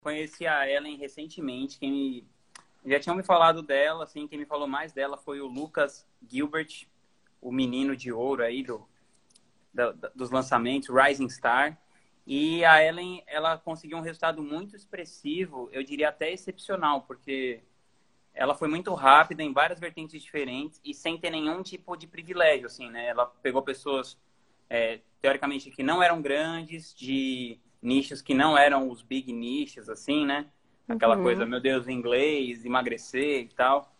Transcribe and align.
conheci 0.00 0.46
a 0.46 0.68
Ellen 0.68 0.96
recentemente. 0.96 1.78
Quem 1.78 1.90
me... 1.90 2.28
já 2.84 2.98
tinham 2.98 3.16
me 3.16 3.22
falado 3.22 3.62
dela, 3.62 4.04
assim, 4.04 4.26
quem 4.26 4.38
me 4.38 4.46
falou 4.46 4.66
mais 4.66 4.92
dela 4.92 5.16
foi 5.16 5.40
o 5.40 5.46
Lucas 5.46 6.06
Gilbert, 6.26 6.86
o 7.40 7.52
menino 7.52 7.96
de 7.96 8.12
ouro 8.12 8.42
aí 8.42 8.62
do, 8.62 8.86
da, 9.72 9.92
dos 10.14 10.30
lançamentos, 10.30 10.88
Rising 10.88 11.28
Star. 11.28 11.78
E 12.26 12.64
a 12.64 12.84
Ellen, 12.84 13.22
ela 13.26 13.58
conseguiu 13.58 13.98
um 13.98 14.02
resultado 14.02 14.42
muito 14.42 14.76
expressivo, 14.76 15.68
eu 15.72 15.82
diria 15.82 16.10
até 16.10 16.30
excepcional, 16.30 17.02
porque 17.02 17.62
ela 18.32 18.54
foi 18.54 18.68
muito 18.68 18.94
rápida 18.94 19.42
em 19.42 19.52
várias 19.52 19.80
vertentes 19.80 20.22
diferentes 20.22 20.80
e 20.84 20.94
sem 20.94 21.18
ter 21.18 21.30
nenhum 21.30 21.62
tipo 21.62 21.96
de 21.96 22.06
privilégio, 22.06 22.66
assim, 22.66 22.88
né? 22.88 23.06
Ela 23.08 23.26
pegou 23.26 23.62
pessoas, 23.62 24.18
é, 24.68 25.00
teoricamente, 25.20 25.70
que 25.70 25.82
não 25.82 26.02
eram 26.02 26.22
grandes, 26.22 26.94
de 26.94 27.58
nichos 27.82 28.20
que 28.20 28.34
não 28.34 28.56
eram 28.56 28.88
os 28.88 29.02
big 29.02 29.32
nichos, 29.32 29.88
assim, 29.88 30.26
né? 30.26 30.46
Aquela 30.88 31.16
uhum. 31.16 31.22
coisa, 31.22 31.46
meu 31.46 31.60
Deus, 31.60 31.86
inglês, 31.88 32.64
emagrecer 32.64 33.44
e 33.44 33.48
tal. 33.48 33.94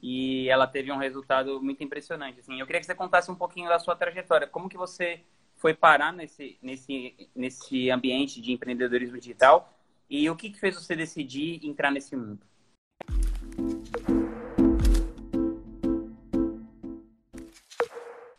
E 0.00 0.48
ela 0.48 0.66
teve 0.66 0.92
um 0.92 0.96
resultado 0.96 1.60
muito 1.60 1.82
impressionante, 1.82 2.40
assim. 2.40 2.60
Eu 2.60 2.66
queria 2.66 2.80
que 2.80 2.86
você 2.86 2.94
contasse 2.94 3.30
um 3.30 3.34
pouquinho 3.34 3.68
da 3.68 3.78
sua 3.78 3.96
trajetória. 3.96 4.46
Como 4.46 4.68
que 4.68 4.76
você 4.76 5.20
foi 5.56 5.74
parar 5.74 6.12
nesse, 6.12 6.56
nesse, 6.62 7.28
nesse 7.34 7.90
ambiente 7.90 8.40
de 8.40 8.52
empreendedorismo 8.52 9.18
digital 9.18 9.76
e 10.08 10.30
o 10.30 10.36
que, 10.36 10.50
que 10.50 10.58
fez 10.60 10.74
você 10.74 10.94
decidir 10.94 11.60
entrar 11.66 11.90
nesse 11.90 12.16
mundo? 12.16 12.40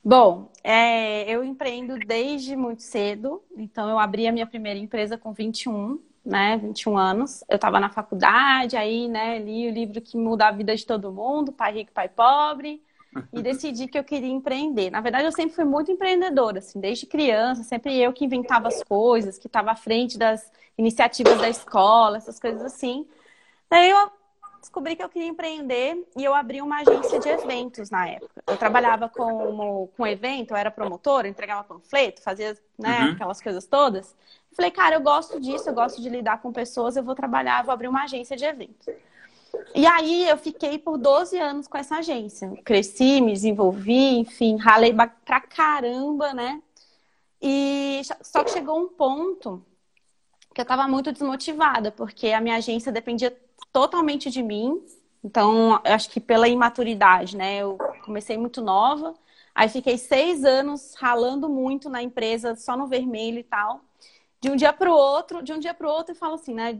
Bom, 0.09 0.49
é, 0.63 1.29
eu 1.29 1.43
empreendo 1.43 1.95
desde 1.99 2.55
muito 2.55 2.81
cedo, 2.81 3.43
então 3.55 3.87
eu 3.87 3.99
abri 3.99 4.25
a 4.25 4.31
minha 4.31 4.47
primeira 4.47 4.79
empresa 4.79 5.19
com 5.19 5.31
21, 5.31 5.99
né, 6.25 6.57
21 6.57 6.97
anos. 6.97 7.43
Eu 7.47 7.57
estava 7.57 7.79
na 7.79 7.91
faculdade, 7.91 8.75
aí, 8.75 9.07
né, 9.07 9.37
li 9.37 9.69
o 9.69 9.71
livro 9.71 10.01
que 10.01 10.17
muda 10.17 10.47
a 10.47 10.51
vida 10.51 10.75
de 10.75 10.83
todo 10.83 11.11
mundo, 11.11 11.51
Pai 11.51 11.73
Rico, 11.73 11.91
Pai 11.91 12.09
Pobre, 12.09 12.81
e 13.31 13.39
decidi 13.43 13.87
que 13.87 13.99
eu 13.99 14.03
queria 14.03 14.31
empreender. 14.31 14.89
Na 14.89 14.99
verdade, 14.99 15.25
eu 15.25 15.31
sempre 15.31 15.53
fui 15.53 15.63
muito 15.63 15.91
empreendedora, 15.91 16.57
assim, 16.57 16.79
desde 16.79 17.05
criança, 17.05 17.61
sempre 17.61 17.95
eu 17.95 18.11
que 18.11 18.25
inventava 18.25 18.67
as 18.67 18.83
coisas, 18.83 19.37
que 19.37 19.45
estava 19.45 19.69
à 19.69 19.75
frente 19.75 20.17
das 20.17 20.51
iniciativas 20.75 21.37
da 21.37 21.49
escola, 21.49 22.17
essas 22.17 22.39
coisas 22.39 22.63
assim. 22.63 23.05
Daí 23.69 23.91
eu 23.91 24.11
descobri 24.59 24.95
que 24.95 25.03
eu 25.03 25.09
queria 25.09 25.27
empreender 25.27 26.05
e 26.17 26.23
eu 26.23 26.33
abri 26.33 26.61
uma 26.61 26.81
agência 26.81 27.19
de 27.19 27.29
eventos 27.29 27.89
na 27.89 28.07
época. 28.07 28.43
Eu 28.47 28.57
trabalhava 28.57 29.09
como, 29.09 29.87
com 29.95 30.05
evento, 30.05 30.51
eu 30.51 30.57
era 30.57 30.69
promotora, 30.69 31.27
entregava 31.27 31.63
panfleto, 31.63 32.21
fazia 32.21 32.57
né, 32.77 32.99
uhum. 32.99 33.11
aquelas 33.11 33.41
coisas 33.41 33.65
todas. 33.65 34.15
Falei, 34.53 34.71
cara, 34.71 34.95
eu 34.95 35.01
gosto 35.01 35.39
disso, 35.39 35.69
eu 35.69 35.73
gosto 35.73 36.01
de 36.01 36.09
lidar 36.09 36.41
com 36.41 36.51
pessoas, 36.51 36.95
eu 36.95 37.03
vou 37.03 37.15
trabalhar, 37.15 37.63
vou 37.63 37.73
abrir 37.73 37.87
uma 37.87 38.03
agência 38.03 38.35
de 38.35 38.45
eventos. 38.45 38.87
E 39.73 39.85
aí 39.85 40.27
eu 40.27 40.37
fiquei 40.37 40.77
por 40.77 40.97
12 40.97 41.37
anos 41.37 41.67
com 41.67 41.77
essa 41.77 41.97
agência. 41.97 42.51
Cresci, 42.63 43.21
me 43.21 43.33
desenvolvi, 43.33 44.19
enfim, 44.19 44.57
ralei 44.57 44.93
pra 44.93 45.41
caramba, 45.41 46.33
né? 46.33 46.61
E 47.41 48.01
só 48.21 48.43
que 48.43 48.51
chegou 48.51 48.79
um 48.79 48.89
ponto 48.89 49.63
que 50.53 50.61
eu 50.61 50.63
estava 50.63 50.87
muito 50.87 51.11
desmotivada, 51.11 51.91
porque 51.91 52.29
a 52.29 52.41
minha 52.41 52.57
agência 52.57 52.91
dependia 52.91 53.35
totalmente 53.71 54.29
de 54.29 54.41
mim. 54.41 54.81
Então, 55.23 55.79
acho 55.83 56.09
que 56.09 56.19
pela 56.19 56.47
imaturidade, 56.47 57.35
né? 57.35 57.57
Eu 57.57 57.77
comecei 58.05 58.37
muito 58.37 58.61
nova, 58.61 59.13
aí 59.53 59.67
fiquei 59.67 59.97
seis 59.97 60.45
anos 60.45 60.95
ralando 60.95 61.49
muito 61.49 61.89
na 61.89 62.01
empresa, 62.01 62.55
só 62.55 62.77
no 62.77 62.87
vermelho 62.87 63.39
e 63.39 63.43
tal. 63.43 63.81
De 64.41 64.49
um 64.49 64.55
dia 64.55 64.71
para 64.71 64.89
o 64.89 64.93
outro, 64.93 65.43
de 65.43 65.51
um 65.51 65.59
dia 65.59 65.73
para 65.73 65.87
o 65.87 65.91
outro, 65.91 66.13
eu 66.13 66.17
falo 66.17 66.35
assim, 66.35 66.53
né? 66.53 66.79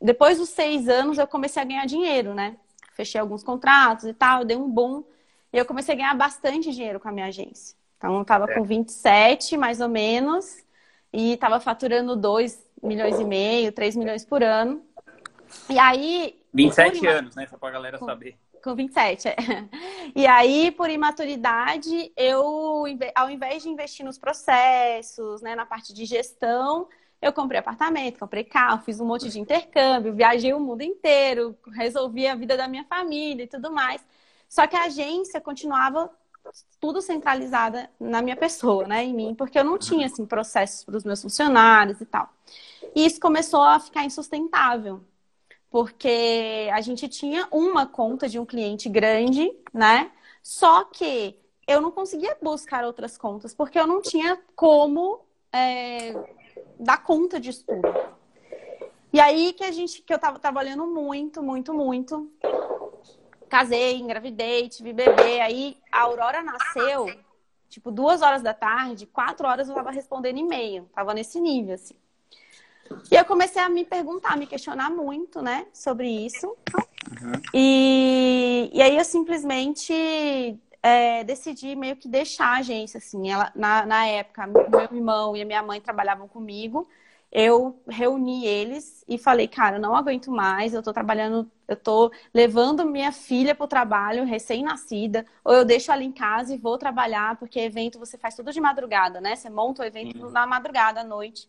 Depois 0.00 0.38
dos 0.38 0.48
seis 0.48 0.88
anos, 0.88 1.18
eu 1.18 1.26
comecei 1.26 1.62
a 1.62 1.66
ganhar 1.66 1.86
dinheiro, 1.86 2.34
né? 2.34 2.56
Fechei 2.94 3.20
alguns 3.20 3.42
contratos 3.42 4.04
e 4.04 4.14
tal, 4.14 4.44
dei 4.44 4.56
um 4.56 4.70
boom. 4.70 5.04
E 5.52 5.58
eu 5.58 5.66
comecei 5.66 5.94
a 5.94 5.96
ganhar 5.96 6.14
bastante 6.14 6.72
dinheiro 6.72 6.98
com 6.98 7.08
a 7.08 7.12
minha 7.12 7.26
agência. 7.26 7.76
Então, 7.98 8.16
eu 8.16 8.22
estava 8.22 8.48
com 8.48 8.62
27, 8.64 9.56
mais 9.56 9.80
ou 9.80 9.88
menos, 9.88 10.64
e 11.12 11.32
estava 11.32 11.60
faturando 11.60 12.16
2 12.16 12.62
milhões 12.82 13.18
e 13.20 13.24
meio, 13.24 13.72
3 13.72 13.96
milhões 13.96 14.24
por 14.24 14.42
ano. 14.42 14.82
E 15.68 15.78
aí. 15.78 16.40
27 16.52 16.98
ima... 16.98 17.10
anos, 17.10 17.34
né? 17.34 17.46
Só 17.46 17.56
pra 17.56 17.70
galera 17.70 17.98
com, 17.98 18.06
saber. 18.06 18.36
Com 18.62 18.74
27, 18.74 19.28
é. 19.28 19.36
E 20.14 20.26
aí, 20.26 20.70
por 20.70 20.88
imaturidade, 20.88 22.12
eu, 22.16 22.84
ao 23.14 23.30
invés 23.30 23.62
de 23.62 23.68
investir 23.68 24.04
nos 24.04 24.18
processos, 24.18 25.42
né, 25.42 25.54
na 25.54 25.66
parte 25.66 25.92
de 25.92 26.04
gestão, 26.04 26.88
eu 27.20 27.32
comprei 27.32 27.58
apartamento, 27.58 28.18
comprei 28.18 28.44
carro, 28.44 28.82
fiz 28.84 29.00
um 29.00 29.06
monte 29.06 29.28
de 29.28 29.40
intercâmbio, 29.40 30.14
viajei 30.14 30.52
o 30.52 30.60
mundo 30.60 30.82
inteiro, 30.82 31.56
resolvi 31.72 32.26
a 32.26 32.34
vida 32.34 32.56
da 32.56 32.68
minha 32.68 32.84
família 32.84 33.44
e 33.44 33.46
tudo 33.46 33.72
mais. 33.72 34.04
Só 34.48 34.66
que 34.66 34.76
a 34.76 34.84
agência 34.84 35.40
continuava 35.40 36.10
tudo 36.78 37.00
centralizada 37.00 37.90
na 37.98 38.20
minha 38.20 38.36
pessoa, 38.36 38.86
né, 38.86 39.02
em 39.02 39.14
mim, 39.14 39.34
porque 39.34 39.58
eu 39.58 39.64
não 39.64 39.78
tinha 39.78 40.06
assim 40.06 40.26
processos 40.26 40.84
para 40.84 40.96
os 40.96 41.04
meus 41.04 41.22
funcionários 41.22 42.00
e 42.00 42.04
tal. 42.04 42.28
E 42.94 43.06
isso 43.06 43.18
começou 43.18 43.62
a 43.62 43.80
ficar 43.80 44.04
insustentável 44.04 45.00
porque 45.74 46.70
a 46.72 46.80
gente 46.80 47.08
tinha 47.08 47.48
uma 47.50 47.84
conta 47.84 48.28
de 48.28 48.38
um 48.38 48.46
cliente 48.46 48.88
grande, 48.88 49.52
né? 49.72 50.12
Só 50.40 50.84
que 50.84 51.36
eu 51.66 51.80
não 51.80 51.90
conseguia 51.90 52.38
buscar 52.40 52.84
outras 52.84 53.18
contas, 53.18 53.52
porque 53.52 53.76
eu 53.76 53.84
não 53.84 54.00
tinha 54.00 54.40
como 54.54 55.22
é, 55.52 56.14
dar 56.78 57.02
conta 57.02 57.40
disso 57.40 57.64
tudo. 57.66 57.92
E 59.12 59.18
aí 59.18 59.52
que 59.52 59.64
a 59.64 59.72
gente, 59.72 60.00
que 60.00 60.14
eu 60.14 60.18
tava 60.20 60.38
trabalhando 60.38 60.86
muito, 60.86 61.42
muito, 61.42 61.74
muito. 61.74 62.30
Casei, 63.48 63.96
engravidei, 63.96 64.68
tive 64.68 64.92
bebê. 64.92 65.40
Aí 65.40 65.76
a 65.90 66.02
Aurora 66.02 66.40
nasceu, 66.40 67.12
tipo, 67.68 67.90
duas 67.90 68.22
horas 68.22 68.42
da 68.42 68.54
tarde, 68.54 69.06
quatro 69.06 69.48
horas 69.48 69.68
eu 69.68 69.74
tava 69.74 69.90
respondendo 69.90 70.38
e-mail. 70.38 70.88
Tava 70.94 71.12
nesse 71.12 71.40
nível, 71.40 71.74
assim. 71.74 71.96
E 73.10 73.16
eu 73.16 73.24
comecei 73.24 73.62
a 73.62 73.68
me 73.68 73.84
perguntar, 73.84 74.32
a 74.32 74.36
me 74.36 74.46
questionar 74.46 74.90
muito, 74.90 75.40
né, 75.42 75.66
sobre 75.72 76.08
isso. 76.08 76.48
Uhum. 76.48 77.32
E, 77.52 78.70
e 78.72 78.82
aí 78.82 78.96
eu 78.96 79.04
simplesmente 79.04 79.92
é, 80.82 81.24
decidi 81.24 81.74
meio 81.76 81.96
que 81.96 82.08
deixar 82.08 82.46
a 82.48 82.58
agência, 82.58 82.98
assim. 82.98 83.30
Ela, 83.30 83.50
na, 83.54 83.86
na 83.86 84.06
época, 84.06 84.46
meu 84.46 84.80
irmão 84.80 85.36
e 85.36 85.42
a 85.42 85.44
minha 85.44 85.62
mãe 85.62 85.80
trabalhavam 85.80 86.28
comigo. 86.28 86.88
Eu 87.32 87.80
reuni 87.88 88.46
eles 88.46 89.04
e 89.08 89.18
falei, 89.18 89.48
cara, 89.48 89.76
eu 89.76 89.80
não 89.80 89.96
aguento 89.96 90.30
mais, 90.30 90.72
eu 90.72 90.82
tô 90.82 90.92
trabalhando, 90.92 91.50
eu 91.66 91.74
tô 91.74 92.12
levando 92.32 92.84
minha 92.84 93.10
filha 93.10 93.56
pro 93.56 93.66
trabalho, 93.66 94.24
recém-nascida, 94.24 95.26
ou 95.44 95.52
eu 95.52 95.64
deixo 95.64 95.90
ela 95.90 96.04
em 96.04 96.12
casa 96.12 96.54
e 96.54 96.58
vou 96.58 96.78
trabalhar, 96.78 97.36
porque 97.36 97.58
evento 97.58 97.98
você 97.98 98.16
faz 98.16 98.36
tudo 98.36 98.52
de 98.52 98.60
madrugada, 98.60 99.20
né? 99.20 99.34
Você 99.34 99.50
monta 99.50 99.82
o 99.82 99.84
evento 99.84 100.26
uhum. 100.26 100.30
na 100.30 100.46
madrugada, 100.46 101.00
à 101.00 101.04
noite 101.04 101.48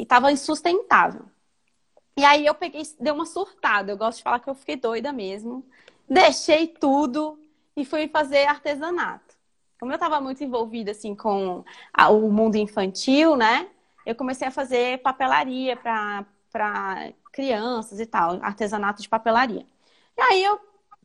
e 0.00 0.02
estava 0.02 0.32
insustentável. 0.32 1.26
E 2.16 2.24
aí 2.24 2.46
eu 2.46 2.54
peguei, 2.54 2.82
deu 2.98 3.14
uma 3.14 3.26
surtada. 3.26 3.92
Eu 3.92 3.98
gosto 3.98 4.18
de 4.18 4.24
falar 4.24 4.40
que 4.40 4.48
eu 4.48 4.54
fiquei 4.54 4.76
doida 4.76 5.12
mesmo. 5.12 5.64
Deixei 6.08 6.66
tudo 6.66 7.38
e 7.76 7.84
fui 7.84 8.08
fazer 8.08 8.46
artesanato. 8.46 9.36
Como 9.78 9.92
eu 9.92 9.96
estava 9.96 10.20
muito 10.20 10.42
envolvida 10.42 10.90
assim 10.90 11.14
com 11.14 11.64
a, 11.92 12.08
o 12.10 12.30
mundo 12.32 12.56
infantil, 12.56 13.36
né? 13.36 13.68
Eu 14.06 14.14
comecei 14.14 14.48
a 14.48 14.50
fazer 14.50 14.98
papelaria 15.02 15.76
para 15.76 17.12
crianças 17.32 18.00
e 18.00 18.06
tal, 18.06 18.42
artesanato 18.42 19.02
de 19.02 19.08
papelaria. 19.08 19.66
E 20.16 20.20
aí 20.20 20.42
eu 20.42 20.58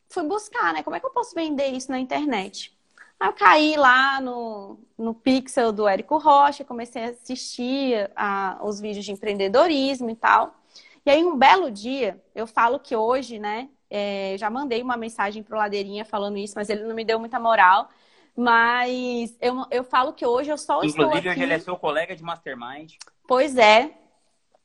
fui 0.09 0.23
buscar, 0.23 0.73
né? 0.73 0.83
Como 0.83 0.95
é 0.95 0.99
que 0.99 1.05
eu 1.05 1.11
posso 1.11 1.35
vender 1.35 1.67
isso 1.67 1.91
na 1.91 1.99
internet? 1.99 2.74
Aí 3.19 3.29
eu 3.29 3.33
caí 3.33 3.75
lá 3.75 4.19
no, 4.21 4.79
no 4.97 5.13
Pixel 5.13 5.71
do 5.71 5.87
Érico 5.87 6.17
Rocha, 6.17 6.63
comecei 6.63 7.03
a 7.03 7.09
assistir 7.09 8.11
a, 8.15 8.59
os 8.61 8.79
vídeos 8.79 9.05
de 9.05 9.11
empreendedorismo 9.11 10.09
e 10.09 10.15
tal. 10.15 10.55
E 11.05 11.09
aí, 11.09 11.23
um 11.23 11.37
belo 11.37 11.69
dia, 11.69 12.21
eu 12.33 12.47
falo 12.47 12.79
que 12.79 12.95
hoje, 12.95 13.37
né, 13.37 13.69
é, 13.89 14.35
já 14.37 14.49
mandei 14.49 14.81
uma 14.81 14.97
mensagem 14.97 15.43
pro 15.43 15.57
Ladeirinha 15.57 16.03
falando 16.03 16.37
isso, 16.37 16.55
mas 16.55 16.69
ele 16.69 16.83
não 16.83 16.95
me 16.95 17.05
deu 17.05 17.19
muita 17.19 17.39
moral. 17.39 17.89
Mas 18.35 19.37
eu, 19.39 19.65
eu 19.71 19.83
falo 19.83 20.11
que 20.11 20.25
hoje 20.25 20.49
eu 20.49 20.57
só 20.57 20.79
Inclusive, 20.79 21.03
estou 21.03 21.17
aqui... 21.17 21.29
hoje 21.29 21.41
ele 21.43 21.53
é 21.53 21.59
seu 21.59 21.77
colega 21.77 22.15
de 22.15 22.23
mastermind. 22.23 22.95
Pois 23.27 23.55
é. 23.55 23.93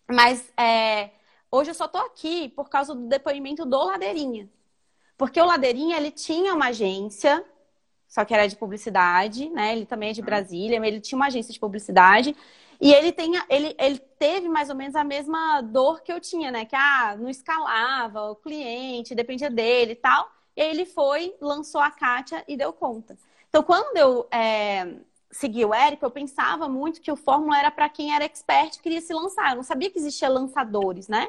Mas 0.09 0.53
é, 0.57 1.11
hoje 1.51 1.71
eu 1.71 1.75
só 1.75 1.87
tô 1.87 1.99
aqui 1.99 2.49
por 2.49 2.69
causa 2.69 2.95
do 2.95 3.07
depoimento 3.07 3.65
do 3.65 3.79
Ladeirinha. 3.85 4.49
Porque 5.17 5.41
o 5.41 5.45
Ladeirinha, 5.45 5.97
ele 5.97 6.11
tinha 6.11 6.55
uma 6.55 6.69
agência 6.69 7.45
só 8.11 8.25
que 8.25 8.35
era 8.35 8.49
de 8.49 8.57
publicidade, 8.57 9.49
né? 9.51 9.73
Ele 9.73 9.87
também 9.87 10.11
é 10.11 10.13
de 10.13 10.21
Brasília, 10.21 10.85
ele 10.85 11.01
tinha 11.01 11.17
uma 11.17 11.29
agência 11.29 11.53
de 11.53 11.61
publicidade. 11.61 12.37
E 12.81 12.93
ele, 12.93 13.13
tem, 13.13 13.33
ele, 13.49 13.77
ele 13.79 13.99
teve 14.19 14.49
mais 14.49 14.69
ou 14.69 14.75
menos 14.75 14.97
a 14.97 15.05
mesma 15.05 15.61
dor 15.61 16.03
que 16.03 16.13
eu 16.13 16.19
tinha, 16.19 16.51
né? 16.51 16.65
Que 16.65 16.75
ah, 16.75 17.17
não 17.17 17.29
escalava 17.29 18.33
o 18.33 18.37
cliente, 18.37 19.15
dependia 19.15 19.49
dele 19.49 19.93
e 19.93 19.97
tal. 19.97 20.29
E 20.57 20.61
aí 20.61 20.71
ele 20.71 20.85
foi, 20.85 21.37
lançou 21.41 21.81
a 21.81 21.91
Kátia 21.91 22.43
e 22.49 22.57
deu 22.57 22.73
conta. 22.73 23.17
Então, 23.49 23.63
quando 23.63 23.97
eu 23.97 24.27
é, 24.33 24.97
segui 25.31 25.65
o 25.65 25.73
Érico, 25.73 26.05
eu 26.05 26.11
pensava 26.11 26.69
muito 26.69 27.01
que 27.01 27.13
o 27.13 27.17
Fórmula 27.17 27.59
era 27.59 27.71
para 27.71 27.89
quem 27.89 28.13
era 28.13 28.25
expert 28.25 28.75
e 28.75 28.83
queria 28.83 29.01
se 29.01 29.15
lançar. 29.15 29.51
Eu 29.51 29.57
não 29.57 29.63
sabia 29.63 29.89
que 29.89 29.99
existia 29.99 30.29
lançadores, 30.29 31.07
né? 31.07 31.29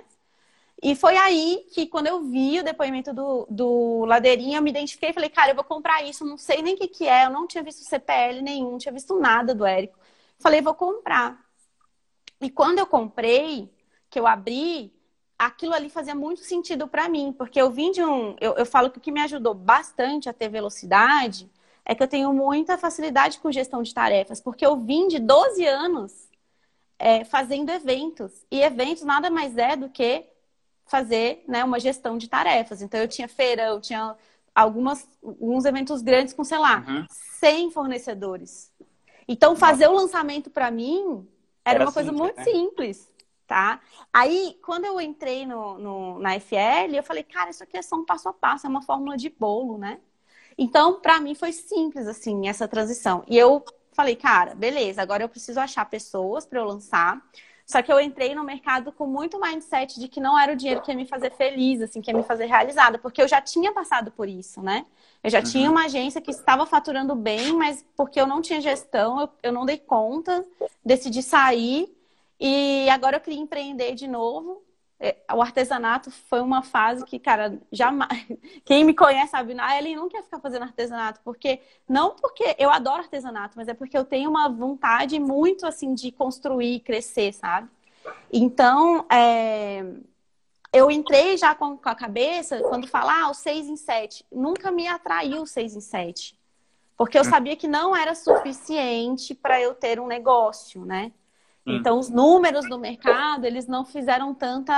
E 0.82 0.96
foi 0.96 1.16
aí 1.16 1.68
que, 1.72 1.86
quando 1.86 2.08
eu 2.08 2.24
vi 2.24 2.60
o 2.60 2.64
depoimento 2.64 3.14
do, 3.14 3.46
do 3.50 4.06
Ladeirinha, 4.06 4.58
eu 4.58 4.64
me 4.64 4.72
identifiquei 4.72 5.10
e 5.12 5.14
falei, 5.14 5.30
cara, 5.30 5.52
eu 5.52 5.56
vou 5.56 5.64
comprar 5.64 6.04
isso, 6.04 6.26
não 6.26 6.38
sei 6.38 6.62
nem 6.64 6.74
o 6.74 6.78
que, 6.78 6.88
que 6.88 7.08
é, 7.08 7.26
eu 7.26 7.30
não 7.30 7.46
tinha 7.48 7.64
visto 7.64 7.84
CPL 7.84 8.42
nenhum, 8.42 8.72
não 8.72 8.78
tinha 8.80 8.92
visto 8.92 9.20
nada 9.20 9.54
do 9.54 9.66
Érico. 9.66 10.00
Falei, 10.40 10.62
vou 10.62 10.74
comprar. 10.74 11.40
E 12.42 12.50
quando 12.50 12.80
eu 12.80 12.88
comprei, 12.88 13.72
que 14.10 14.20
eu 14.20 14.26
abri, 14.26 14.92
aquilo 15.38 15.74
ali 15.74 15.90
fazia 15.90 16.16
muito 16.16 16.42
sentido 16.42 16.88
para 16.88 17.08
mim, 17.08 17.34
porque 17.38 17.62
eu 17.62 17.70
vim 17.72 17.92
de 17.92 18.04
um. 18.04 18.36
Eu, 18.42 18.56
eu 18.56 18.66
falo 18.66 18.90
que 18.90 18.98
o 18.98 19.02
que 19.02 19.12
me 19.12 19.22
ajudou 19.22 19.54
bastante 19.54 20.30
a 20.30 20.34
ter 20.34 20.50
velocidade 20.50 21.50
é 21.86 21.96
que 21.96 22.04
eu 22.04 22.08
tenho 22.08 22.34
muita 22.34 22.78
facilidade 22.78 23.40
com 23.40 23.52
gestão 23.52 23.84
de 23.84 23.94
tarefas, 23.94 24.42
porque 24.42 24.66
eu 24.66 24.78
vim 24.78 25.08
de 25.08 25.20
12 25.20 25.66
anos 25.66 26.30
é, 27.00 27.24
fazendo 27.26 27.70
eventos. 27.70 28.46
E 28.52 28.62
eventos 28.62 29.04
nada 29.04 29.30
mais 29.30 29.58
é 29.58 29.76
do 29.76 29.90
que 29.90 30.31
fazer 30.92 31.44
né, 31.48 31.64
uma 31.64 31.80
gestão 31.80 32.18
de 32.18 32.28
tarefas. 32.28 32.82
Então, 32.82 33.00
eu 33.00 33.08
tinha 33.08 33.28
feira, 33.28 33.64
eu 33.64 33.80
tinha 33.80 34.14
algumas, 34.54 35.08
alguns 35.24 35.64
eventos 35.64 36.02
grandes 36.02 36.34
com, 36.34 36.44
sei 36.44 36.58
lá, 36.58 36.84
uhum. 36.86 37.06
100 37.40 37.72
fornecedores. 37.72 38.70
Então, 39.26 39.56
fazer 39.56 39.88
Nossa. 39.88 39.98
o 39.98 40.02
lançamento 40.02 40.50
para 40.50 40.70
mim 40.70 41.26
era, 41.64 41.78
era, 41.78 41.86
uma 41.86 41.94
coisa 41.94 42.10
simples, 42.12 42.28
muito 42.28 42.38
né? 42.38 42.44
simples, 42.44 43.14
tá? 43.48 43.80
Aí, 44.12 44.60
quando 44.62 44.84
eu 44.84 45.00
entrei 45.00 45.46
no, 45.46 45.78
no, 45.78 46.20
na 46.20 46.38
FL, 46.38 46.94
eu 46.94 47.04
falei, 47.04 47.24
cara, 47.24 47.50
isso 47.50 47.64
aqui 47.64 47.78
é 47.78 47.82
só 47.82 47.96
um 47.96 48.06
passo 48.06 48.28
a 48.28 48.34
passo, 48.34 48.68
é 48.68 48.70
uma 48.70 48.82
fórmula 48.82 49.16
de 49.16 49.30
bolo, 49.30 49.78
né? 49.78 49.98
Então, 50.58 51.00
para 51.00 51.22
mim 51.22 51.34
foi 51.34 51.54
simples, 51.54 52.06
assim, 52.06 52.50
essa 52.50 52.68
transição. 52.68 53.24
E 53.30 53.38
eu 53.38 53.64
falei, 53.94 54.18
cara, 54.18 54.54
beleza, 54.56 55.02
agora 55.02 55.24
eu 55.24 55.30
preciso 55.30 55.62
achar 55.62 55.86
pessoas 55.86 56.46
para 56.46 56.60
eu 56.60 56.66
lançar. 56.66 57.22
Só 57.72 57.82
que 57.82 57.90
eu 57.90 58.02
entrei 58.02 58.36
no 58.36 58.44
mercado 58.44 58.92
com 58.92 59.08
muito 59.08 59.40
mindset 59.40 59.98
de 59.98 60.10
que 60.10 60.20
não 60.20 60.38
era 60.38 60.52
o 60.52 60.58
dinheiro 60.58 60.82
que 60.82 60.92
ia 60.92 60.98
me 60.98 61.06
fazer 61.06 61.32
feliz, 61.32 61.82
assim, 61.82 62.02
que 62.02 62.12
ia 62.12 62.18
me 62.18 62.22
fazer 62.22 62.46
realizada, 62.46 62.98
porque 62.98 63.22
eu 63.22 63.30
já 63.30 63.40
tinha 63.40 63.72
passado 63.72 64.12
por 64.12 64.28
isso, 64.28 64.62
né? 64.62 64.86
Eu 65.24 65.30
já 65.30 65.38
uhum. 65.38 65.46
tinha 65.46 65.72
uma 65.72 65.86
agência 65.86 66.20
que 66.20 66.32
estava 66.32 66.66
faturando 66.66 67.16
bem, 67.16 67.54
mas 67.54 67.86
porque 67.96 68.20
eu 68.20 68.28
não 68.28 68.42
tinha 68.42 68.60
gestão, 68.60 69.22
eu, 69.22 69.30
eu 69.44 69.54
não 69.54 69.66
dei 69.66 69.78
conta, 69.78 70.46
decidi 70.84 71.24
sair 71.24 71.88
e 72.38 72.90
agora 72.90 73.16
eu 73.16 73.22
queria 73.22 73.40
empreender 73.40 73.96
de 73.96 74.06
novo. 74.06 74.62
É, 75.04 75.18
o 75.34 75.42
artesanato 75.42 76.12
foi 76.12 76.42
uma 76.42 76.62
fase 76.62 77.04
que, 77.04 77.18
cara, 77.18 77.60
jamais. 77.72 78.24
Quem 78.64 78.84
me 78.84 78.94
conhece 78.94 79.32
sabe, 79.32 79.56
a 79.60 79.80
Ellen 79.80 79.96
não 79.96 80.08
quer 80.08 80.22
ficar 80.22 80.40
fazendo 80.40 80.62
artesanato, 80.62 81.20
porque 81.24 81.60
não 81.90 82.12
porque 82.12 82.56
eu 82.60 82.70
adoro 82.70 83.02
artesanato, 83.02 83.58
mas 83.58 83.68
é 83.68 83.74
porque 83.74 83.98
eu 83.98 84.06
tenho 84.06 84.30
uma 84.30 84.48
vontade 84.48 85.20
muito 85.20 85.66
assim 85.66 85.96
de 85.96 86.12
construir, 86.12 86.82
crescer, 86.82 87.34
sabe? 87.34 87.68
Então, 88.32 89.04
é... 89.12 89.84
eu 90.72 90.92
entrei 90.92 91.36
já 91.36 91.56
com, 91.56 91.80
a 91.84 91.96
cabeça, 91.96 92.62
quando 92.62 92.88
falar 92.88 93.24
ah, 93.24 93.32
o 93.32 93.34
6 93.34 93.70
em 93.70 93.76
7, 93.78 94.24
nunca 94.32 94.70
me 94.70 94.88
atraiu 94.88 95.42
o 95.42 95.48
6 95.48 95.78
em 95.78 95.82
7. 95.82 96.40
Porque 96.96 97.18
eu 97.18 97.24
sabia 97.24 97.56
que 97.56 97.68
não 97.68 97.96
era 97.96 98.14
suficiente 98.14 99.34
para 99.34 99.60
eu 99.60 99.74
ter 99.74 100.00
um 100.00 100.06
negócio, 100.06 100.86
né? 100.86 101.12
Hum. 101.66 101.76
Então, 101.76 102.00
os 102.00 102.10
números 102.10 102.68
do 102.68 102.80
mercado, 102.80 103.46
eles 103.46 103.68
não 103.68 103.86
fizeram 103.86 104.34
tanta, 104.34 104.74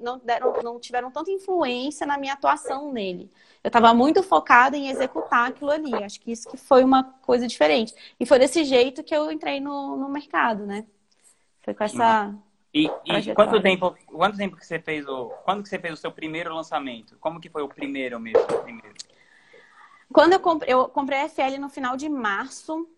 não, 0.00 0.18
deram, 0.18 0.54
não 0.62 0.80
tiveram 0.80 1.10
tanta 1.10 1.30
influência 1.30 2.06
na 2.06 2.16
minha 2.16 2.32
atuação 2.32 2.92
nele. 2.92 3.30
Eu 3.62 3.68
estava 3.68 3.92
muito 3.92 4.22
focada 4.22 4.76
em 4.76 4.88
executar 4.88 5.48
aquilo 5.48 5.70
ali. 5.70 5.94
Acho 6.02 6.20
que 6.20 6.32
isso 6.32 6.48
que 6.48 6.56
foi 6.56 6.82
uma 6.82 7.02
coisa 7.02 7.46
diferente. 7.46 7.94
E 8.18 8.26
foi 8.26 8.38
desse 8.38 8.64
jeito 8.64 9.02
que 9.02 9.14
eu 9.14 9.30
entrei 9.30 9.60
no, 9.60 9.96
no 9.96 10.08
mercado, 10.08 10.66
né? 10.66 10.84
Foi 11.62 11.74
com 11.74 11.84
essa. 11.84 12.34
E, 12.72 12.90
e 13.06 13.34
quanto 13.34 13.62
tempo, 13.62 13.94
quanto 14.06 14.36
tempo 14.36 14.56
que 14.56 14.66
você 14.66 14.78
fez 14.78 15.06
o, 15.06 15.28
quando 15.44 15.62
que 15.62 15.68
você 15.68 15.78
fez 15.78 15.94
o 15.94 15.96
seu 15.96 16.10
primeiro 16.10 16.54
lançamento? 16.54 17.16
Como 17.20 17.40
que 17.40 17.48
foi 17.48 17.62
o 17.62 17.68
primeiro 17.68 18.18
mesmo? 18.18 18.44
Primeiro? 18.62 18.94
Quando 20.12 20.32
eu 20.32 20.40
comprei, 20.40 20.74
eu 20.74 20.88
comprei 20.88 21.20
a 21.20 21.28
FL 21.28 21.58
no 21.58 21.68
final 21.68 21.96
de 21.96 22.08
março 22.08 22.88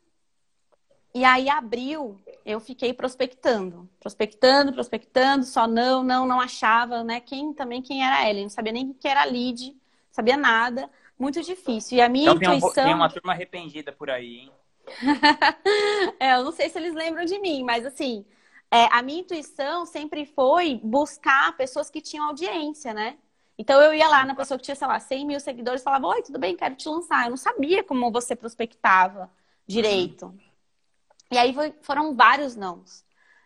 e 1.15 1.25
aí, 1.25 1.49
abril, 1.49 2.21
eu 2.45 2.61
fiquei 2.61 2.93
prospectando, 2.93 3.89
prospectando, 3.99 4.73
prospectando, 4.73 5.45
só 5.45 5.67
não, 5.67 6.03
não, 6.03 6.27
não 6.27 6.41
achava, 6.41 7.03
né? 7.03 7.21
Quem 7.21 7.53
também 7.53 7.83
quem 7.83 8.05
era 8.05 8.29
ela, 8.29 8.41
não 8.41 8.49
sabia 8.49 8.73
nem 8.73 8.91
o 8.91 8.95
que 8.95 9.09
era 9.09 9.25
lead, 9.25 9.75
sabia 10.11 10.37
nada, 10.37 10.91
muito 11.19 11.43
difícil. 11.43 11.99
E 11.99 12.01
a 12.01 12.09
minha 12.09 12.33
então, 12.33 12.55
intuição. 12.55 12.73
Tem, 12.73 12.85
um, 12.85 12.87
tem 12.87 12.95
uma 12.95 13.09
turma 13.09 13.33
arrependida 13.33 13.93
por 13.93 14.11
aí, 14.11 14.37
hein? 14.37 14.53
é, 16.21 16.35
eu 16.35 16.45
não 16.45 16.53
sei 16.53 16.69
se 16.69 16.79
eles 16.79 16.95
lembram 16.95 17.25
de 17.25 17.39
mim, 17.39 17.65
mas 17.65 17.85
assim, 17.85 18.25
é, 18.71 18.87
a 18.93 19.03
minha 19.03 19.21
intuição 19.21 19.87
sempre 19.87 20.27
foi 20.27 20.81
buscar 20.83 21.57
pessoas 21.57 21.91
que 21.91 22.01
tinham 22.01 22.27
audiência, 22.27 22.93
né? 22.93 23.17
Então 23.59 23.81
eu 23.81 23.95
ia 23.95 24.09
lá 24.09 24.25
na 24.25 24.35
pessoa 24.35 24.59
que 24.59 24.65
tinha, 24.65 24.75
sei 24.75 24.87
lá, 24.87 25.01
100 25.01 25.27
mil 25.27 25.41
seguidores 25.41 25.81
e 25.81 25.85
falava: 25.85 26.09
Oi, 26.09 26.23
tudo 26.23 26.39
bem, 26.39 26.57
quero 26.57 26.75
te 26.75 26.89
lançar. 26.89 27.25
Eu 27.25 27.31
não 27.31 27.37
sabia 27.37 27.83
como 27.83 28.13
você 28.13 28.37
prospectava 28.37 29.31
direito. 29.67 30.27
Uhum. 30.27 30.39
E 31.31 31.39
aí 31.39 31.53
foi, 31.55 31.75
foram 31.83 32.15
vários 32.15 32.57
nãos. 32.57 33.05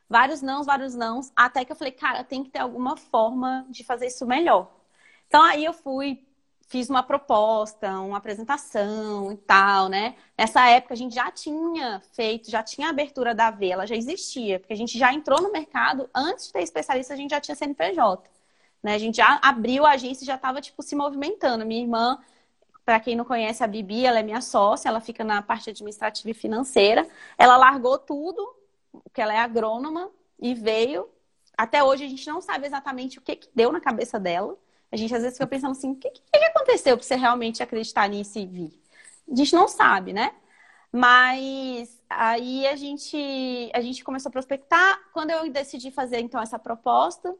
Vários 0.08 0.42
nãos, 0.42 0.66
vários 0.66 0.94
nãos, 0.94 1.30
até 1.36 1.64
que 1.64 1.70
eu 1.70 1.76
falei, 1.76 1.92
cara, 1.92 2.24
tem 2.24 2.42
que 2.42 2.50
ter 2.50 2.58
alguma 2.58 2.96
forma 2.96 3.64
de 3.70 3.84
fazer 3.84 4.06
isso 4.08 4.26
melhor. 4.26 4.68
Então 5.28 5.40
aí 5.42 5.64
eu 5.64 5.72
fui, 5.72 6.26
fiz 6.66 6.90
uma 6.90 7.02
proposta, 7.02 8.00
uma 8.00 8.18
apresentação 8.18 9.32
e 9.32 9.36
tal, 9.36 9.88
né? 9.88 10.16
Nessa 10.36 10.68
época 10.68 10.94
a 10.94 10.96
gente 10.96 11.14
já 11.14 11.30
tinha 11.30 12.00
feito, 12.12 12.50
já 12.50 12.62
tinha 12.62 12.88
abertura 12.88 13.34
da 13.34 13.50
V, 13.52 13.68
ela 13.68 13.86
já 13.86 13.94
existia, 13.94 14.58
porque 14.58 14.72
a 14.72 14.76
gente 14.76 14.98
já 14.98 15.14
entrou 15.14 15.40
no 15.40 15.52
mercado, 15.52 16.10
antes 16.14 16.46
de 16.46 16.52
ter 16.54 16.62
especialista, 16.62 17.14
a 17.14 17.16
gente 17.16 17.30
já 17.30 17.40
tinha 17.40 17.54
CNPJ. 17.54 18.28
Né? 18.82 18.94
A 18.94 18.98
gente 18.98 19.16
já 19.18 19.38
abriu 19.42 19.86
a 19.86 19.92
agência 19.92 20.24
e 20.24 20.26
já 20.26 20.34
estava 20.34 20.60
tipo 20.60 20.82
se 20.82 20.96
movimentando. 20.96 21.64
Minha 21.66 21.82
irmã 21.82 22.18
para 22.84 23.00
quem 23.00 23.16
não 23.16 23.24
conhece 23.24 23.62
a 23.62 23.66
Bibi, 23.66 24.04
ela 24.04 24.18
é 24.20 24.22
minha 24.22 24.40
sócia, 24.40 24.88
ela 24.88 25.00
fica 25.00 25.22
na 25.24 25.42
parte 25.42 25.70
administrativa 25.70 26.30
e 26.30 26.34
financeira. 26.34 27.06
Ela 27.38 27.56
largou 27.56 27.98
tudo, 27.98 28.54
porque 29.04 29.20
ela 29.20 29.32
é 29.32 29.38
agrônoma, 29.38 30.10
e 30.40 30.54
veio. 30.54 31.08
Até 31.56 31.84
hoje 31.84 32.04
a 32.04 32.08
gente 32.08 32.26
não 32.26 32.40
sabe 32.40 32.66
exatamente 32.66 33.18
o 33.18 33.22
que, 33.22 33.36
que 33.36 33.48
deu 33.54 33.70
na 33.70 33.80
cabeça 33.80 34.18
dela. 34.18 34.56
A 34.90 34.96
gente 34.96 35.14
às 35.14 35.22
vezes 35.22 35.36
fica 35.36 35.46
pensando 35.46 35.72
assim, 35.72 35.92
o 35.92 35.96
que, 35.96 36.10
que, 36.10 36.20
que 36.20 36.44
aconteceu 36.44 36.96
para 36.96 37.06
você 37.06 37.14
realmente 37.14 37.62
acreditar 37.62 38.08
nisso 38.08 38.38
e 38.38 38.46
vir? 38.46 38.82
A 39.30 39.36
gente 39.36 39.54
não 39.54 39.68
sabe, 39.68 40.12
né? 40.12 40.34
Mas 40.90 42.02
aí 42.08 42.66
a 42.66 42.74
gente, 42.74 43.70
a 43.72 43.80
gente 43.80 44.02
começou 44.02 44.30
a 44.30 44.32
prospectar. 44.32 45.00
Quando 45.12 45.30
eu 45.30 45.48
decidi 45.50 45.90
fazer 45.90 46.18
então 46.20 46.40
essa 46.40 46.58
proposta, 46.58 47.36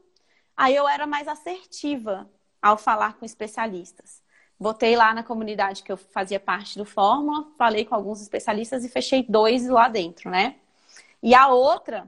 aí 0.55 0.75
eu 0.75 0.87
era 0.87 1.05
mais 1.05 1.27
assertiva 1.27 2.29
ao 2.61 2.77
falar 2.77 3.15
com 3.17 3.25
especialistas. 3.25 4.20
Botei 4.61 4.95
lá 4.95 5.11
na 5.11 5.23
comunidade 5.23 5.81
que 5.81 5.91
eu 5.91 5.97
fazia 5.97 6.39
parte 6.39 6.77
do 6.77 6.85
Fórmula, 6.85 7.47
falei 7.57 7.83
com 7.83 7.95
alguns 7.95 8.21
especialistas 8.21 8.85
e 8.85 8.89
fechei 8.89 9.25
dois 9.27 9.67
lá 9.67 9.87
dentro, 9.87 10.29
né? 10.29 10.57
E 11.23 11.33
a 11.33 11.47
outra, 11.47 12.05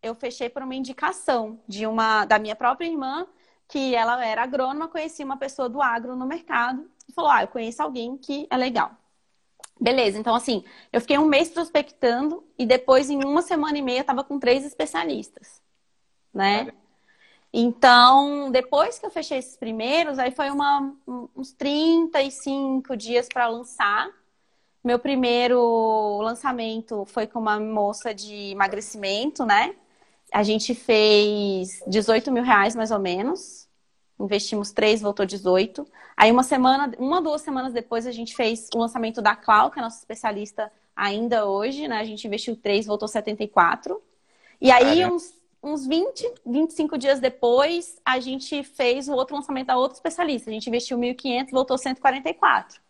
eu 0.00 0.14
fechei 0.14 0.48
por 0.48 0.62
uma 0.62 0.76
indicação 0.76 1.58
de 1.66 1.88
uma 1.88 2.24
da 2.24 2.38
minha 2.38 2.54
própria 2.54 2.86
irmã, 2.86 3.26
que 3.66 3.96
ela 3.96 4.24
era 4.24 4.44
agrônoma, 4.44 4.86
conhecia 4.86 5.24
uma 5.24 5.36
pessoa 5.36 5.68
do 5.68 5.82
agro 5.82 6.14
no 6.14 6.24
mercado 6.24 6.88
e 7.08 7.12
falou: 7.12 7.32
"Ah, 7.32 7.42
eu 7.42 7.48
conheço 7.48 7.82
alguém 7.82 8.16
que 8.16 8.46
é 8.48 8.56
legal". 8.56 8.92
Beleza, 9.80 10.20
então 10.20 10.36
assim, 10.36 10.62
eu 10.92 11.00
fiquei 11.00 11.18
um 11.18 11.26
mês 11.26 11.48
prospectando 11.48 12.44
e 12.56 12.64
depois 12.64 13.10
em 13.10 13.24
uma 13.24 13.42
semana 13.42 13.76
e 13.76 13.82
meia 13.82 14.02
eu 14.02 14.04
tava 14.04 14.22
com 14.22 14.38
três 14.38 14.64
especialistas, 14.64 15.60
né? 16.32 16.72
Então, 17.52 18.50
depois 18.50 18.98
que 18.98 19.06
eu 19.06 19.10
fechei 19.10 19.38
esses 19.38 19.56
primeiros, 19.56 20.18
aí 20.18 20.30
foi 20.30 20.50
uma, 20.50 20.94
uns 21.34 21.52
35 21.52 22.96
dias 22.96 23.28
para 23.28 23.48
lançar. 23.48 24.08
Meu 24.84 24.98
primeiro 24.98 26.20
lançamento 26.22 27.04
foi 27.06 27.26
com 27.26 27.38
uma 27.38 27.58
moça 27.58 28.14
de 28.14 28.52
emagrecimento, 28.52 29.44
né? 29.44 29.74
A 30.32 30.42
gente 30.42 30.74
fez 30.74 31.82
18 31.86 32.30
mil 32.30 32.42
reais 32.42 32.76
mais 32.76 32.90
ou 32.90 32.98
menos. 32.98 33.66
Investimos 34.20 34.72
três, 34.72 35.00
voltou 35.00 35.24
18. 35.24 35.86
Aí 36.16 36.30
uma 36.30 36.42
semana, 36.42 36.92
uma 36.98 37.22
duas 37.22 37.40
semanas 37.40 37.72
depois, 37.72 38.06
a 38.06 38.12
gente 38.12 38.34
fez 38.34 38.68
o 38.74 38.78
lançamento 38.78 39.22
da 39.22 39.34
Clau, 39.34 39.70
que 39.70 39.78
é 39.78 39.82
nossa 39.82 39.98
especialista 39.98 40.70
ainda 40.94 41.46
hoje, 41.46 41.86
né? 41.88 41.98
A 41.98 42.04
gente 42.04 42.26
investiu 42.26 42.56
três, 42.56 42.84
voltou 42.84 43.08
74. 43.08 44.02
E 44.60 44.70
aí, 44.72 45.06
uns 45.06 45.37
uns 45.62 45.86
20, 45.86 46.34
25 46.46 46.96
dias 46.98 47.20
depois, 47.20 47.96
a 48.04 48.20
gente 48.20 48.62
fez 48.62 49.08
o 49.08 49.12
outro 49.12 49.36
lançamento 49.36 49.66
da 49.66 49.76
outra 49.76 49.96
especialista. 49.96 50.50
A 50.50 50.52
gente 50.52 50.68
investiu 50.68 50.98
1.500 50.98 51.50
voltou 51.50 51.76
144. 51.76 52.80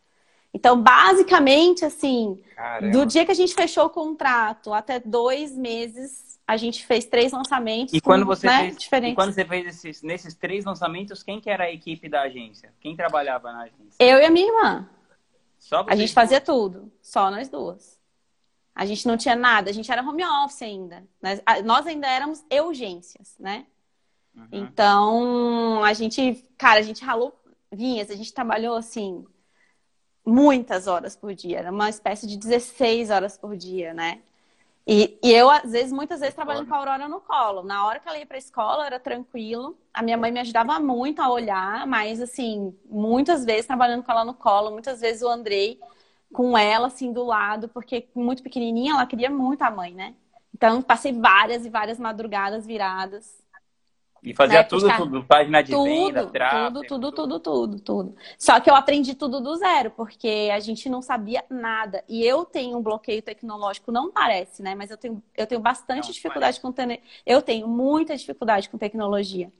Então, 0.52 0.80
basicamente, 0.80 1.84
assim, 1.84 2.42
Caramba. 2.54 2.92
do 2.92 3.06
dia 3.06 3.24
que 3.24 3.30
a 3.30 3.34
gente 3.34 3.54
fechou 3.54 3.86
o 3.86 3.90
contrato 3.90 4.72
até 4.72 4.98
dois 4.98 5.56
meses, 5.56 6.38
a 6.46 6.56
gente 6.56 6.86
fez 6.86 7.04
três 7.04 7.32
lançamentos. 7.32 7.92
E 7.92 8.00
quando 8.00 8.24
você 8.24 8.46
né, 8.46 8.60
fez, 8.60 8.78
diferentes. 8.78 9.14
Quando 9.14 9.32
você 9.32 9.44
fez 9.44 9.66
esses, 9.66 10.02
nesses 10.02 10.34
três 10.34 10.64
lançamentos, 10.64 11.22
quem 11.22 11.40
que 11.40 11.50
era 11.50 11.64
a 11.64 11.70
equipe 11.70 12.08
da 12.08 12.22
agência? 12.22 12.72
Quem 12.80 12.96
trabalhava 12.96 13.52
na 13.52 13.60
agência? 13.62 13.96
Eu 13.98 14.18
e 14.18 14.24
a 14.24 14.30
minha 14.30 14.46
irmã. 14.46 14.88
Só 15.58 15.84
a 15.86 15.94
gente 15.94 16.14
fazia 16.14 16.40
tudo, 16.40 16.90
só 17.02 17.30
nós 17.30 17.48
duas. 17.48 17.97
A 18.78 18.86
gente 18.86 19.08
não 19.08 19.16
tinha 19.16 19.34
nada, 19.34 19.70
a 19.70 19.72
gente 19.72 19.90
era 19.90 20.08
home 20.08 20.24
office 20.24 20.62
ainda. 20.62 21.04
Nós, 21.20 21.42
nós 21.64 21.84
ainda 21.84 22.06
éramos 22.06 22.44
urgências, 22.62 23.34
né? 23.36 23.66
Uhum. 24.32 24.46
Então, 24.52 25.82
a 25.82 25.92
gente, 25.92 26.48
cara, 26.56 26.78
a 26.78 26.82
gente 26.82 27.04
ralou 27.04 27.36
vinhas, 27.72 28.08
a 28.08 28.14
gente 28.14 28.32
trabalhou 28.32 28.76
assim 28.76 29.26
muitas 30.24 30.86
horas 30.86 31.16
por 31.16 31.34
dia, 31.34 31.58
era 31.58 31.72
uma 31.72 31.88
espécie 31.88 32.24
de 32.24 32.36
16 32.36 33.10
horas 33.10 33.36
por 33.36 33.56
dia, 33.56 33.92
né? 33.92 34.22
E, 34.86 35.18
e, 35.24 35.32
eu, 35.32 35.50
às 35.50 35.72
vezes, 35.72 35.90
muitas 35.90 36.20
vezes, 36.20 36.36
trabalhando 36.36 36.68
com 36.68 36.74
a 36.74 36.78
Aurora 36.78 37.08
no 37.08 37.20
colo. 37.20 37.64
Na 37.64 37.84
hora 37.84 37.98
que 37.98 38.08
ela 38.08 38.16
ia 38.16 38.24
para 38.24 38.36
a 38.36 38.38
escola, 38.38 38.86
era 38.86 39.00
tranquilo. 39.00 39.76
A 39.92 40.02
minha 40.02 40.16
mãe 40.16 40.30
me 40.30 40.40
ajudava 40.40 40.78
muito 40.78 41.20
a 41.20 41.28
olhar, 41.28 41.86
mas, 41.86 42.22
assim, 42.22 42.74
muitas 42.86 43.44
vezes 43.44 43.66
trabalhando 43.66 44.04
com 44.04 44.12
ela 44.12 44.24
no 44.24 44.32
colo, 44.32 44.70
muitas 44.70 45.00
vezes 45.00 45.20
o 45.20 45.28
Andrei 45.28 45.78
com 46.32 46.56
ela, 46.56 46.88
assim, 46.88 47.12
do 47.12 47.24
lado, 47.24 47.68
porque 47.68 48.08
muito 48.14 48.42
pequenininha, 48.42 48.92
ela 48.92 49.06
queria 49.06 49.30
muito 49.30 49.62
a 49.62 49.70
mãe, 49.70 49.94
né? 49.94 50.14
Então, 50.54 50.82
passei 50.82 51.12
várias 51.12 51.64
e 51.64 51.70
várias 51.70 51.98
madrugadas 51.98 52.66
viradas 52.66 53.38
e 54.22 54.34
fazia 54.34 54.58
né? 54.58 54.64
tudo, 54.64 54.88
tudo, 54.96 55.24
página 55.24 55.62
de 55.62 55.70
tudo, 55.70 55.84
venda, 55.84 56.26
tráfego. 56.26 56.82
Tudo, 56.82 56.86
tudo, 56.86 57.12
tudo, 57.12 57.40
tudo, 57.40 57.80
tudo. 57.80 58.16
Só 58.36 58.58
que 58.58 58.68
eu 58.68 58.74
aprendi 58.74 59.14
tudo 59.14 59.40
do 59.40 59.56
zero, 59.56 59.90
porque 59.92 60.50
a 60.52 60.58
gente 60.58 60.88
não 60.88 61.00
sabia 61.00 61.44
nada. 61.48 62.02
E 62.08 62.24
eu 62.24 62.44
tenho 62.44 62.76
um 62.76 62.82
bloqueio 62.82 63.22
tecnológico, 63.22 63.92
não 63.92 64.10
parece, 64.10 64.62
né? 64.62 64.74
Mas 64.74 64.90
eu 64.90 64.96
tenho, 64.96 65.22
eu 65.36 65.46
tenho 65.46 65.60
bastante 65.60 66.06
não, 66.06 66.12
dificuldade 66.12 66.60
parece. 66.60 66.98
com... 66.98 67.02
Eu 67.24 67.40
tenho 67.40 67.68
muita 67.68 68.16
dificuldade 68.16 68.68
com 68.68 68.76
tecnologia. 68.76 69.52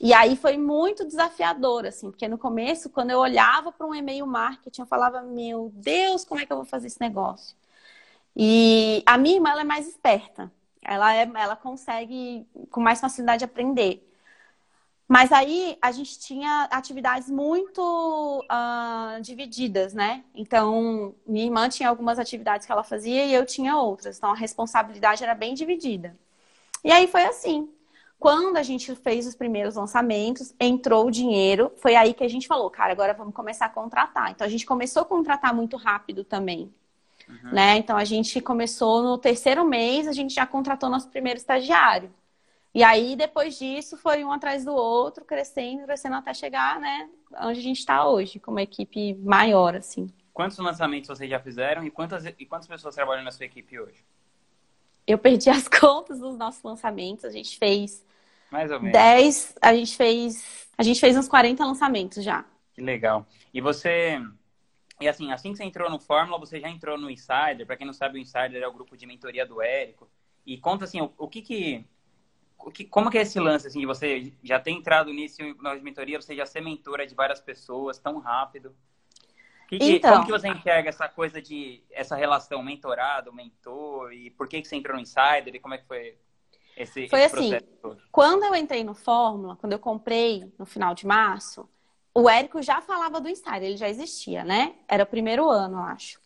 E 0.00 0.12
aí 0.12 0.36
foi 0.36 0.58
muito 0.58 1.04
desafiador, 1.04 1.86
assim, 1.86 2.10
porque 2.10 2.28
no 2.28 2.38
começo, 2.38 2.90
quando 2.90 3.10
eu 3.10 3.18
olhava 3.18 3.72
para 3.72 3.86
um 3.86 3.94
e-mail 3.94 4.26
marketing, 4.26 4.82
eu 4.82 4.86
falava, 4.86 5.22
meu 5.22 5.70
Deus, 5.74 6.24
como 6.24 6.40
é 6.40 6.46
que 6.46 6.52
eu 6.52 6.56
vou 6.58 6.66
fazer 6.66 6.88
esse 6.88 7.00
negócio? 7.00 7.56
E 8.36 9.02
a 9.06 9.16
minha 9.16 9.36
irmã, 9.36 9.50
ela 9.50 9.60
é 9.62 9.64
mais 9.64 9.86
esperta. 9.88 10.52
Ela, 10.82 11.14
é, 11.14 11.22
ela 11.22 11.56
consegue 11.56 12.46
com 12.70 12.80
mais 12.80 13.00
facilidade 13.00 13.44
aprender. 13.44 14.06
Mas 15.06 15.32
aí 15.32 15.78
a 15.82 15.92
gente 15.92 16.18
tinha 16.18 16.64
atividades 16.70 17.28
muito 17.30 17.80
uh, 17.80 19.20
divididas, 19.20 19.92
né? 19.94 20.24
Então, 20.34 21.14
minha 21.26 21.44
irmã 21.44 21.68
tinha 21.68 21.88
algumas 21.88 22.18
atividades 22.18 22.66
que 22.66 22.72
ela 22.72 22.82
fazia 22.82 23.24
e 23.26 23.34
eu 23.34 23.44
tinha 23.44 23.76
outras. 23.76 24.16
Então, 24.18 24.30
a 24.30 24.34
responsabilidade 24.34 25.22
era 25.22 25.34
bem 25.34 25.54
dividida. 25.54 26.16
E 26.82 26.90
aí 26.92 27.06
foi 27.06 27.24
assim. 27.24 27.68
Quando 28.24 28.56
a 28.56 28.62
gente 28.62 28.94
fez 28.94 29.26
os 29.26 29.34
primeiros 29.34 29.74
lançamentos, 29.74 30.54
entrou 30.58 31.06
o 31.06 31.10
dinheiro, 31.10 31.70
foi 31.76 31.94
aí 31.94 32.14
que 32.14 32.24
a 32.24 32.28
gente 32.28 32.46
falou, 32.46 32.70
cara, 32.70 32.90
agora 32.90 33.12
vamos 33.12 33.34
começar 33.34 33.66
a 33.66 33.68
contratar. 33.68 34.30
Então, 34.30 34.46
a 34.46 34.48
gente 34.48 34.64
começou 34.64 35.02
a 35.02 35.04
contratar 35.04 35.52
muito 35.52 35.76
rápido 35.76 36.24
também. 36.24 36.72
Uhum. 37.28 37.52
Né? 37.52 37.76
Então 37.76 37.98
a 37.98 38.04
gente 38.06 38.40
começou 38.40 39.02
no 39.02 39.18
terceiro 39.18 39.62
mês, 39.62 40.08
a 40.08 40.12
gente 40.12 40.32
já 40.32 40.46
contratou 40.46 40.88
nosso 40.88 41.10
primeiro 41.10 41.38
estagiário. 41.38 42.10
E 42.74 42.82
aí, 42.82 43.14
depois 43.14 43.58
disso, 43.58 43.94
foi 43.98 44.24
um 44.24 44.32
atrás 44.32 44.64
do 44.64 44.72
outro, 44.72 45.22
crescendo, 45.22 45.84
crescendo 45.84 46.16
até 46.16 46.32
chegar, 46.32 46.80
né, 46.80 47.10
onde 47.42 47.60
a 47.60 47.62
gente 47.62 47.80
está 47.80 48.08
hoje, 48.08 48.40
com 48.40 48.52
uma 48.52 48.62
equipe 48.62 49.12
maior, 49.16 49.76
assim. 49.76 50.08
Quantos 50.32 50.56
lançamentos 50.56 51.08
vocês 51.08 51.28
já 51.28 51.40
fizeram 51.40 51.84
e 51.84 51.90
quantas, 51.90 52.24
e 52.24 52.46
quantas 52.46 52.66
pessoas 52.68 52.94
trabalham 52.94 53.22
na 53.22 53.30
sua 53.30 53.44
equipe 53.44 53.78
hoje? 53.78 54.02
Eu 55.06 55.18
perdi 55.18 55.50
as 55.50 55.68
contas 55.68 56.20
dos 56.20 56.38
nossos 56.38 56.62
lançamentos. 56.62 57.26
A 57.26 57.30
gente 57.30 57.58
fez. 57.58 58.02
Mais 58.54 58.70
ou 58.70 58.78
menos. 58.78 58.92
10, 58.92 59.56
a 59.60 59.74
gente 59.74 59.96
fez. 59.96 60.68
A 60.78 60.84
gente 60.84 61.00
fez 61.00 61.16
uns 61.16 61.26
40 61.26 61.64
lançamentos 61.64 62.22
já. 62.22 62.44
Que 62.72 62.80
legal. 62.80 63.26
E 63.52 63.60
você 63.60 64.22
e 65.00 65.08
assim, 65.08 65.32
assim 65.32 65.50
que 65.50 65.56
você 65.56 65.64
entrou 65.64 65.90
no 65.90 65.98
Fórmula, 65.98 66.38
você 66.38 66.60
já 66.60 66.68
entrou 66.68 66.96
no 66.96 67.10
Insider. 67.10 67.66
Para 67.66 67.76
quem 67.76 67.84
não 67.84 67.92
sabe, 67.92 68.16
o 68.16 68.22
Insider 68.22 68.62
é 68.62 68.68
o 68.68 68.72
grupo 68.72 68.96
de 68.96 69.06
mentoria 69.06 69.44
do 69.44 69.60
Érico. 69.60 70.08
E 70.46 70.56
conta 70.56 70.84
assim, 70.84 71.00
o, 71.00 71.12
o 71.18 71.26
que 71.26 71.42
que 71.42 71.84
como 72.88 73.10
que 73.10 73.18
é 73.18 73.22
esse 73.22 73.40
lance, 73.40 73.66
assim, 73.66 73.80
de 73.80 73.86
você 73.86 74.32
já 74.42 74.60
ter 74.60 74.70
entrado 74.70 75.12
nisso 75.12 75.42
na 75.60 75.74
mentoria, 75.74 76.20
você 76.20 76.36
já 76.36 76.46
ser 76.46 76.60
mentora 76.60 77.04
de 77.04 77.14
várias 77.14 77.40
pessoas 77.40 77.98
tão 77.98 78.20
rápido? 78.20 78.74
Que, 79.68 79.78
então, 79.80 80.12
como 80.12 80.26
que 80.26 80.30
você 80.30 80.48
enxerga 80.48 80.88
essa 80.88 81.08
coisa 81.08 81.42
de, 81.42 81.82
essa 81.90 82.14
relação 82.14 82.62
mentorado, 82.62 83.32
mentor, 83.32 84.12
e 84.12 84.30
por 84.30 84.46
que 84.46 84.62
que 84.62 84.68
você 84.68 84.76
entrou 84.76 84.96
no 84.96 85.02
Insider, 85.02 85.56
e 85.56 85.58
como 85.58 85.74
é 85.74 85.78
que 85.78 85.86
foi 85.86 86.16
esse, 86.76 87.08
foi 87.08 87.22
esse 87.22 87.36
assim, 87.36 87.58
quando 88.10 88.44
eu 88.44 88.54
entrei 88.54 88.82
no 88.82 88.94
Fórmula, 88.94 89.56
quando 89.56 89.72
eu 89.72 89.78
comprei 89.78 90.52
no 90.58 90.66
final 90.66 90.94
de 90.94 91.06
março, 91.06 91.68
o 92.14 92.28
Érico 92.28 92.62
já 92.62 92.80
falava 92.80 93.20
do 93.20 93.28
Insider, 93.28 93.64
ele 93.64 93.76
já 93.76 93.88
existia, 93.88 94.44
né? 94.44 94.74
Era 94.86 95.02
o 95.02 95.06
primeiro 95.06 95.48
ano, 95.48 95.78
eu 95.78 95.82
acho. 95.82 96.20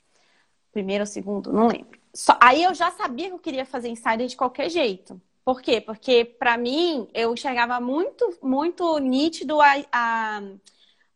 Primeiro 0.72 1.02
ou 1.02 1.06
segundo, 1.06 1.52
não 1.52 1.66
lembro. 1.66 1.98
Só, 2.14 2.36
aí 2.40 2.62
eu 2.62 2.74
já 2.74 2.90
sabia 2.90 3.28
que 3.28 3.34
eu 3.34 3.38
queria 3.38 3.64
fazer 3.64 3.88
Insider 3.88 4.26
de 4.26 4.36
qualquer 4.36 4.68
jeito. 4.68 5.20
Por 5.44 5.62
quê? 5.62 5.80
Porque, 5.80 6.26
para 6.26 6.58
mim, 6.58 7.08
eu 7.14 7.32
enxergava 7.32 7.80
muito, 7.80 8.38
muito 8.42 8.98
nítido 8.98 9.60
a, 9.62 9.72
a, 9.90 10.42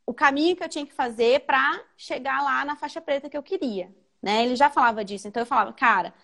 o 0.06 0.14
caminho 0.14 0.56
que 0.56 0.64
eu 0.64 0.68
tinha 0.70 0.86
que 0.86 0.94
fazer 0.94 1.40
para 1.40 1.82
chegar 1.98 2.42
lá 2.42 2.64
na 2.64 2.74
faixa 2.74 3.00
preta 3.00 3.28
que 3.28 3.36
eu 3.36 3.42
queria. 3.42 3.94
Né? 4.22 4.44
Ele 4.44 4.56
já 4.56 4.70
falava 4.70 5.04
disso. 5.04 5.28
Então, 5.28 5.42
eu 5.42 5.46
falava, 5.46 5.72
cara, 5.74 6.14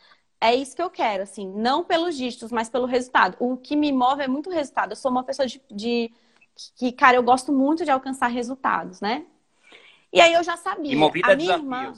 é 0.40 0.54
isso 0.54 0.76
que 0.76 0.82
eu 0.82 0.90
quero, 0.90 1.22
assim, 1.22 1.48
não 1.48 1.82
pelos 1.82 2.16
dígitos, 2.16 2.52
mas 2.52 2.68
pelo 2.68 2.86
resultado. 2.86 3.36
O 3.40 3.56
que 3.56 3.74
me 3.74 3.90
move 3.92 4.22
é 4.22 4.28
muito 4.28 4.48
o 4.50 4.52
resultado. 4.52 4.92
Eu 4.92 4.96
sou 4.96 5.10
uma 5.10 5.24
pessoa 5.24 5.46
de, 5.46 5.60
de 5.70 6.12
que, 6.76 6.92
cara, 6.92 7.16
eu 7.16 7.22
gosto 7.22 7.52
muito 7.52 7.84
de 7.84 7.90
alcançar 7.90 8.28
resultados, 8.28 9.00
né? 9.00 9.26
E 10.12 10.20
aí 10.20 10.32
eu 10.32 10.42
já 10.42 10.56
sabia. 10.56 10.92
E 10.92 10.96
movida 10.96 11.28
a, 11.28 11.32
a 11.32 11.36
minha 11.36 11.58
desafios. 11.58 11.64
irmã, 11.64 11.94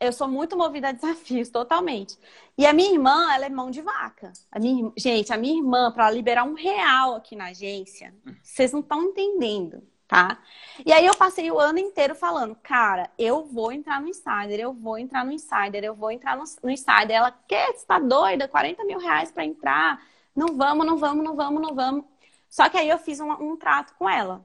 eu 0.00 0.12
sou 0.12 0.28
muito 0.28 0.56
movida 0.56 0.88
a 0.88 0.92
desafios, 0.92 1.48
totalmente. 1.48 2.18
E 2.58 2.66
a 2.66 2.72
minha 2.72 2.92
irmã, 2.92 3.32
ela 3.32 3.46
é 3.46 3.48
mão 3.48 3.70
de 3.70 3.80
vaca. 3.80 4.32
A 4.50 4.58
minha, 4.58 4.92
gente, 4.96 5.32
a 5.32 5.36
minha 5.36 5.56
irmã, 5.56 5.92
para 5.92 6.10
liberar 6.10 6.44
um 6.44 6.54
real 6.54 7.14
aqui 7.14 7.36
na 7.36 7.46
agência, 7.46 8.14
vocês 8.42 8.72
não 8.72 8.80
estão 8.80 9.02
entendendo, 9.02 9.82
tá? 10.06 10.38
E 10.84 10.92
aí 10.92 11.06
eu 11.06 11.14
passei 11.16 11.50
o 11.50 11.58
ano 11.58 11.78
inteiro 11.78 12.14
falando, 12.14 12.54
cara, 12.56 13.10
eu 13.18 13.44
vou 13.44 13.72
entrar 13.72 14.00
no 14.00 14.08
Insider, 14.08 14.60
eu 14.60 14.72
vou 14.72 14.98
entrar 14.98 15.24
no 15.24 15.32
Insider, 15.32 15.84
eu 15.84 15.94
vou 15.94 16.10
entrar 16.10 16.36
no, 16.36 16.44
no 16.62 16.70
Insider. 16.70 17.10
Ela, 17.10 17.30
que? 17.30 17.72
Você 17.72 17.86
tá 17.86 17.98
doida? 17.98 18.48
40 18.48 18.84
mil 18.84 18.98
reais 18.98 19.30
para 19.32 19.44
entrar? 19.44 20.02
Não 20.34 20.56
vamos, 20.56 20.86
não 20.86 20.96
vamos, 20.96 21.24
não 21.24 21.36
vamos, 21.36 21.62
não 21.62 21.74
vamos. 21.74 22.04
Só 22.48 22.68
que 22.68 22.76
aí 22.76 22.88
eu 22.88 22.98
fiz 22.98 23.20
um, 23.20 23.30
um 23.32 23.56
trato 23.56 23.94
com 23.94 24.08
ela. 24.08 24.44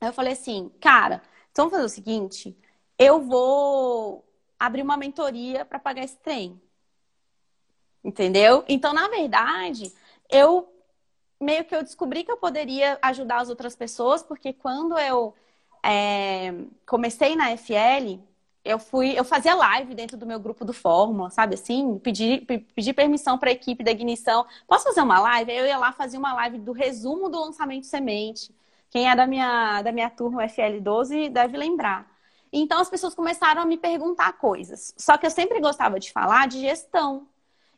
Eu 0.00 0.12
falei 0.12 0.32
assim, 0.32 0.70
cara, 0.80 1.22
então 1.50 1.68
vamos 1.68 1.72
fazer 1.72 1.86
o 1.86 1.88
seguinte, 1.88 2.58
eu 2.98 3.20
vou 3.20 4.24
abrir 4.58 4.82
uma 4.82 4.96
mentoria 4.96 5.64
para 5.64 5.78
pagar 5.78 6.04
esse 6.04 6.16
trem. 6.16 6.60
Entendeu? 8.02 8.64
Então, 8.68 8.92
na 8.92 9.08
verdade, 9.08 9.92
eu 10.28 10.68
meio 11.42 11.64
que 11.64 11.74
eu 11.74 11.82
descobri 11.82 12.24
que 12.24 12.32
eu 12.32 12.36
poderia 12.36 12.98
ajudar 13.02 13.40
as 13.40 13.48
outras 13.48 13.76
pessoas, 13.76 14.22
porque 14.22 14.52
quando 14.52 14.98
eu 14.98 15.34
é, 15.82 16.54
comecei 16.86 17.36
na 17.36 17.50
FL, 17.56 18.20
eu 18.64 18.78
fui, 18.78 19.18
eu 19.18 19.24
fazia 19.24 19.54
live 19.54 19.94
dentro 19.94 20.16
do 20.16 20.26
meu 20.26 20.38
grupo 20.38 20.64
do 20.64 20.72
Fórmula, 20.72 21.30
sabe 21.30 21.54
assim? 21.54 21.98
Pedi, 21.98 22.40
pedi 22.74 22.92
permissão 22.92 23.36
para 23.36 23.50
a 23.50 23.52
equipe 23.52 23.82
da 23.82 23.90
ignição. 23.90 24.46
Posso 24.68 24.84
fazer 24.84 25.00
uma 25.00 25.18
live? 25.20 25.52
Eu 25.52 25.66
ia 25.66 25.78
lá 25.78 25.92
fazer 25.92 26.16
uma 26.18 26.32
live 26.34 26.58
do 26.58 26.72
resumo 26.72 27.28
do 27.28 27.40
lançamento 27.40 27.86
semente. 27.86 28.54
Quem 28.90 29.10
é 29.10 29.16
da 29.16 29.26
minha, 29.26 29.82
da 29.82 29.90
minha 29.90 30.10
turma 30.10 30.44
FL12 30.44 31.30
deve 31.30 31.56
lembrar. 31.56 32.10
Então 32.52 32.80
as 32.80 32.90
pessoas 32.90 33.14
começaram 33.14 33.62
a 33.62 33.66
me 33.66 33.78
perguntar 33.78 34.34
coisas. 34.34 34.94
Só 34.98 35.16
que 35.16 35.26
eu 35.26 35.30
sempre 35.30 35.60
gostava 35.60 35.98
de 35.98 36.12
falar 36.12 36.46
de 36.46 36.60
gestão. 36.60 37.26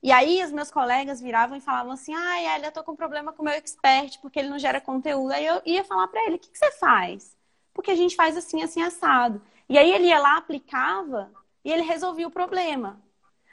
E 0.05 0.13
aí 0.13 0.45
os 0.45 0.53
meus 0.53 0.71
colegas 0.71 1.19
viravam 1.21 1.57
e 1.57 1.63
falavam 1.63 1.93
assim: 1.93 2.15
ai, 2.15 2.47
Elia, 2.57 2.69
eu 2.69 2.73
tô 2.73 2.85
com 2.85 2.95
problema 2.95 3.33
com 3.33 3.43
o 3.43 3.45
meu 3.47 3.55
expert 3.55 4.21
porque 4.21 4.39
ele 4.39 4.51
não 4.51 4.59
gera 4.59 4.79
conteúdo. 4.81 5.33
Aí 5.33 5.47
eu 5.47 5.63
ia 5.65 5.83
falar 5.83 6.09
para 6.09 6.27
ele: 6.27 6.37
o 6.37 6.39
que, 6.39 6.51
que 6.51 6.59
você 6.59 6.71
faz? 6.73 7.35
Porque 7.73 7.91
a 7.91 7.97
gente 7.97 8.15
faz 8.15 8.37
assim, 8.37 8.63
assim, 8.63 8.83
assado. 8.83 9.41
E 9.69 9.79
aí 9.79 9.91
ele 9.91 10.09
ia 10.09 10.19
lá, 10.21 10.37
aplicava 10.37 11.33
e 11.65 11.73
ele 11.73 11.83
resolvia 11.83 12.29
o 12.29 12.31
problema. 12.31 13.01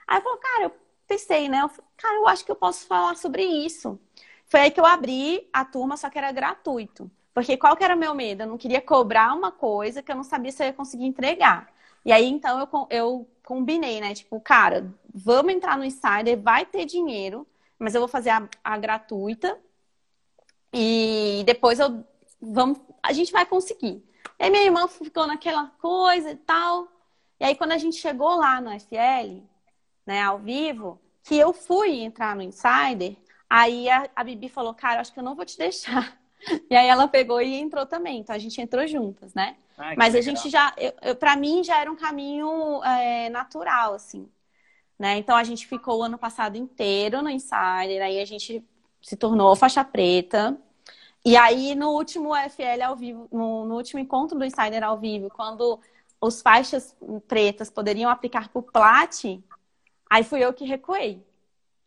Aí 0.07 0.17
eu 0.19 0.23
falei, 0.23 0.39
cara, 0.39 0.63
eu 0.65 0.73
pensei, 1.07 1.49
né? 1.49 1.61
Eu 1.61 1.69
falei, 1.69 1.91
cara, 1.97 2.15
eu 2.15 2.27
acho 2.27 2.45
que 2.45 2.51
eu 2.51 2.55
posso 2.55 2.85
falar 2.87 3.15
sobre 3.15 3.43
isso. 3.45 3.99
Foi 4.47 4.59
aí 4.61 4.71
que 4.71 4.79
eu 4.79 4.85
abri 4.85 5.47
a 5.53 5.63
turma, 5.65 5.97
só 5.97 6.09
que 6.09 6.17
era 6.17 6.31
gratuito. 6.33 7.09
Porque 7.33 7.57
qual 7.57 7.77
que 7.77 7.83
era 7.83 7.95
o 7.95 7.99
meu 7.99 8.13
medo? 8.13 8.43
Eu 8.43 8.47
não 8.47 8.57
queria 8.57 8.81
cobrar 8.81 9.33
uma 9.33 9.51
coisa 9.51 10.03
que 10.03 10.11
eu 10.11 10.15
não 10.17 10.23
sabia 10.23 10.51
se 10.51 10.61
eu 10.63 10.67
ia 10.67 10.73
conseguir 10.73 11.05
entregar. 11.05 11.71
E 12.03 12.11
aí, 12.11 12.27
então, 12.27 12.59
eu, 12.59 12.87
eu 12.89 13.29
combinei, 13.43 14.01
né? 14.01 14.13
Tipo, 14.13 14.39
cara, 14.39 14.93
vamos 15.13 15.53
entrar 15.53 15.77
no 15.77 15.85
Insider, 15.85 16.41
vai 16.41 16.65
ter 16.65 16.85
dinheiro, 16.85 17.47
mas 17.77 17.93
eu 17.93 18.01
vou 18.01 18.07
fazer 18.07 18.31
a, 18.31 18.47
a 18.63 18.77
gratuita. 18.77 19.59
E 20.73 21.43
depois 21.45 21.79
eu 21.79 22.03
vamos, 22.41 22.79
a 23.03 23.13
gente 23.13 23.31
vai 23.31 23.45
conseguir. 23.45 24.03
E 24.39 24.43
aí 24.43 24.49
minha 24.49 24.63
irmã 24.63 24.87
ficou 24.87 25.27
naquela 25.27 25.67
coisa 25.79 26.31
e 26.31 26.35
tal. 26.35 26.87
E 27.39 27.45
aí 27.45 27.55
quando 27.55 27.73
a 27.73 27.77
gente 27.77 27.97
chegou 27.97 28.35
lá 28.35 28.59
no 28.59 28.71
FL, 28.71 29.43
né, 30.05 30.21
ao 30.21 30.39
vivo, 30.39 30.99
que 31.23 31.35
eu 31.35 31.53
fui 31.53 31.99
entrar 32.01 32.35
no 32.35 32.41
Insider, 32.41 33.15
aí 33.49 33.89
a, 33.89 34.09
a 34.15 34.23
Bibi 34.23 34.49
falou, 34.49 34.73
cara, 34.73 35.01
acho 35.01 35.13
que 35.13 35.19
eu 35.19 35.23
não 35.23 35.35
vou 35.35 35.45
te 35.45 35.57
deixar. 35.59 36.19
E 36.69 36.75
aí 36.75 36.87
ela 36.87 37.07
pegou 37.07 37.39
e 37.41 37.53
entrou 37.53 37.85
também. 37.85 38.19
Então 38.19 38.35
a 38.35 38.39
gente 38.39 38.59
entrou 38.59 38.87
juntas, 38.87 39.33
né? 39.33 39.57
Ai, 39.81 39.95
Mas 39.97 40.13
a 40.13 40.19
legal. 40.19 40.35
gente 40.35 40.49
já, 40.49 40.73
eu, 40.77 40.93
eu, 41.01 41.15
para 41.15 41.35
mim 41.35 41.63
já 41.63 41.81
era 41.81 41.91
um 41.91 41.95
caminho 41.95 42.83
é, 42.83 43.29
natural, 43.29 43.95
assim. 43.95 44.29
Né? 44.97 45.17
Então 45.17 45.35
a 45.35 45.43
gente 45.43 45.65
ficou 45.65 45.99
o 45.99 46.03
ano 46.03 46.17
passado 46.17 46.55
inteiro 46.55 47.21
no 47.23 47.29
Insider, 47.29 48.03
aí 48.03 48.21
a 48.21 48.25
gente 48.25 48.63
se 49.01 49.15
tornou 49.17 49.55
faixa 49.55 49.83
preta. 49.83 50.55
E 51.25 51.35
aí, 51.35 51.75
no 51.75 51.89
último 51.91 52.35
FL 52.35 52.83
ao 52.83 52.95
vivo, 52.95 53.27
no, 53.31 53.65
no 53.65 53.75
último 53.75 53.99
encontro 53.99 54.37
do 54.37 54.45
Insider 54.45 54.83
ao 54.83 54.97
vivo, 54.99 55.29
quando 55.29 55.79
os 56.19 56.41
faixas 56.41 56.95
pretas 57.27 57.69
poderiam 57.71 58.09
aplicar 58.11 58.49
por 58.49 58.63
Plat, 58.63 59.23
aí 60.09 60.23
fui 60.23 60.43
eu 60.43 60.53
que 60.53 60.65
recuei. 60.65 61.25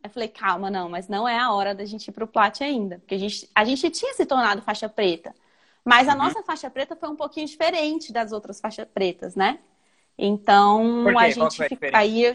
Aí 0.03 0.11
falei, 0.11 0.29
calma, 0.29 0.71
não, 0.71 0.89
mas 0.89 1.09
não 1.09 1.27
é 1.27 1.39
a 1.39 1.53
hora 1.53 1.75
da 1.75 1.85
gente 1.85 2.09
ir 2.09 2.13
pro 2.13 2.27
Plat 2.27 2.61
ainda. 2.61 2.99
Porque 2.99 3.15
a 3.15 3.19
gente, 3.19 3.49
a 3.55 3.65
gente 3.65 3.91
tinha 3.91 4.13
se 4.15 4.27
tornado 4.27 4.63
faixa 4.63 4.89
preta. 4.89 5.35
Mas 5.85 6.09
a 6.09 6.13
uhum. 6.13 6.19
nossa 6.19 6.43
faixa 6.43 6.71
preta 6.71 6.97
foi 6.97 7.09
um 7.09 7.17
pouquinho 7.17 7.47
diferente 7.47 8.13
das 8.13 8.33
outras 8.33 8.61
faixas 8.61 8.87
pretas, 8.87 9.37
né? 9.37 9.59
Então, 10.17 11.07
a 11.19 11.31
gente 11.31 11.69
fica. 11.69 11.91
Aí 11.93 12.25
eu... 12.25 12.33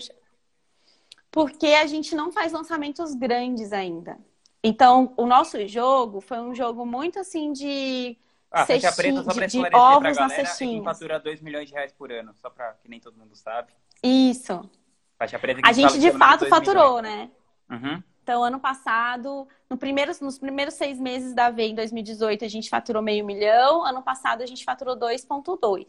Porque 1.32 1.68
a 1.68 1.86
gente 1.86 2.16
não 2.16 2.32
faz 2.32 2.52
lançamentos 2.52 3.14
grandes 3.16 3.72
ainda. 3.72 4.18
Então, 4.64 5.14
o 5.16 5.26
nosso 5.26 5.66
jogo 5.68 6.20
foi 6.20 6.40
um 6.40 6.54
jogo 6.54 6.86
muito 6.86 7.20
assim 7.20 7.54
de. 7.54 8.18
Ah, 8.52 8.66
cestinha, 8.66 8.92
preta, 8.92 9.24
só 9.24 9.34
pra 9.34 9.46
de, 9.46 9.62
de 9.62 9.76
ovos 9.76 10.18
pra 10.18 10.28
na 10.28 10.30
cestinha. 10.30 10.84
fatura 10.84 11.20
2 11.20 11.40
milhões 11.42 11.68
de 11.68 11.74
reais 11.74 11.94
por 11.94 12.12
ano, 12.12 12.34
só 12.34 12.50
para 12.50 12.74
que 12.74 12.90
nem 12.90 13.00
todo 13.00 13.16
mundo 13.16 13.36
sabe. 13.36 13.72
Isso. 14.04 14.68
Faixa 15.18 15.38
preta 15.38 15.62
que 15.62 15.70
a 15.70 15.72
gente 15.72 16.00
de 16.00 16.12
fato 16.14 16.48
faturou, 16.48 17.02
milhões. 17.02 17.30
né? 17.30 17.32
Uhum. 17.70 18.04
Então, 18.30 18.44
ano 18.44 18.60
passado, 18.60 19.48
no 19.68 19.76
primeiro, 19.76 20.12
nos 20.22 20.38
primeiros 20.38 20.76
seis 20.76 21.00
meses 21.00 21.34
da 21.34 21.50
V, 21.50 21.64
em 21.64 21.74
2018, 21.74 22.46
a 22.46 22.48
gente 22.48 22.70
faturou 22.70 23.02
meio 23.02 23.26
milhão. 23.26 23.84
Ano 23.84 24.04
passado, 24.04 24.44
a 24.44 24.46
gente 24.46 24.64
faturou 24.64 24.96
2,2. 24.96 25.88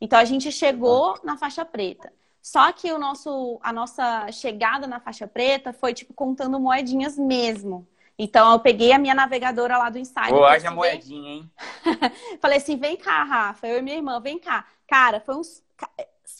Então, 0.00 0.16
a 0.16 0.24
gente 0.24 0.52
chegou 0.52 1.18
na 1.24 1.36
faixa 1.36 1.64
preta. 1.64 2.12
Só 2.40 2.70
que 2.70 2.92
o 2.92 2.96
nosso, 2.96 3.58
a 3.60 3.72
nossa 3.72 4.30
chegada 4.30 4.86
na 4.86 5.00
faixa 5.00 5.26
preta 5.26 5.72
foi, 5.72 5.92
tipo, 5.92 6.14
contando 6.14 6.60
moedinhas 6.60 7.18
mesmo. 7.18 7.84
Então, 8.16 8.52
eu 8.52 8.60
peguei 8.60 8.92
a 8.92 8.98
minha 9.00 9.12
navegadora 9.12 9.76
lá 9.76 9.90
do 9.90 9.98
Insider. 9.98 10.28
Pô, 10.28 10.44
haja 10.44 10.70
moedinha, 10.70 11.28
hein? 11.28 11.50
falei 12.40 12.58
assim, 12.58 12.76
vem 12.76 12.96
cá, 12.96 13.24
Rafa. 13.24 13.66
Eu 13.66 13.80
e 13.80 13.82
minha 13.82 13.96
irmã, 13.96 14.20
vem 14.20 14.38
cá. 14.38 14.64
Cara, 14.86 15.18
foi 15.18 15.34
um... 15.34 15.42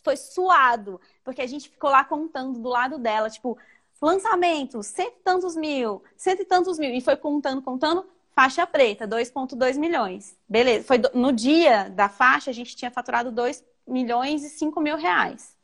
Foi 0.04 0.16
suado. 0.16 1.00
Porque 1.24 1.42
a 1.42 1.46
gente 1.48 1.68
ficou 1.68 1.90
lá 1.90 2.04
contando 2.04 2.60
do 2.60 2.68
lado 2.68 2.98
dela, 2.98 3.28
tipo 3.28 3.58
lançamento, 4.04 4.82
cento 4.82 5.16
e 5.20 5.23
tantos 5.23 5.56
mil, 5.56 6.02
cento 6.16 6.42
e 6.42 6.44
tantos 6.44 6.78
mil. 6.78 6.90
E 6.94 7.00
foi 7.00 7.16
contando, 7.16 7.62
contando, 7.62 8.06
faixa 8.34 8.66
preta, 8.66 9.06
2,2 9.06 9.78
milhões. 9.78 10.37
Beleza. 10.49 10.87
Foi 10.87 11.00
no 11.14 11.32
dia 11.32 11.88
da 11.88 12.08
faixa, 12.08 12.50
a 12.50 12.54
gente 12.54 12.76
tinha 12.76 12.90
faturado 12.90 13.30
2 13.30 13.64
milhões 13.87 14.44
e 14.44 14.49
5 14.49 14.80
mil 14.80 14.96
reais. 14.96 15.54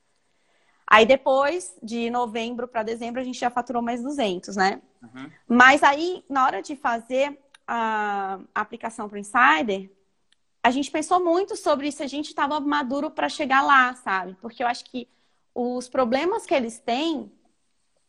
Aí 0.86 1.06
depois, 1.06 1.76
de 1.82 2.10
novembro 2.10 2.66
para 2.66 2.82
dezembro, 2.82 3.20
a 3.20 3.24
gente 3.24 3.38
já 3.38 3.48
faturou 3.48 3.80
mais 3.80 4.02
200, 4.02 4.56
né? 4.56 4.82
Uhum. 5.02 5.30
Mas 5.46 5.82
aí, 5.84 6.24
na 6.28 6.44
hora 6.44 6.60
de 6.60 6.74
fazer 6.74 7.38
a, 7.66 8.40
aplicação 8.52 9.08
para 9.08 9.16
o 9.16 9.18
Insider, 9.18 9.88
a 10.62 10.70
gente 10.70 10.90
pensou 10.90 11.24
muito 11.24 11.56
sobre 11.56 11.92
se 11.92 12.02
a 12.02 12.08
gente 12.08 12.26
estava 12.26 12.58
maduro 12.58 13.08
para 13.08 13.28
chegar 13.28 13.62
lá, 13.62 13.94
sabe? 13.94 14.36
Porque 14.40 14.62
eu 14.62 14.66
acho 14.66 14.84
que 14.84 15.08
os 15.54 15.88
problemas 15.88 16.44
que 16.44 16.54
eles 16.54 16.80
têm 16.80 17.32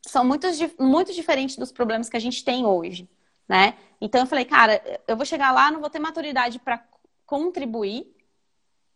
são 0.05 0.25
muito, 0.25 0.47
muito 0.79 1.13
diferentes 1.13 1.57
dos 1.57 1.71
problemas 1.71 2.09
que 2.09 2.17
a 2.17 2.21
gente 2.21 2.43
tem 2.43 2.65
hoje, 2.65 3.09
né? 3.47 3.75
Então 3.99 4.21
eu 4.21 4.27
falei, 4.27 4.45
cara, 4.45 4.81
eu 5.07 5.15
vou 5.15 5.25
chegar 5.25 5.51
lá, 5.51 5.71
não 5.71 5.79
vou 5.79 5.89
ter 5.89 5.99
maturidade 5.99 6.59
para 6.59 6.83
contribuir, 7.25 8.07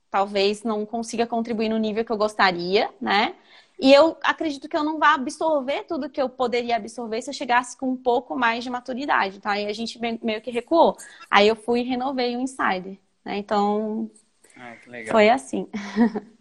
talvez 0.10 0.64
não 0.64 0.86
consiga 0.86 1.28
contribuir 1.28 1.70
no 1.70 1.78
nível 1.78 2.04
que 2.04 2.12
eu 2.12 2.18
gostaria, 2.18 2.90
né? 3.00 3.36
E 3.80 3.94
eu 3.94 4.18
acredito 4.24 4.70
que 4.70 4.78
eu 4.78 4.84
não 4.84 4.98
vá 4.98 5.14
absorver 5.14 5.84
tudo 5.84 6.10
que 6.10 6.22
eu 6.22 6.30
poderia 6.30 6.78
absorver 6.78 7.22
se 7.22 7.30
eu 7.30 7.34
chegasse 7.34 7.78
com 7.78 7.90
um 7.90 7.98
pouco 7.98 8.36
mais 8.36 8.64
de 8.64 8.70
maturidade, 8.70 9.40
tá? 9.40 9.60
E 9.60 9.68
a 9.68 9.74
gente 9.74 10.00
meio 10.00 10.42
que 10.42 10.50
recuou. 10.50 10.96
Aí 11.30 11.48
eu 11.48 11.56
fui 11.56 11.82
e 11.82 11.84
renovei 11.84 12.38
o 12.38 12.40
Insider, 12.40 12.98
né? 13.24 13.38
Então, 13.38 14.10
ah, 14.56 14.76
foi 15.12 15.30
assim. 15.30 15.68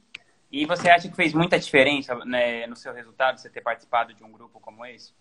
E 0.55 0.67
você 0.67 0.89
acha 0.89 1.09
que 1.09 1.17
fez 1.17 1.35
muita 1.35 1.59
diferença 1.59 2.15
né, 2.25 2.65
no 2.69 2.77
seu 2.77 2.95
resultado 2.95 3.41
você 3.41 3.51
ter 3.51 3.61
participado 3.61 4.15
de 4.15 4.23
um 4.23 4.31
grupo 4.31 4.61
como 4.61 4.87
esse? 4.87 5.13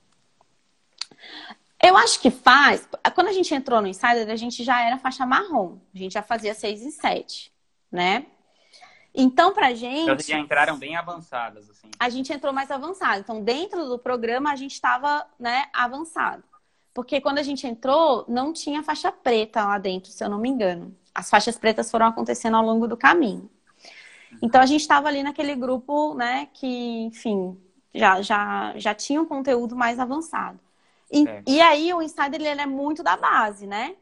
Eu 1.81 1.97
acho 1.97 2.19
que 2.21 2.29
faz. 2.29 2.87
Quando 3.15 3.29
a 3.29 3.31
gente 3.31 3.51
entrou 3.51 3.81
no 3.81 3.87
Insider, 3.87 4.29
a 4.29 4.35
gente 4.35 4.63
já 4.63 4.85
era 4.85 4.99
faixa 4.99 5.25
marrom. 5.25 5.79
A 5.91 5.97
gente 5.97 6.13
já 6.13 6.21
fazia 6.21 6.53
6 6.53 6.83
e 6.83 6.91
7, 6.91 7.51
né? 7.91 8.27
Então, 9.11 9.55
pra 9.55 9.73
gente. 9.73 10.03
Então, 10.03 10.19
já 10.19 10.37
entraram 10.37 10.77
bem 10.77 10.95
avançadas, 10.95 11.67
assim. 11.67 11.89
A 11.99 12.09
gente 12.09 12.31
entrou 12.31 12.53
mais 12.53 12.69
avançado. 12.69 13.21
Então, 13.21 13.43
dentro 13.43 13.87
do 13.87 13.97
programa, 13.97 14.51
a 14.51 14.55
gente 14.55 14.73
estava, 14.73 15.25
né, 15.39 15.65
avançado. 15.73 16.43
Porque 16.93 17.19
quando 17.19 17.39
a 17.39 17.43
gente 17.43 17.65
entrou, 17.65 18.23
não 18.27 18.53
tinha 18.53 18.83
faixa 18.83 19.11
preta 19.11 19.65
lá 19.65 19.79
dentro, 19.79 20.11
se 20.11 20.23
eu 20.23 20.29
não 20.29 20.37
me 20.37 20.47
engano. 20.47 20.95
As 21.13 21.27
faixas 21.31 21.57
pretas 21.57 21.89
foram 21.89 22.05
acontecendo 22.05 22.55
ao 22.55 22.63
longo 22.63 22.87
do 22.87 22.95
caminho. 22.95 23.49
Então 24.41 24.61
a 24.61 24.65
gente 24.65 24.81
estava 24.81 25.07
ali 25.07 25.23
naquele 25.23 25.55
grupo, 25.55 26.13
né, 26.13 26.47
que, 26.53 27.01
enfim, 27.03 27.57
já, 27.93 28.21
já, 28.21 28.73
já 28.77 28.93
tinha 28.93 29.21
um 29.21 29.25
conteúdo 29.25 29.75
mais 29.75 29.99
avançado. 29.99 30.59
E, 31.11 31.27
é. 31.27 31.43
e 31.45 31.61
aí 31.61 31.93
o 31.93 32.01
Insider 32.01 32.41
ele 32.41 32.61
é 32.61 32.65
muito 32.65 33.03
da 33.03 33.15
base, 33.15 33.67
né? 33.67 33.95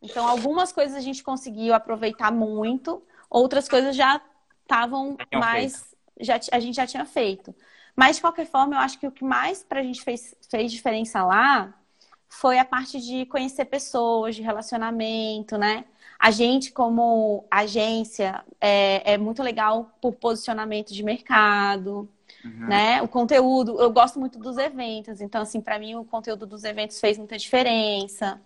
Então 0.00 0.26
algumas 0.26 0.72
coisas 0.72 0.96
a 0.96 1.00
gente 1.00 1.22
conseguiu 1.22 1.74
aproveitar 1.74 2.30
muito, 2.30 3.02
outras 3.28 3.68
coisas 3.68 3.96
já 3.96 4.20
estavam 4.62 5.16
mais. 5.32 5.94
Já, 6.20 6.38
a 6.52 6.60
gente 6.60 6.76
já 6.76 6.86
tinha 6.86 7.04
feito. 7.04 7.54
Mas, 7.96 8.16
de 8.16 8.22
qualquer 8.22 8.46
forma, 8.46 8.74
eu 8.74 8.78
acho 8.80 8.98
que 8.98 9.06
o 9.06 9.12
que 9.12 9.24
mais 9.24 9.62
para 9.62 9.80
a 9.80 9.82
gente 9.82 10.02
fez, 10.02 10.34
fez 10.50 10.72
diferença 10.72 11.24
lá 11.24 11.72
foi 12.28 12.58
a 12.58 12.64
parte 12.64 13.00
de 13.00 13.24
conhecer 13.26 13.64
pessoas, 13.66 14.34
de 14.34 14.42
relacionamento, 14.42 15.56
né? 15.56 15.84
A 16.24 16.30
gente, 16.30 16.72
como 16.72 17.44
agência, 17.50 18.42
é, 18.58 19.12
é 19.12 19.18
muito 19.18 19.42
legal 19.42 19.90
por 20.00 20.14
posicionamento 20.14 20.94
de 20.94 21.02
mercado, 21.02 22.08
uhum. 22.42 22.66
né? 22.66 23.02
O 23.02 23.08
conteúdo, 23.08 23.78
eu 23.78 23.92
gosto 23.92 24.18
muito 24.18 24.38
dos 24.38 24.56
eventos, 24.56 25.20
então, 25.20 25.42
assim, 25.42 25.60
para 25.60 25.78
mim, 25.78 25.96
o 25.96 26.02
conteúdo 26.02 26.46
dos 26.46 26.64
eventos 26.64 26.98
fez 26.98 27.18
muita 27.18 27.36
diferença, 27.36 28.40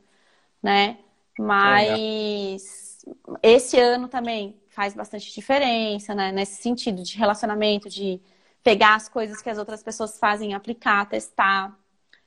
né? 0.60 0.98
Mas 1.38 3.06
esse 3.44 3.78
ano 3.78 4.08
também 4.08 4.56
faz 4.70 4.92
bastante 4.92 5.32
diferença, 5.32 6.16
né? 6.16 6.32
Nesse 6.32 6.60
sentido 6.60 7.04
de 7.04 7.16
relacionamento, 7.16 7.88
de 7.88 8.20
pegar 8.60 8.96
as 8.96 9.08
coisas 9.08 9.40
que 9.40 9.50
as 9.50 9.56
outras 9.56 9.84
pessoas 9.84 10.18
fazem, 10.18 10.52
aplicar, 10.52 11.08
testar. 11.08 11.78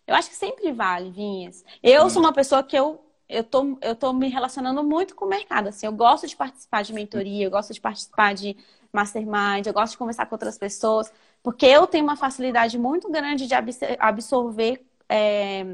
Eu 0.08 0.16
acho 0.16 0.30
que 0.30 0.36
sempre 0.38 0.72
vale, 0.72 1.12
Vinhas. 1.12 1.66
Eu 1.84 2.10
sou 2.10 2.22
uma 2.22 2.32
pessoa 2.32 2.64
que 2.64 2.78
eu 2.78 3.04
eu 3.32 3.44
tô, 3.44 3.78
eu 3.82 3.96
tô 3.96 4.14
me 4.14 4.30
relacionando 4.30 4.84
muito 4.84 5.16
com 5.16 5.26
o 5.26 5.30
mercado. 5.30 5.70
Assim, 5.70 5.86
eu 5.86 5.94
gosto 5.94 6.28
de 6.28 6.36
participar 6.36 6.84
de 6.84 6.94
mentoria, 6.94 7.46
eu 7.46 7.52
gosto 7.52 7.74
de 7.74 7.82
participar 7.82 8.34
de 8.34 8.58
mastermind, 8.92 9.66
eu 9.66 9.74
gosto 9.74 9.94
de 9.94 9.98
conversar 9.98 10.26
com 10.26 10.36
outras 10.36 10.58
pessoas, 10.58 11.12
porque 11.42 11.66
eu 11.66 11.88
tenho 11.88 12.04
uma 12.04 12.18
facilidade 12.18 12.78
muito 12.78 13.10
grande 13.10 13.48
de 13.48 13.54
absorver 14.00 14.86
é, 15.08 15.66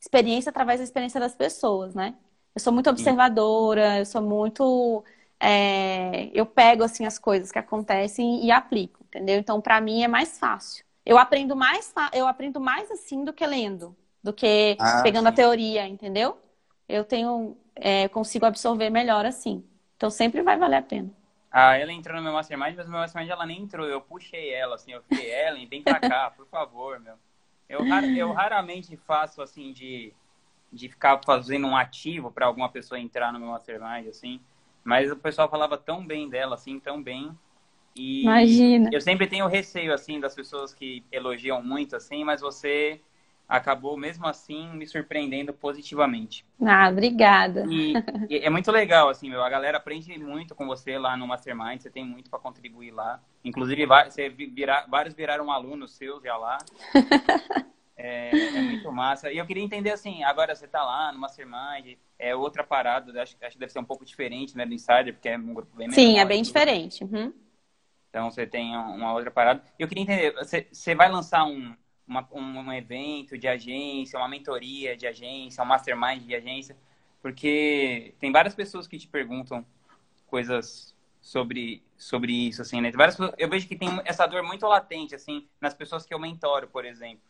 experiência 0.00 0.50
através 0.50 0.80
da 0.80 0.84
experiência 0.84 1.20
das 1.20 1.34
pessoas, 1.34 1.94
né? 1.94 2.14
Eu 2.54 2.60
sou 2.60 2.72
muito 2.72 2.88
observadora, 2.88 3.98
eu 3.98 4.06
sou 4.06 4.22
muito. 4.22 5.04
É, 5.38 6.30
eu 6.32 6.46
pego 6.46 6.82
assim 6.82 7.04
as 7.04 7.18
coisas 7.18 7.52
que 7.52 7.58
acontecem 7.58 8.42
e 8.44 8.50
aplico, 8.50 9.04
entendeu? 9.04 9.38
Então, 9.38 9.60
para 9.60 9.78
mim 9.80 10.02
é 10.02 10.08
mais 10.08 10.38
fácil. 10.38 10.82
Eu 11.04 11.18
aprendo 11.18 11.54
mais, 11.54 11.92
eu 12.14 12.26
aprendo 12.26 12.58
mais 12.58 12.90
assim 12.90 13.22
do 13.22 13.32
que 13.32 13.46
lendo, 13.46 13.94
do 14.22 14.32
que 14.32 14.76
ah, 14.80 15.02
pegando 15.02 15.26
sim. 15.26 15.28
a 15.28 15.32
teoria, 15.32 15.86
entendeu? 15.86 16.38
Eu 16.88 17.04
tenho, 17.04 17.56
é, 17.74 18.08
consigo 18.08 18.46
absorver 18.46 18.90
melhor 18.90 19.24
assim. 19.26 19.64
Então 19.96 20.10
sempre 20.10 20.42
vai 20.42 20.56
valer 20.58 20.76
a 20.76 20.82
pena. 20.82 21.10
Ah, 21.50 21.76
ela 21.76 21.92
entrou 21.92 22.16
no 22.16 22.22
meu 22.22 22.32
Mastermind, 22.32 22.76
mas 22.76 22.86
no 22.86 22.92
meu 22.92 23.00
Mastermind 23.00 23.30
ela 23.30 23.46
nem 23.46 23.62
entrou. 23.62 23.86
Eu 23.86 24.00
puxei 24.00 24.50
ela, 24.52 24.74
assim, 24.74 24.92
eu 24.92 25.02
falei, 25.02 25.24
Ellen, 25.32 25.66
vem 25.66 25.82
pra 25.82 25.98
cá, 25.98 26.30
por 26.30 26.46
favor, 26.46 27.00
meu. 27.00 27.14
Eu, 27.68 27.80
eu 28.16 28.32
raramente 28.32 28.96
faço, 28.96 29.42
assim, 29.42 29.72
de, 29.72 30.12
de 30.72 30.88
ficar 30.88 31.20
fazendo 31.24 31.66
um 31.66 31.76
ativo 31.76 32.30
para 32.30 32.46
alguma 32.46 32.68
pessoa 32.68 33.00
entrar 33.00 33.32
no 33.32 33.40
meu 33.40 33.48
Mastermind, 33.48 34.06
assim. 34.08 34.40
Mas 34.84 35.10
o 35.10 35.16
pessoal 35.16 35.48
falava 35.48 35.76
tão 35.76 36.06
bem 36.06 36.28
dela, 36.28 36.54
assim, 36.54 36.78
tão 36.78 37.02
bem. 37.02 37.36
E 37.94 38.22
Imagina. 38.22 38.90
Eu 38.92 39.00
sempre 39.00 39.26
tenho 39.26 39.46
receio, 39.46 39.92
assim, 39.92 40.20
das 40.20 40.34
pessoas 40.34 40.74
que 40.74 41.02
elogiam 41.10 41.62
muito, 41.62 41.96
assim, 41.96 42.22
mas 42.22 42.40
você 42.40 43.00
acabou 43.48 43.96
mesmo 43.96 44.26
assim 44.26 44.68
me 44.74 44.86
surpreendendo 44.86 45.52
positivamente. 45.52 46.44
Ah, 46.60 46.88
obrigada. 46.88 47.64
E, 47.68 47.94
e, 48.28 48.38
é 48.38 48.50
muito 48.50 48.70
legal, 48.70 49.08
assim, 49.08 49.30
meu. 49.30 49.42
A 49.42 49.48
galera 49.48 49.78
aprende 49.78 50.18
muito 50.18 50.54
com 50.54 50.66
você 50.66 50.98
lá 50.98 51.16
no 51.16 51.26
Mastermind, 51.26 51.80
você 51.80 51.90
tem 51.90 52.04
muito 52.04 52.28
para 52.28 52.38
contribuir 52.38 52.90
lá. 52.90 53.20
Inclusive, 53.44 53.86
você 53.86 54.28
vira, 54.28 54.84
vários 54.88 55.14
viraram 55.14 55.50
alunos 55.50 55.96
seus 55.96 56.22
já 56.22 56.36
lá. 56.36 56.58
É, 57.98 58.30
é, 58.30 58.60
muito 58.60 58.92
massa. 58.92 59.32
E 59.32 59.38
eu 59.38 59.46
queria 59.46 59.62
entender, 59.62 59.90
assim, 59.90 60.22
agora 60.22 60.54
você 60.54 60.66
está 60.66 60.84
lá 60.84 61.10
no 61.10 61.18
Mastermind, 61.18 61.96
é 62.18 62.36
outra 62.36 62.62
parada, 62.62 63.10
acho, 63.22 63.34
acho 63.40 63.52
que 63.52 63.58
deve 63.58 63.72
ser 63.72 63.78
um 63.78 63.84
pouco 63.84 64.04
diferente, 64.04 64.54
né, 64.54 64.66
do 64.66 64.74
Insider, 64.74 65.14
porque 65.14 65.30
é 65.30 65.38
um 65.38 65.54
grupo 65.54 65.74
bem 65.74 65.88
menor. 65.88 65.94
Sim, 65.94 66.18
é 66.18 66.24
bem 66.26 66.42
diferente. 66.42 67.02
Uhum. 67.02 67.32
Então, 68.10 68.30
você 68.30 68.46
tem 68.46 68.76
uma 68.76 69.14
outra 69.14 69.30
parada. 69.30 69.62
E 69.78 69.82
eu 69.82 69.88
queria 69.88 70.02
entender, 70.02 70.34
você, 70.34 70.66
você 70.70 70.94
vai 70.94 71.10
lançar 71.10 71.44
um, 71.46 71.74
uma, 72.06 72.26
um, 72.32 72.72
evento 72.72 73.36
de 73.36 73.48
agência, 73.48 74.18
uma 74.18 74.28
mentoria 74.28 74.96
de 74.96 75.06
agência, 75.06 75.62
um 75.62 75.66
mastermind 75.66 76.22
de 76.22 76.34
agência. 76.34 76.76
Porque 77.20 78.14
tem 78.18 78.30
várias 78.30 78.54
pessoas 78.54 78.86
que 78.86 78.98
te 78.98 79.08
perguntam 79.08 79.66
coisas 80.26 80.94
sobre, 81.20 81.82
sobre 81.96 82.32
isso, 82.32 82.62
assim, 82.62 82.80
né? 82.80 82.90
Várias, 82.92 83.18
eu 83.36 83.48
vejo 83.48 83.66
que 83.66 83.76
tem 83.76 83.88
essa 84.04 84.26
dor 84.26 84.42
muito 84.42 84.66
latente, 84.66 85.14
assim, 85.14 85.48
nas 85.60 85.74
pessoas 85.74 86.06
que 86.06 86.14
eu 86.14 86.18
mentoro, 86.18 86.68
por 86.68 86.84
exemplo, 86.84 87.24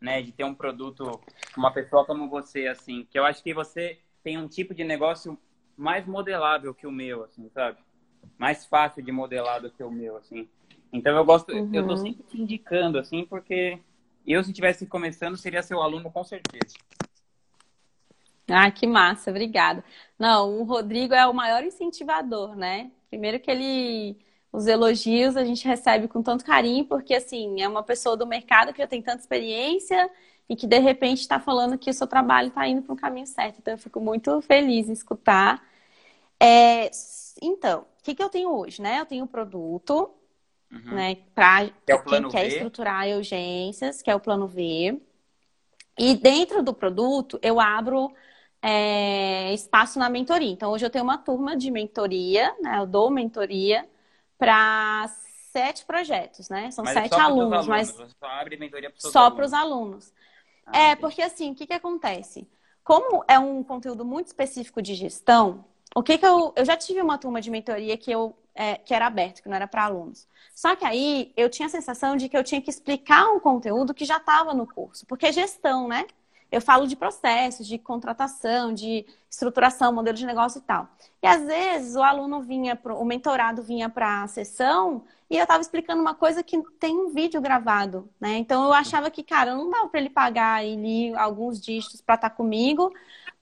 né? 0.00 0.22
De 0.22 0.30
ter 0.30 0.44
um 0.44 0.54
produto, 0.54 1.20
uma 1.56 1.72
pessoa 1.72 2.04
como 2.04 2.28
você, 2.28 2.68
assim, 2.68 3.06
que 3.10 3.18
eu 3.18 3.24
acho 3.24 3.42
que 3.42 3.52
você 3.52 3.98
tem 4.22 4.38
um 4.38 4.46
tipo 4.46 4.72
de 4.74 4.84
negócio 4.84 5.36
mais 5.76 6.06
modelável 6.06 6.72
que 6.72 6.86
o 6.86 6.92
meu, 6.92 7.24
assim, 7.24 7.48
sabe? 7.48 7.78
Mais 8.38 8.64
fácil 8.64 9.02
de 9.02 9.10
modelar 9.10 9.60
do 9.60 9.70
que 9.70 9.82
o 9.82 9.90
meu, 9.90 10.16
assim. 10.16 10.48
Então 10.92 11.16
eu 11.16 11.24
gosto, 11.24 11.52
uhum. 11.52 11.70
eu 11.72 11.84
tô 11.84 11.94
uhum. 11.94 11.96
sempre 11.96 12.22
te 12.24 12.40
indicando, 12.40 12.98
assim, 12.98 13.24
porque 13.24 13.80
eu, 14.26 14.42
se 14.42 14.50
estivesse 14.50 14.86
começando, 14.86 15.36
seria 15.36 15.62
seu 15.62 15.80
aluno 15.80 16.10
com 16.10 16.24
certeza. 16.24 16.74
Ah, 18.48 18.70
que 18.70 18.86
massa, 18.86 19.30
obrigada. 19.30 19.84
Não, 20.18 20.60
o 20.60 20.64
Rodrigo 20.64 21.14
é 21.14 21.26
o 21.26 21.34
maior 21.34 21.64
incentivador, 21.64 22.56
né? 22.56 22.90
Primeiro 23.08 23.40
que 23.40 23.50
ele. 23.50 24.18
Os 24.52 24.66
elogios 24.66 25.36
a 25.36 25.44
gente 25.44 25.66
recebe 25.66 26.08
com 26.08 26.22
tanto 26.22 26.44
carinho, 26.44 26.84
porque 26.84 27.14
assim, 27.14 27.62
é 27.62 27.68
uma 27.68 27.82
pessoa 27.82 28.16
do 28.16 28.26
mercado 28.26 28.72
que 28.72 28.82
já 28.82 28.86
tem 28.86 29.00
tanta 29.00 29.22
experiência 29.22 30.10
e 30.48 30.54
que 30.54 30.66
de 30.66 30.78
repente 30.78 31.20
está 31.20 31.40
falando 31.40 31.78
que 31.78 31.88
o 31.88 31.94
seu 31.94 32.06
trabalho 32.06 32.48
está 32.48 32.66
indo 32.68 32.82
para 32.82 32.92
o 32.92 32.96
caminho 32.96 33.26
certo. 33.26 33.58
Então, 33.58 33.74
eu 33.74 33.78
fico 33.78 34.00
muito 34.00 34.40
feliz 34.42 34.88
em 34.88 34.92
escutar. 34.92 35.64
É, 36.38 36.90
então, 37.40 37.82
o 37.82 38.02
que, 38.02 38.14
que 38.14 38.22
eu 38.22 38.28
tenho 38.28 38.50
hoje, 38.50 38.82
né? 38.82 39.00
Eu 39.00 39.06
tenho 39.06 39.24
o 39.24 39.28
produto, 39.28 40.10
uhum. 40.72 40.94
né? 40.94 41.16
Para 41.34 41.64
é 41.86 41.98
quem 41.98 42.28
quer 42.28 42.46
estruturar 42.46 43.06
urgências, 43.08 44.02
que 44.02 44.10
é 44.10 44.14
o 44.14 44.20
plano 44.20 44.46
V. 44.46 45.00
E 45.98 46.14
dentro 46.14 46.62
do 46.62 46.72
produto, 46.72 47.38
eu 47.42 47.60
abro 47.60 48.12
é, 48.62 49.52
espaço 49.52 49.98
na 49.98 50.08
mentoria. 50.08 50.50
Então, 50.50 50.70
hoje 50.72 50.86
eu 50.86 50.90
tenho 50.90 51.04
uma 51.04 51.18
turma 51.18 51.56
de 51.56 51.70
mentoria, 51.70 52.54
né? 52.60 52.78
Eu 52.78 52.86
dou 52.86 53.10
mentoria 53.10 53.86
para 54.38 55.08
sete 55.52 55.84
projetos, 55.84 56.48
né? 56.48 56.70
São 56.70 56.84
mas 56.84 56.94
sete 56.94 57.14
alunos, 57.14 57.52
alunos, 57.52 57.66
mas 57.66 57.90
Você 57.90 58.06
só 58.18 58.26
abre 58.26 58.56
mentoria 58.56 58.92
só 58.96 59.30
para 59.30 59.44
os 59.44 59.52
alunos. 59.52 60.12
Ah, 60.64 60.78
é, 60.78 60.96
porque 60.96 61.20
assim, 61.20 61.50
o 61.50 61.54
que, 61.54 61.66
que 61.66 61.72
acontece? 61.74 62.48
Como 62.82 63.22
é 63.28 63.38
um 63.38 63.62
conteúdo 63.62 64.04
muito 64.04 64.28
específico 64.28 64.80
de 64.80 64.94
gestão, 64.94 65.64
o 65.94 66.02
que 66.02 66.16
que 66.16 66.26
eu... 66.26 66.52
Eu 66.56 66.64
já 66.64 66.76
tive 66.76 67.00
uma 67.00 67.18
turma 67.18 67.40
de 67.40 67.50
mentoria 67.50 67.96
que, 67.96 68.10
eu, 68.10 68.34
é, 68.54 68.76
que 68.76 68.94
era 68.94 69.06
aberto, 69.06 69.42
que 69.42 69.48
não 69.48 69.56
era 69.56 69.66
para 69.66 69.84
alunos. 69.84 70.28
Só 70.54 70.76
que 70.76 70.84
aí 70.84 71.32
eu 71.36 71.48
tinha 71.48 71.66
a 71.66 71.70
sensação 71.70 72.16
de 72.16 72.28
que 72.28 72.36
eu 72.36 72.44
tinha 72.44 72.60
que 72.60 72.70
explicar 72.70 73.28
um 73.30 73.40
conteúdo 73.40 73.94
que 73.94 74.04
já 74.04 74.18
estava 74.18 74.52
no 74.54 74.66
curso. 74.66 75.06
Porque 75.06 75.26
é 75.26 75.32
gestão, 75.32 75.88
né? 75.88 76.06
eu 76.52 76.60
falo 76.60 76.86
de 76.86 76.94
processos, 76.94 77.66
de 77.66 77.78
contratação, 77.78 78.74
de 78.74 79.06
estruturação, 79.28 79.90
modelo 79.90 80.16
de 80.18 80.26
negócio 80.26 80.58
e 80.58 80.60
tal. 80.62 80.86
E 81.22 81.26
às 81.26 81.42
vezes 81.46 81.96
o 81.96 82.02
aluno 82.02 82.42
vinha, 82.42 82.76
pro, 82.76 82.94
o 82.98 83.06
mentorado 83.06 83.62
vinha 83.62 83.88
para 83.88 84.22
a 84.22 84.28
sessão 84.28 85.02
e 85.30 85.38
eu 85.38 85.44
estava 85.44 85.62
explicando 85.62 86.02
uma 86.02 86.14
coisa 86.14 86.42
que 86.42 86.62
tem 86.78 86.94
um 86.94 87.08
vídeo 87.08 87.40
gravado, 87.40 88.06
né? 88.20 88.36
Então 88.36 88.64
eu 88.64 88.72
achava 88.74 89.10
que, 89.10 89.22
cara, 89.22 89.54
não 89.54 89.70
dava 89.70 89.88
para 89.88 89.98
ele 89.98 90.10
pagar 90.10 90.60
ali 90.60 91.14
alguns 91.16 91.58
dígitos 91.58 92.02
para 92.02 92.16
estar 92.16 92.28
tá 92.30 92.36
comigo, 92.36 92.92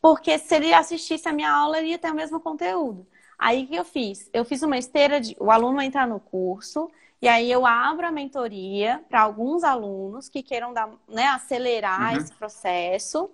porque 0.00 0.38
se 0.38 0.54
ele 0.54 0.72
assistisse 0.72 1.28
a 1.28 1.32
minha 1.32 1.50
aula, 1.50 1.78
ele 1.78 1.88
ia 1.88 1.98
ter 1.98 2.12
o 2.12 2.14
mesmo 2.14 2.38
conteúdo. 2.38 3.04
Aí 3.40 3.64
o 3.64 3.66
que 3.66 3.74
eu 3.74 3.84
fiz? 3.86 4.28
Eu 4.34 4.44
fiz 4.44 4.62
uma 4.62 4.76
esteira 4.76 5.18
de 5.18 5.34
o 5.40 5.50
aluno 5.50 5.80
entrar 5.80 6.06
no 6.06 6.20
curso, 6.20 6.90
e 7.22 7.26
aí 7.26 7.50
eu 7.50 7.64
abro 7.64 8.06
a 8.06 8.12
mentoria 8.12 9.02
para 9.08 9.22
alguns 9.22 9.64
alunos 9.64 10.28
que 10.28 10.42
queiram 10.42 10.74
dar, 10.74 10.90
né, 11.08 11.26
acelerar 11.28 12.12
uhum. 12.12 12.18
esse 12.18 12.34
processo. 12.34 13.30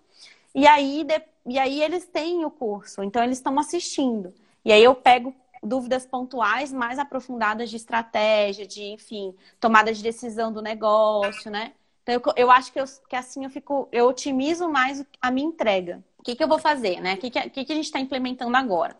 E 0.54 0.64
aí, 0.64 1.02
de, 1.02 1.20
e 1.44 1.58
aí 1.58 1.82
eles 1.82 2.06
têm 2.06 2.44
o 2.44 2.50
curso, 2.50 3.02
então 3.02 3.22
eles 3.22 3.38
estão 3.38 3.58
assistindo. 3.58 4.32
E 4.64 4.72
aí 4.72 4.82
eu 4.82 4.94
pego 4.94 5.34
dúvidas 5.60 6.06
pontuais 6.06 6.72
mais 6.72 7.00
aprofundadas 7.00 7.68
de 7.68 7.76
estratégia, 7.76 8.64
de, 8.64 8.84
enfim, 8.84 9.34
tomada 9.58 9.92
de 9.92 10.04
decisão 10.04 10.52
do 10.52 10.62
negócio, 10.62 11.50
né? 11.50 11.72
Então 12.04 12.14
eu, 12.14 12.22
eu 12.36 12.50
acho 12.52 12.72
que, 12.72 12.78
eu, 12.78 12.84
que 13.08 13.16
assim 13.16 13.42
eu 13.42 13.50
fico, 13.50 13.88
eu 13.90 14.06
otimizo 14.06 14.68
mais 14.68 15.04
a 15.20 15.32
minha 15.32 15.48
entrega. 15.48 16.00
O 16.16 16.22
que, 16.22 16.36
que 16.36 16.44
eu 16.44 16.48
vou 16.48 16.60
fazer, 16.60 17.00
né? 17.00 17.14
O 17.14 17.18
que, 17.18 17.30
que, 17.30 17.64
que 17.64 17.72
a 17.72 17.76
gente 17.76 17.86
está 17.86 17.98
implementando 17.98 18.56
agora? 18.56 18.96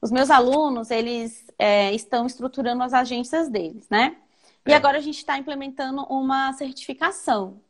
Os 0.00 0.10
meus 0.10 0.30
alunos, 0.30 0.90
eles 0.90 1.44
é, 1.58 1.92
estão 1.92 2.26
estruturando 2.26 2.82
as 2.82 2.94
agências 2.94 3.48
deles, 3.48 3.86
né? 3.90 4.16
E 4.66 4.72
é. 4.72 4.74
agora 4.76 4.98
a 4.98 5.00
gente 5.00 5.18
está 5.18 5.38
implementando 5.38 6.02
uma 6.04 6.52
certificação. 6.54 7.60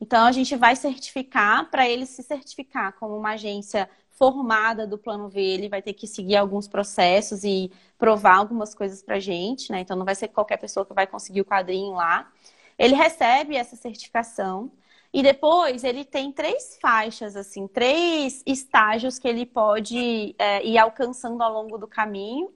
Então, 0.00 0.24
a 0.26 0.32
gente 0.32 0.56
vai 0.56 0.76
certificar, 0.76 1.70
para 1.70 1.88
ele 1.88 2.06
se 2.06 2.22
certificar 2.22 2.92
como 2.94 3.16
uma 3.16 3.32
agência 3.32 3.88
formada 4.10 4.86
do 4.86 4.96
Plano 4.96 5.28
V, 5.28 5.40
ele 5.40 5.68
vai 5.68 5.82
ter 5.82 5.92
que 5.92 6.06
seguir 6.06 6.36
alguns 6.36 6.68
processos 6.68 7.42
e 7.42 7.70
provar 7.98 8.36
algumas 8.36 8.74
coisas 8.74 9.02
para 9.02 9.16
a 9.16 9.20
gente, 9.20 9.72
né? 9.72 9.80
Então, 9.80 9.96
não 9.96 10.04
vai 10.04 10.14
ser 10.14 10.28
qualquer 10.28 10.56
pessoa 10.56 10.86
que 10.86 10.94
vai 10.94 11.06
conseguir 11.06 11.40
o 11.40 11.44
quadrinho 11.44 11.94
lá. 11.94 12.30
Ele 12.78 12.94
recebe 12.94 13.56
essa 13.56 13.76
certificação. 13.76 14.70
E 15.14 15.22
depois 15.22 15.84
ele 15.84 16.04
tem 16.04 16.32
três 16.32 16.76
faixas, 16.82 17.36
assim, 17.36 17.68
três 17.68 18.42
estágios 18.44 19.16
que 19.16 19.28
ele 19.28 19.46
pode 19.46 20.34
é, 20.36 20.66
ir 20.66 20.76
alcançando 20.76 21.40
ao 21.40 21.52
longo 21.52 21.78
do 21.78 21.86
caminho. 21.86 22.52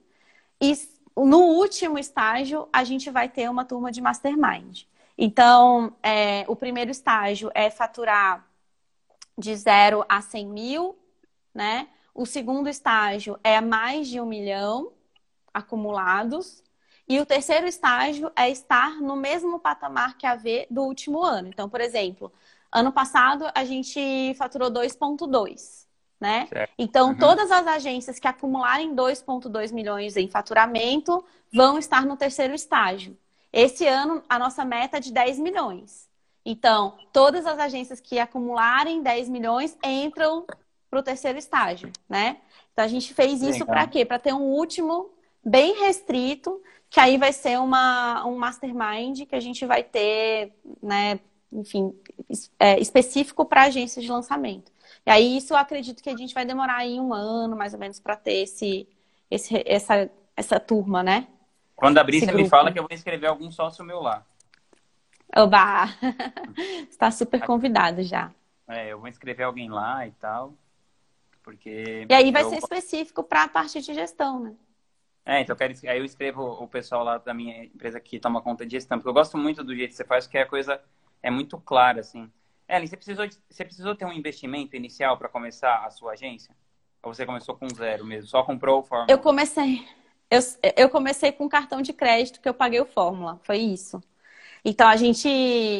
E 0.61 0.73
no 1.15 1.39
último 1.39 1.97
estágio, 1.97 2.67
a 2.73 2.83
gente 2.83 3.09
vai 3.09 3.29
ter 3.29 3.49
uma 3.49 3.63
turma 3.63 3.93
de 3.93 4.01
mastermind. 4.01 4.83
Então, 5.17 5.95
é, 6.03 6.43
o 6.49 6.55
primeiro 6.55 6.91
estágio 6.91 7.49
é 7.55 7.69
faturar 7.69 8.45
de 9.37 9.55
zero 9.55 10.03
a 10.09 10.21
100 10.21 10.47
mil, 10.47 10.99
né? 11.53 11.87
O 12.13 12.25
segundo 12.25 12.67
estágio 12.67 13.39
é 13.41 13.61
mais 13.61 14.09
de 14.09 14.19
um 14.19 14.25
milhão 14.25 14.91
acumulados. 15.53 16.61
E 17.09 17.19
o 17.19 17.25
terceiro 17.25 17.65
estágio 17.65 18.31
é 18.35 18.51
estar 18.51 19.01
no 19.01 19.15
mesmo 19.15 19.59
patamar 19.59 20.15
que 20.15 20.27
a 20.27 20.35
V 20.35 20.67
do 20.69 20.83
último 20.83 21.23
ano. 21.23 21.47
Então, 21.47 21.67
por 21.67 21.81
exemplo, 21.81 22.31
ano 22.71 22.91
passado 22.91 23.49
a 23.55 23.65
gente 23.65 24.35
faturou 24.35 24.69
2,2, 24.69 25.87
né? 26.21 26.45
Certo. 26.45 26.71
Então, 26.77 27.09
uhum. 27.09 27.17
todas 27.17 27.51
as 27.51 27.65
agências 27.65 28.19
que 28.19 28.27
acumularem 28.27 28.95
2,2 28.95 29.73
milhões 29.73 30.15
em 30.17 30.29
faturamento 30.29 31.25
vão 31.51 31.79
estar 31.79 32.05
no 32.05 32.15
terceiro 32.15 32.53
estágio. 32.53 33.17
Esse 33.51 33.87
ano, 33.87 34.21
a 34.29 34.37
nossa 34.37 34.63
meta 34.63 34.97
é 34.97 34.99
de 34.99 35.11
10 35.11 35.39
milhões. 35.39 36.07
Então, 36.45 36.95
todas 37.11 37.47
as 37.47 37.57
agências 37.57 37.99
que 37.99 38.19
acumularem 38.19 39.01
10 39.01 39.29
milhões 39.29 39.75
entram 39.83 40.45
para 40.87 40.99
o 40.99 41.03
terceiro 41.03 41.39
estágio, 41.39 41.91
né? 42.07 42.37
Então, 42.71 42.85
a 42.85 42.87
gente 42.87 43.15
fez 43.15 43.41
isso 43.41 43.65
para 43.65 43.87
quê? 43.87 44.05
Para 44.05 44.19
ter 44.19 44.33
um 44.33 44.43
último 44.43 45.09
bem 45.43 45.79
restrito 45.79 46.61
que 46.89 46.99
aí 46.99 47.17
vai 47.17 47.31
ser 47.31 47.59
uma, 47.59 48.25
um 48.25 48.37
mastermind 48.37 49.25
que 49.25 49.35
a 49.35 49.39
gente 49.39 49.65
vai 49.65 49.83
ter, 49.83 50.53
né, 50.81 51.19
enfim, 51.51 51.93
é, 52.57 52.79
específico 52.79 53.45
para 53.45 53.63
agências 53.63 54.03
de 54.03 54.11
lançamento. 54.11 54.71
E 55.05 55.11
aí 55.11 55.37
isso 55.37 55.53
eu 55.53 55.57
acredito 55.57 56.01
que 56.01 56.09
a 56.09 56.17
gente 56.17 56.33
vai 56.33 56.45
demorar 56.45 56.77
aí 56.77 56.99
um 56.99 57.13
ano, 57.13 57.55
mais 57.55 57.73
ou 57.73 57.79
menos, 57.79 57.99
para 57.99 58.15
ter 58.15 58.43
esse, 58.43 58.87
esse, 59.29 59.63
essa, 59.65 60.09
essa 60.35 60.59
turma, 60.59 61.03
né? 61.03 61.27
Quando 61.75 61.97
abrir, 61.97 62.19
você 62.19 62.31
me 62.31 62.49
fala 62.49 62.71
que 62.71 62.79
eu 62.79 62.83
vou 62.83 62.93
escrever 62.95 63.27
algum 63.27 63.49
sócio 63.51 63.85
meu 63.85 64.01
lá. 64.01 64.25
Oba! 65.35 65.85
Está 66.89 67.11
super 67.11 67.45
convidado 67.45 68.03
já. 68.03 68.31
É, 68.67 68.91
eu 68.91 68.99
vou 68.99 69.07
inscrever 69.07 69.45
alguém 69.45 69.69
lá 69.69 70.05
e 70.05 70.11
tal. 70.11 70.53
Porque. 71.43 72.05
E 72.09 72.13
aí 72.13 72.31
vai 72.31 72.43
eu... 72.43 72.49
ser 72.49 72.57
específico 72.57 73.23
para 73.23 73.43
a 73.43 73.47
parte 73.47 73.81
de 73.81 73.93
gestão, 73.93 74.39
né? 74.39 74.53
É, 75.25 75.41
então 75.41 75.53
eu 75.53 75.57
quero, 75.57 75.73
aí 75.87 75.99
eu 75.99 76.05
escrevo 76.05 76.43
o 76.43 76.67
pessoal 76.67 77.03
lá 77.03 77.17
da 77.17 77.33
minha 77.33 77.65
empresa 77.65 77.99
que 77.99 78.19
toma 78.19 78.41
conta 78.41 78.65
de 78.65 78.71
gestão, 78.71 78.97
porque 78.97 79.09
eu 79.09 79.13
gosto 79.13 79.37
muito 79.37 79.63
do 79.63 79.75
jeito 79.75 79.91
que 79.91 79.95
você 79.95 80.05
faz, 80.05 80.25
que 80.25 80.37
é 80.37 80.41
a 80.41 80.45
coisa 80.45 80.81
é 81.21 81.29
muito 81.29 81.57
clara, 81.57 81.99
assim. 81.99 82.31
Ellen, 82.67 82.87
você 82.87 82.95
precisou, 82.95 83.27
você 83.49 83.65
precisou 83.65 83.95
ter 83.95 84.05
um 84.05 84.13
investimento 84.13 84.75
inicial 84.75 85.17
para 85.17 85.27
começar 85.27 85.85
a 85.85 85.89
sua 85.89 86.13
agência? 86.13 86.55
Ou 87.01 87.13
você 87.13 87.25
começou 87.25 87.55
com 87.55 87.67
zero 87.69 88.05
mesmo? 88.05 88.27
Só 88.27 88.43
comprou 88.43 88.79
o 88.79 88.83
Fórmula? 88.83 89.11
Eu 89.11 89.19
comecei. 89.19 89.87
Eu, 90.29 90.39
eu 90.75 90.89
comecei 90.89 91.31
com 91.31 91.49
cartão 91.49 91.81
de 91.81 91.93
crédito 91.93 92.39
que 92.39 92.47
eu 92.47 92.53
paguei 92.53 92.79
o 92.79 92.85
Fórmula. 92.85 93.39
Foi 93.43 93.57
isso. 93.57 94.01
Então 94.63 94.87
a 94.87 94.95
gente. 94.95 95.27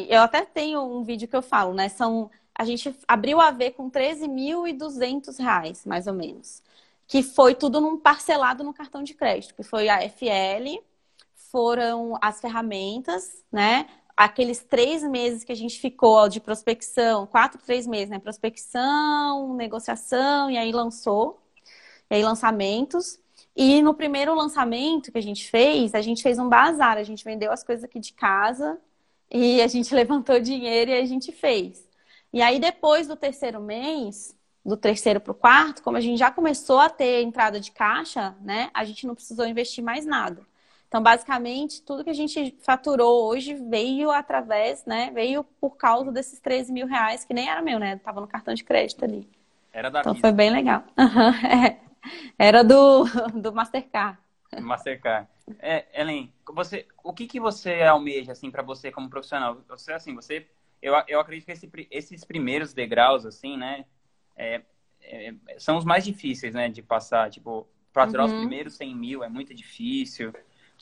Eu 0.08 0.22
até 0.22 0.44
tenho 0.44 0.80
um 0.82 1.04
vídeo 1.04 1.28
que 1.28 1.36
eu 1.36 1.42
falo, 1.42 1.74
né? 1.74 1.88
São. 1.88 2.30
A 2.54 2.64
gente 2.64 2.94
abriu 3.06 3.40
a 3.40 3.50
ver 3.50 3.72
com 3.72 3.90
13.200 3.90 5.38
reais, 5.38 5.86
mais 5.86 6.06
ou 6.06 6.12
menos 6.12 6.62
que 7.10 7.24
foi 7.24 7.56
tudo 7.56 7.80
num 7.80 7.98
parcelado 7.98 8.62
no 8.62 8.72
cartão 8.72 9.02
de 9.02 9.14
crédito, 9.14 9.52
que 9.52 9.64
foi 9.64 9.88
a 9.88 10.00
FL, 10.08 10.80
foram 11.34 12.16
as 12.22 12.40
ferramentas, 12.40 13.44
né? 13.50 13.88
Aqueles 14.16 14.60
três 14.62 15.02
meses 15.02 15.42
que 15.42 15.50
a 15.50 15.56
gente 15.56 15.80
ficou 15.80 16.28
de 16.28 16.38
prospecção, 16.38 17.26
quatro, 17.26 17.60
três 17.66 17.84
meses, 17.84 18.10
né? 18.10 18.20
Prospecção, 18.20 19.56
negociação, 19.56 20.52
e 20.52 20.56
aí 20.56 20.70
lançou, 20.70 21.42
e 22.08 22.14
aí 22.14 22.22
lançamentos. 22.22 23.18
E 23.56 23.82
no 23.82 23.92
primeiro 23.92 24.32
lançamento 24.32 25.10
que 25.10 25.18
a 25.18 25.22
gente 25.22 25.50
fez, 25.50 25.96
a 25.96 26.00
gente 26.00 26.22
fez 26.22 26.38
um 26.38 26.48
bazar, 26.48 26.96
a 26.96 27.02
gente 27.02 27.24
vendeu 27.24 27.50
as 27.50 27.64
coisas 27.64 27.82
aqui 27.84 27.98
de 27.98 28.12
casa 28.12 28.80
e 29.28 29.60
a 29.60 29.66
gente 29.66 29.92
levantou 29.96 30.38
dinheiro 30.38 30.92
e 30.92 30.94
a 30.94 31.04
gente 31.04 31.32
fez. 31.32 31.84
E 32.32 32.40
aí 32.40 32.60
depois 32.60 33.08
do 33.08 33.16
terceiro 33.16 33.60
mês, 33.60 34.32
do 34.64 34.76
terceiro 34.76 35.20
para 35.20 35.32
o 35.32 35.34
quarto, 35.34 35.82
como 35.82 35.96
a 35.96 36.00
gente 36.00 36.18
já 36.18 36.30
começou 36.30 36.78
a 36.78 36.90
ter 36.90 37.22
entrada 37.22 37.58
de 37.58 37.70
caixa, 37.72 38.34
né? 38.40 38.70
A 38.74 38.84
gente 38.84 39.06
não 39.06 39.14
precisou 39.14 39.46
investir 39.46 39.82
mais 39.82 40.04
nada. 40.04 40.42
Então, 40.88 41.02
basicamente, 41.02 41.82
tudo 41.82 42.02
que 42.02 42.10
a 42.10 42.14
gente 42.14 42.56
faturou 42.62 43.28
hoje 43.28 43.54
veio 43.54 44.10
através, 44.10 44.84
né? 44.84 45.10
Veio 45.12 45.44
por 45.60 45.76
causa 45.76 46.10
desses 46.10 46.40
13 46.40 46.72
mil 46.72 46.86
reais, 46.86 47.24
que 47.24 47.32
nem 47.32 47.48
era 47.48 47.62
meu, 47.62 47.78
né? 47.78 47.96
Tava 47.98 48.20
no 48.20 48.26
cartão 48.26 48.52
de 48.54 48.64
crédito 48.64 49.04
ali. 49.04 49.26
Era 49.72 49.88
da 49.88 50.00
Então 50.00 50.14
Visa. 50.14 50.20
foi 50.20 50.32
bem 50.32 50.50
legal. 50.50 50.82
É. 51.48 51.78
Era 52.38 52.64
do, 52.64 53.04
do 53.34 53.52
Mastercard. 53.52 54.18
Mastercard. 54.58 55.28
É, 55.58 55.86
Ellen, 55.94 56.32
você, 56.46 56.86
o 57.02 57.12
que 57.12 57.26
que 57.26 57.38
você 57.40 57.82
almeja 57.82 58.32
assim 58.32 58.50
para 58.50 58.62
você 58.62 58.90
como 58.90 59.10
profissional? 59.10 59.58
Você 59.68 59.92
assim, 59.92 60.14
você, 60.14 60.46
eu, 60.80 60.94
eu 61.08 61.20
acredito 61.20 61.46
que 61.46 61.52
esse, 61.52 61.70
esses 61.90 62.24
primeiros 62.24 62.72
degraus 62.72 63.26
assim, 63.26 63.56
né, 63.56 63.84
é, 64.40 64.62
é, 65.02 65.34
são 65.58 65.76
os 65.76 65.84
mais 65.84 66.04
difíceis, 66.04 66.54
né, 66.54 66.68
de 66.68 66.82
passar. 66.82 67.30
Tipo, 67.30 67.66
faturar 67.92 68.26
Uhum. 68.26 68.32
os 68.32 68.36
primeiros 68.36 68.74
100 68.76 68.94
mil 68.94 69.24
é 69.24 69.28
muito 69.28 69.54
difícil. 69.54 70.32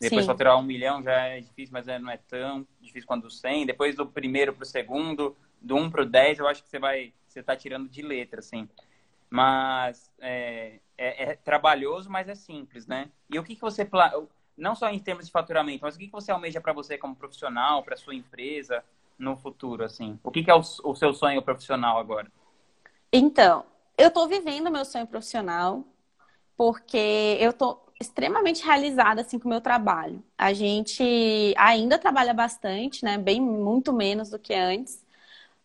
Depois 0.01 0.25
Sim. 0.25 0.33
faturar 0.33 0.59
um 0.59 0.63
milhão 0.63 1.03
já 1.03 1.13
é 1.27 1.41
difícil, 1.41 1.73
mas 1.73 1.89
é- 1.89 1.99
não 1.99 2.11
é 2.11 2.17
tão 2.17 2.67
difícil 2.81 3.07
quanto 3.07 3.27
o 3.27 3.31
100. 3.31 3.67
Depois 3.67 3.97
do 3.97 4.07
primeiro 4.07 4.53
para 4.55 4.63
o 4.63 4.67
segundo, 4.67 5.37
do 5.61 5.77
1 5.77 5.91
para 5.91 6.03
o 6.03 6.07
10, 6.07 6.39
eu 6.39 6.47
acho 6.47 6.63
que 6.63 6.69
você 6.69 6.79
vai, 6.79 7.13
você 7.27 7.43
tá 7.43 7.57
tirando 7.57 7.89
de 7.89 8.03
letra, 8.03 8.39
assim. 8.41 8.69
Mas 9.31 10.11
é, 10.21 10.81
é- 10.97 11.31
é 11.33 11.37
trabalhoso, 11.37 12.11
mas 12.11 12.29
é 12.29 12.35
simples, 12.35 12.87
né? 12.87 13.11
E 13.31 13.39
o 13.39 13.45
que 13.45 13.55
que 13.55 13.61
você 13.61 13.85
pla- 13.85 14.13
não 14.57 14.75
só 14.75 14.89
em 14.89 14.99
termos 14.99 15.27
de 15.27 15.33
faturamento, 15.33 15.85
mas 15.85 15.97
o 15.97 15.99
que 15.99 16.07
que 16.07 16.13
você 16.13 16.31
almeja 16.33 16.61
para 16.61 16.73
você 16.73 16.97
como 16.97 17.15
profissional, 17.15 17.83
para 17.83 17.97
sua 17.97 18.15
empresa 18.15 18.85
no 19.19 19.37
futuro, 19.37 19.85
assim? 19.85 20.19
O 20.23 20.31
que 20.31 20.43
que 20.43 20.51
é 20.51 20.55
o, 20.55 20.61
o 20.61 20.95
seu 20.95 21.13
sonho 21.13 21.43
profissional 21.43 21.99
agora? 21.99 22.31
Então, 23.13 23.65
eu 23.97 24.11
tô 24.11 24.27
vivendo 24.29 24.71
meu 24.71 24.85
sonho 24.85 25.07
profissional 25.07 25.85
porque 26.57 27.39
eu 27.41 27.53
tô 27.53 27.81
extremamente 28.01 28.65
realizada 28.65 29.23
assim 29.23 29.39
com 29.39 29.47
o 29.49 29.51
meu 29.51 29.61
trabalho. 29.61 30.23
A 30.39 30.53
gente 30.55 31.55
ainda 31.59 31.99
trabalha 31.99 32.35
bastante, 32.35 33.05
né? 33.05 33.19
Bem 33.19 33.41
muito 33.41 33.93
menos 33.93 34.31
do 34.31 34.39
que 34.39 34.55
antes. 34.55 35.05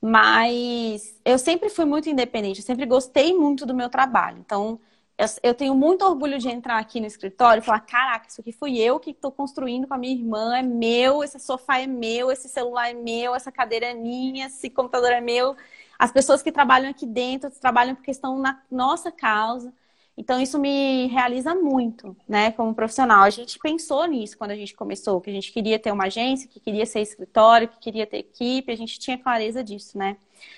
Mas 0.02 1.20
eu 1.26 1.40
sempre 1.40 1.70
fui 1.70 1.86
muito 1.86 2.10
independente, 2.10 2.60
eu 2.62 2.66
sempre 2.66 2.86
gostei 2.86 3.34
muito 3.38 3.66
do 3.66 3.74
meu 3.76 3.90
trabalho. 3.90 4.40
Então, 4.40 4.80
eu, 5.18 5.28
eu 5.44 5.56
tenho 5.56 5.76
muito 5.76 6.06
orgulho 6.06 6.40
de 6.40 6.50
entrar 6.50 6.80
aqui 6.80 7.00
no 7.02 7.08
escritório 7.08 7.62
e 7.62 7.66
falar: 7.66 7.82
caraca, 7.82 8.28
isso 8.30 8.42
aqui 8.42 8.52
fui 8.52 8.80
eu 8.80 9.00
que 9.00 9.12
estou 9.12 9.32
construindo 9.32 9.88
com 9.88 9.94
a 9.96 9.98
minha 9.98 10.14
irmã, 10.16 10.58
é 10.58 10.62
meu, 10.64 11.24
esse 11.24 11.40
sofá 11.40 11.80
é 11.80 11.88
meu, 11.88 12.32
esse 12.32 12.50
celular 12.50 12.90
é 12.92 12.94
meu, 12.94 13.36
essa 13.36 13.52
cadeira 13.52 13.88
é 13.88 13.94
minha, 13.94 14.48
esse 14.48 14.70
computador 14.70 15.12
é 15.12 15.22
meu. 15.22 15.56
As 16.04 16.12
pessoas 16.12 16.42
que 16.42 16.52
trabalham 16.52 16.90
aqui 16.90 17.06
dentro 17.06 17.50
trabalham 17.62 17.96
porque 17.96 18.12
estão 18.12 18.38
na 18.38 18.62
nossa 18.70 19.10
causa. 19.10 19.74
Então, 20.18 20.38
isso 20.42 20.60
me 20.60 21.08
realiza 21.08 21.56
muito, 21.56 22.14
né, 22.28 22.52
como 22.52 22.76
profissional. 22.76 23.24
A 23.24 23.30
gente 23.30 23.58
pensou 23.58 24.06
nisso 24.06 24.38
quando 24.38 24.52
a 24.52 24.56
gente 24.56 24.76
começou, 24.76 25.22
que 25.22 25.30
a 25.30 25.34
gente 25.34 25.54
queria 25.54 25.80
ter 25.80 25.94
uma 25.94 26.08
agência, 26.08 26.50
que 26.50 26.60
queria 26.60 26.86
ser 26.86 27.00
escritório, 27.00 27.70
que 27.70 27.80
queria 27.80 28.06
ter 28.06 28.18
equipe, 28.18 28.70
a 28.70 28.76
gente 28.76 29.00
tinha 29.00 29.18
clareza 29.18 29.64
disso, 29.64 29.98
né? 29.98 30.18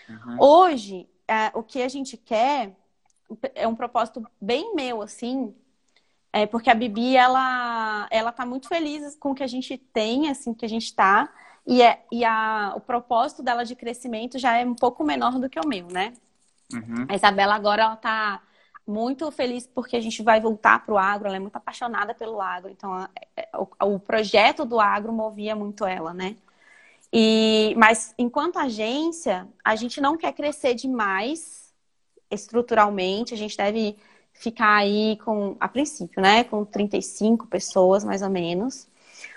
Uhum. 0.10 0.38
Hoje, 0.40 1.08
é, 1.28 1.52
o 1.54 1.62
que 1.62 1.84
a 1.84 1.90
gente 1.90 2.18
quer 2.18 2.76
é 3.54 3.68
um 3.68 3.76
propósito 3.76 4.26
bem 4.42 4.74
meu, 4.74 5.00
assim, 5.04 5.54
é 6.34 6.48
porque 6.48 6.72
a 6.72 6.74
Bibi, 6.74 7.16
ela, 7.16 8.08
ela 8.10 8.32
tá 8.32 8.48
muito 8.48 8.68
feliz 8.68 9.16
com 9.20 9.30
o 9.30 9.36
que 9.36 9.44
a 9.44 9.48
gente 9.48 9.78
tem, 9.78 10.28
assim, 10.28 10.56
que 10.56 10.66
a 10.66 10.70
gente 10.70 10.92
tá, 10.96 11.32
e, 11.66 11.82
é, 11.82 12.04
e 12.12 12.24
a, 12.24 12.74
o 12.76 12.82
propósito 12.82 13.42
dela 13.44 13.64
de 13.64 13.76
crescimento 13.76 14.38
já 14.38 14.58
é 14.58 14.66
um 14.66 14.76
pouco 14.76 15.04
menor 15.04 15.40
do 15.40 15.50
que 15.50 15.60
o 15.60 15.68
meu, 15.68 15.88
né? 15.88 16.14
Uhum. 16.74 17.06
A 17.08 17.16
Isabela 17.16 17.56
agora, 17.56 17.84
ela 17.84 17.96
tá 17.96 18.42
muito 18.88 19.30
feliz 19.32 19.66
porque 19.68 19.96
a 19.96 20.02
gente 20.02 20.22
vai 20.22 20.40
voltar 20.40 20.86
pro 20.86 20.98
agro, 20.98 21.28
ela 21.28 21.38
é 21.38 21.40
muito 21.40 21.56
apaixonada 21.56 22.14
pelo 22.14 22.40
agro, 22.40 22.70
então 22.70 22.94
a- 22.94 23.10
é- 23.36 23.50
o, 23.58 23.96
o 23.96 24.00
projeto 24.00 24.64
do 24.66 24.80
agro 24.80 25.12
movia 25.12 25.56
muito 25.56 25.86
ela, 25.86 26.14
né? 26.14 26.36
E, 27.12 27.74
mas 27.78 28.14
enquanto 28.18 28.58
agência, 28.58 29.48
a 29.64 29.76
gente 29.76 30.02
não 30.02 30.18
quer 30.18 30.34
crescer 30.34 30.74
demais 30.76 31.74
estruturalmente, 32.30 33.34
a 33.34 33.38
gente 33.38 33.56
deve 33.56 33.98
ficar 34.34 34.76
aí 34.78 35.18
com, 35.24 35.56
a 35.60 35.68
princípio, 35.68 36.22
né, 36.22 36.44
com 36.44 36.66
35 36.66 37.48
pessoas 37.48 38.04
mais 38.04 38.22
ou 38.22 38.30
menos. 38.30 38.88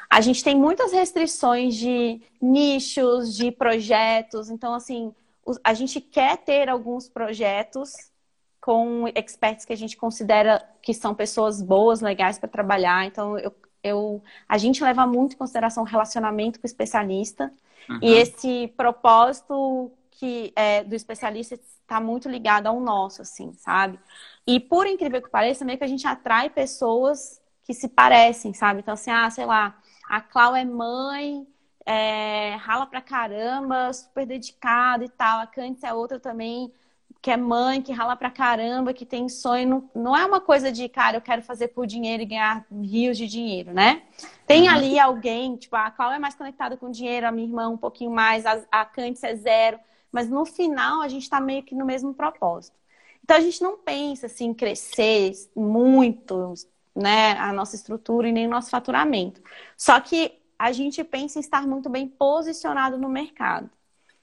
A 0.08 0.20
gente 0.20 0.42
tem 0.42 0.56
muitas 0.56 0.92
restrições 0.92 1.74
de 1.74 2.20
nichos, 2.40 3.36
de 3.36 3.50
projetos, 3.50 4.48
então 4.48 4.72
assim, 4.72 5.14
a 5.62 5.74
gente 5.74 6.00
quer 6.00 6.38
ter 6.38 6.68
alguns 6.68 7.08
projetos 7.08 7.92
com 8.60 9.06
experts 9.14 9.64
que 9.64 9.72
a 9.72 9.76
gente 9.76 9.96
considera 9.96 10.62
que 10.82 10.92
são 10.92 11.14
pessoas 11.14 11.62
boas, 11.62 12.00
legais 12.00 12.38
para 12.38 12.48
trabalhar. 12.48 13.06
Então, 13.06 13.38
eu, 13.38 13.54
eu, 13.82 14.22
a 14.48 14.58
gente 14.58 14.82
leva 14.82 15.06
muito 15.06 15.34
em 15.34 15.38
consideração 15.38 15.84
o 15.84 15.86
relacionamento 15.86 16.58
com 16.58 16.64
o 16.64 16.66
especialista. 16.66 17.52
Uhum. 17.88 17.98
E 18.02 18.12
esse 18.12 18.68
propósito 18.76 19.90
que 20.10 20.52
é 20.56 20.82
do 20.82 20.94
especialista 20.94 21.54
está 21.54 22.00
muito 22.00 22.28
ligado 22.28 22.66
ao 22.66 22.80
nosso, 22.80 23.22
assim, 23.22 23.52
sabe? 23.54 23.98
E 24.46 24.60
por 24.60 24.86
incrível 24.86 25.22
que 25.22 25.30
pareça, 25.30 25.64
meio 25.64 25.78
que 25.78 25.84
a 25.84 25.88
gente 25.88 26.06
atrai 26.06 26.50
pessoas 26.50 27.40
que 27.62 27.72
se 27.72 27.88
parecem, 27.88 28.52
sabe? 28.52 28.80
Então, 28.80 28.94
assim, 28.94 29.10
ah, 29.10 29.30
sei 29.30 29.46
lá, 29.46 29.78
a 30.08 30.20
Clau 30.20 30.56
é 30.56 30.64
mãe, 30.64 31.46
é, 31.86 32.54
rala 32.56 32.86
pra 32.86 33.00
caramba, 33.00 33.92
super 33.92 34.26
dedicada 34.26 35.04
e 35.04 35.08
tal. 35.08 35.40
A 35.40 35.46
Candice 35.46 35.86
é 35.86 35.92
outra 35.92 36.18
também, 36.20 36.72
que 37.20 37.30
é 37.30 37.36
mãe, 37.36 37.82
que 37.82 37.92
rala 37.92 38.16
pra 38.16 38.30
caramba, 38.30 38.94
que 38.94 39.04
tem 39.06 39.28
sonho. 39.28 39.68
Não, 39.68 39.90
não 40.04 40.16
é 40.16 40.24
uma 40.24 40.40
coisa 40.40 40.70
de, 40.72 40.88
cara, 40.88 41.16
eu 41.16 41.20
quero 41.20 41.42
fazer 41.42 41.68
por 41.68 41.86
dinheiro 41.86 42.22
e 42.22 42.26
ganhar 42.26 42.66
rios 42.82 43.18
de 43.18 43.26
dinheiro, 43.26 43.72
né? 43.72 44.02
Tem 44.46 44.68
Uhum. 44.68 44.74
ali 44.74 44.98
alguém, 44.98 45.56
tipo, 45.56 45.76
a 45.76 45.90
Clau 45.90 46.12
é 46.12 46.18
mais 46.18 46.34
conectada 46.34 46.76
com 46.76 46.90
dinheiro, 46.90 47.26
a 47.26 47.32
minha 47.32 47.46
irmã 47.46 47.68
um 47.68 47.76
pouquinho 47.76 48.10
mais, 48.10 48.46
a, 48.46 48.62
a 48.70 48.88
é 49.22 49.34
zero. 49.36 49.78
Mas 50.10 50.28
no 50.28 50.44
final, 50.46 51.02
a 51.02 51.08
gente 51.08 51.28
tá 51.28 51.40
meio 51.40 51.62
que 51.62 51.74
no 51.74 51.84
mesmo 51.84 52.14
propósito. 52.14 52.76
Então, 53.22 53.36
a 53.36 53.40
gente 53.40 53.62
não 53.62 53.76
pensa, 53.76 54.26
assim, 54.26 54.46
em 54.46 54.54
crescer 54.54 55.32
muito, 55.54 56.54
né, 56.98 57.32
a 57.38 57.52
nossa 57.52 57.76
estrutura 57.76 58.28
e 58.28 58.32
nem 58.32 58.46
o 58.46 58.50
nosso 58.50 58.70
faturamento. 58.70 59.40
Só 59.76 60.00
que 60.00 60.32
a 60.58 60.72
gente 60.72 61.02
pensa 61.04 61.38
em 61.38 61.40
estar 61.40 61.66
muito 61.66 61.88
bem 61.88 62.08
posicionado 62.08 62.98
no 62.98 63.08
mercado. 63.08 63.70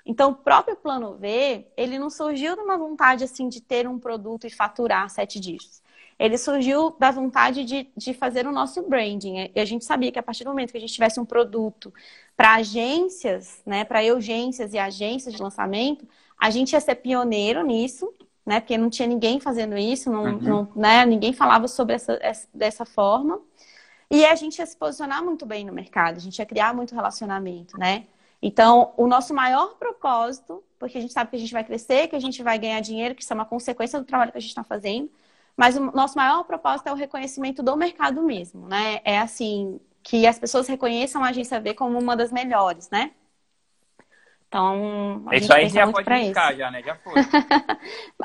Então, 0.06 0.32
o 0.32 0.36
próprio 0.36 0.76
plano 0.76 1.16
V, 1.16 1.66
ele 1.76 1.98
não 1.98 2.10
surgiu 2.10 2.56
de 2.56 2.62
uma 2.62 2.78
vontade 2.78 3.24
assim 3.24 3.50
de 3.50 3.62
ter 3.62 3.88
um 3.88 3.98
produto 3.98 4.46
e 4.46 4.50
faturar 4.50 5.10
sete 5.10 5.40
dígitos. 5.40 5.82
Ele 6.20 6.38
surgiu 6.38 6.96
da 7.00 7.12
vontade 7.12 7.66
de, 7.66 7.90
de 7.98 8.14
fazer 8.14 8.46
o 8.48 8.52
nosso 8.52 8.82
branding. 8.84 9.52
E 9.54 9.60
a 9.60 9.66
gente 9.66 9.84
sabia 9.84 10.12
que 10.12 10.20
a 10.20 10.24
partir 10.24 10.44
do 10.44 10.50
momento 10.50 10.72
que 10.72 10.78
a 10.78 10.80
gente 10.80 10.94
tivesse 10.94 11.20
um 11.20 11.26
produto 11.26 11.94
para 12.38 12.56
agências, 12.56 13.62
né, 13.66 13.84
para 13.84 14.02
urgências 14.14 14.74
e 14.74 14.78
agências 14.78 15.34
de 15.34 15.42
lançamento, 15.42 16.08
a 16.38 16.50
gente 16.50 16.74
ia 16.74 16.80
ser 16.80 16.96
pioneiro 16.96 17.66
nisso, 17.66 18.14
né, 18.46 18.60
porque 18.60 18.78
não 18.78 18.90
tinha 18.90 19.08
ninguém 19.08 19.40
fazendo 19.40 19.78
isso, 19.78 20.12
não, 20.12 20.24
Uhum. 20.26 20.40
não, 20.40 20.72
né, 20.76 21.06
ninguém 21.06 21.34
falava 21.34 21.68
sobre 21.68 21.96
essa, 21.96 22.18
essa, 22.22 22.48
dessa 22.54 22.86
forma. 22.86 23.40
E 24.10 24.26
a 24.26 24.36
gente 24.36 24.60
ia 24.60 24.66
se 24.66 24.78
posicionar 24.78 25.24
muito 25.24 25.46
bem 25.46 25.66
no 25.66 25.74
mercado, 25.74 26.18
a 26.18 26.20
gente 26.20 26.38
ia 26.38 26.46
criar 26.46 26.74
muito 26.76 26.94
relacionamento, 26.94 27.78
né? 27.78 28.06
Então, 28.42 28.94
o 28.98 29.08
nosso 29.08 29.34
maior 29.34 29.76
propósito, 29.78 30.64
porque 30.78 30.98
a 30.98 31.02
gente 31.02 31.12
sabe 31.14 31.32
que 31.32 31.36
a 31.36 31.40
gente 31.40 31.54
vai 31.54 31.64
crescer, 31.64 32.08
que 32.08 32.16
a 32.16 32.20
gente 32.20 32.44
vai 32.44 32.60
ganhar 32.60 32.80
dinheiro, 32.82 33.16
que 33.16 33.24
isso 33.24 33.34
é 33.34 33.36
uma 33.36 33.46
consequência 33.46 34.00
do 34.00 34.06
trabalho 34.06 34.32
que 34.32 34.38
a 34.38 34.42
gente 34.42 34.50
está 34.52 34.64
fazendo, 34.64 35.10
mas 35.58 35.76
o 35.78 35.80
nosso 35.92 36.16
maior 36.18 36.44
propósito 36.44 36.88
é 36.88 36.92
o 36.92 36.96
reconhecimento 36.96 37.64
do 37.64 37.76
mercado 37.76 38.22
mesmo, 38.22 38.68
né? 38.68 39.00
É 39.04 39.18
assim, 39.20 39.80
que 40.04 40.28
as 40.28 40.38
pessoas 40.38 40.68
reconheçam 40.68 41.24
a 41.24 41.30
agência 41.30 41.60
V 41.60 41.74
como 41.74 41.98
uma 41.98 42.16
das 42.16 42.32
melhores, 42.32 42.90
né? 42.92 43.12
Então, 44.48 45.24
a 45.28 45.36
Isso 45.36 45.52
gente 45.52 45.54
aí 45.54 45.70
já 45.70 45.88
pode 45.88 46.10
indicar, 46.12 46.52
isso. 46.52 46.60
já, 46.60 46.72
né? 46.72 46.82
Já 46.84 46.96
foi. 47.04 47.28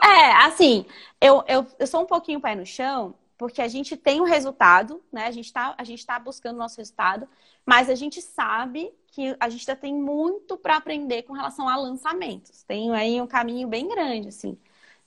É, 0.02 0.32
assim, 0.44 0.86
eu, 1.20 1.42
eu, 1.48 1.66
eu 1.78 1.86
sou 1.86 2.02
um 2.02 2.06
pouquinho 2.06 2.40
pé 2.40 2.54
no 2.54 2.64
chão, 2.66 3.14
porque 3.36 3.62
a 3.62 3.68
gente 3.68 3.96
tem 3.96 4.20
um 4.20 4.24
resultado, 4.24 5.02
né? 5.12 5.26
A 5.26 5.30
gente 5.30 5.46
está 5.46 5.74
tá 6.06 6.18
buscando 6.18 6.56
o 6.56 6.58
nosso 6.58 6.76
resultado, 6.78 7.28
mas 7.64 7.88
a 7.90 7.94
gente 7.94 8.20
sabe 8.22 8.92
que 9.08 9.36
a 9.40 9.48
gente 9.48 9.68
ainda 9.68 9.80
tem 9.80 9.94
muito 9.94 10.56
para 10.56 10.76
aprender 10.76 11.22
com 11.24 11.32
relação 11.32 11.68
a 11.68 11.76
lançamentos. 11.76 12.62
Tem 12.64 12.92
aí 12.94 13.20
um 13.20 13.26
caminho 13.26 13.68
bem 13.68 13.88
grande, 13.88 14.28
assim, 14.28 14.58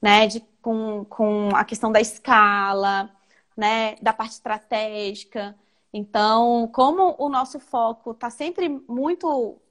né? 0.02 0.28
De, 0.28 0.42
com, 0.62 1.06
com 1.06 1.50
a 1.56 1.64
questão 1.64 1.92
da 1.92 2.02
escala, 2.02 3.10
né? 3.56 3.96
Da 4.02 4.14
parte 4.14 4.34
estratégica. 4.34 5.56
Então, 5.94 6.68
como 6.74 7.16
o 7.20 7.30
nosso 7.30 7.60
foco 7.60 8.12
está 8.12 8.30
sempre 8.30 8.68
muito 8.88 9.62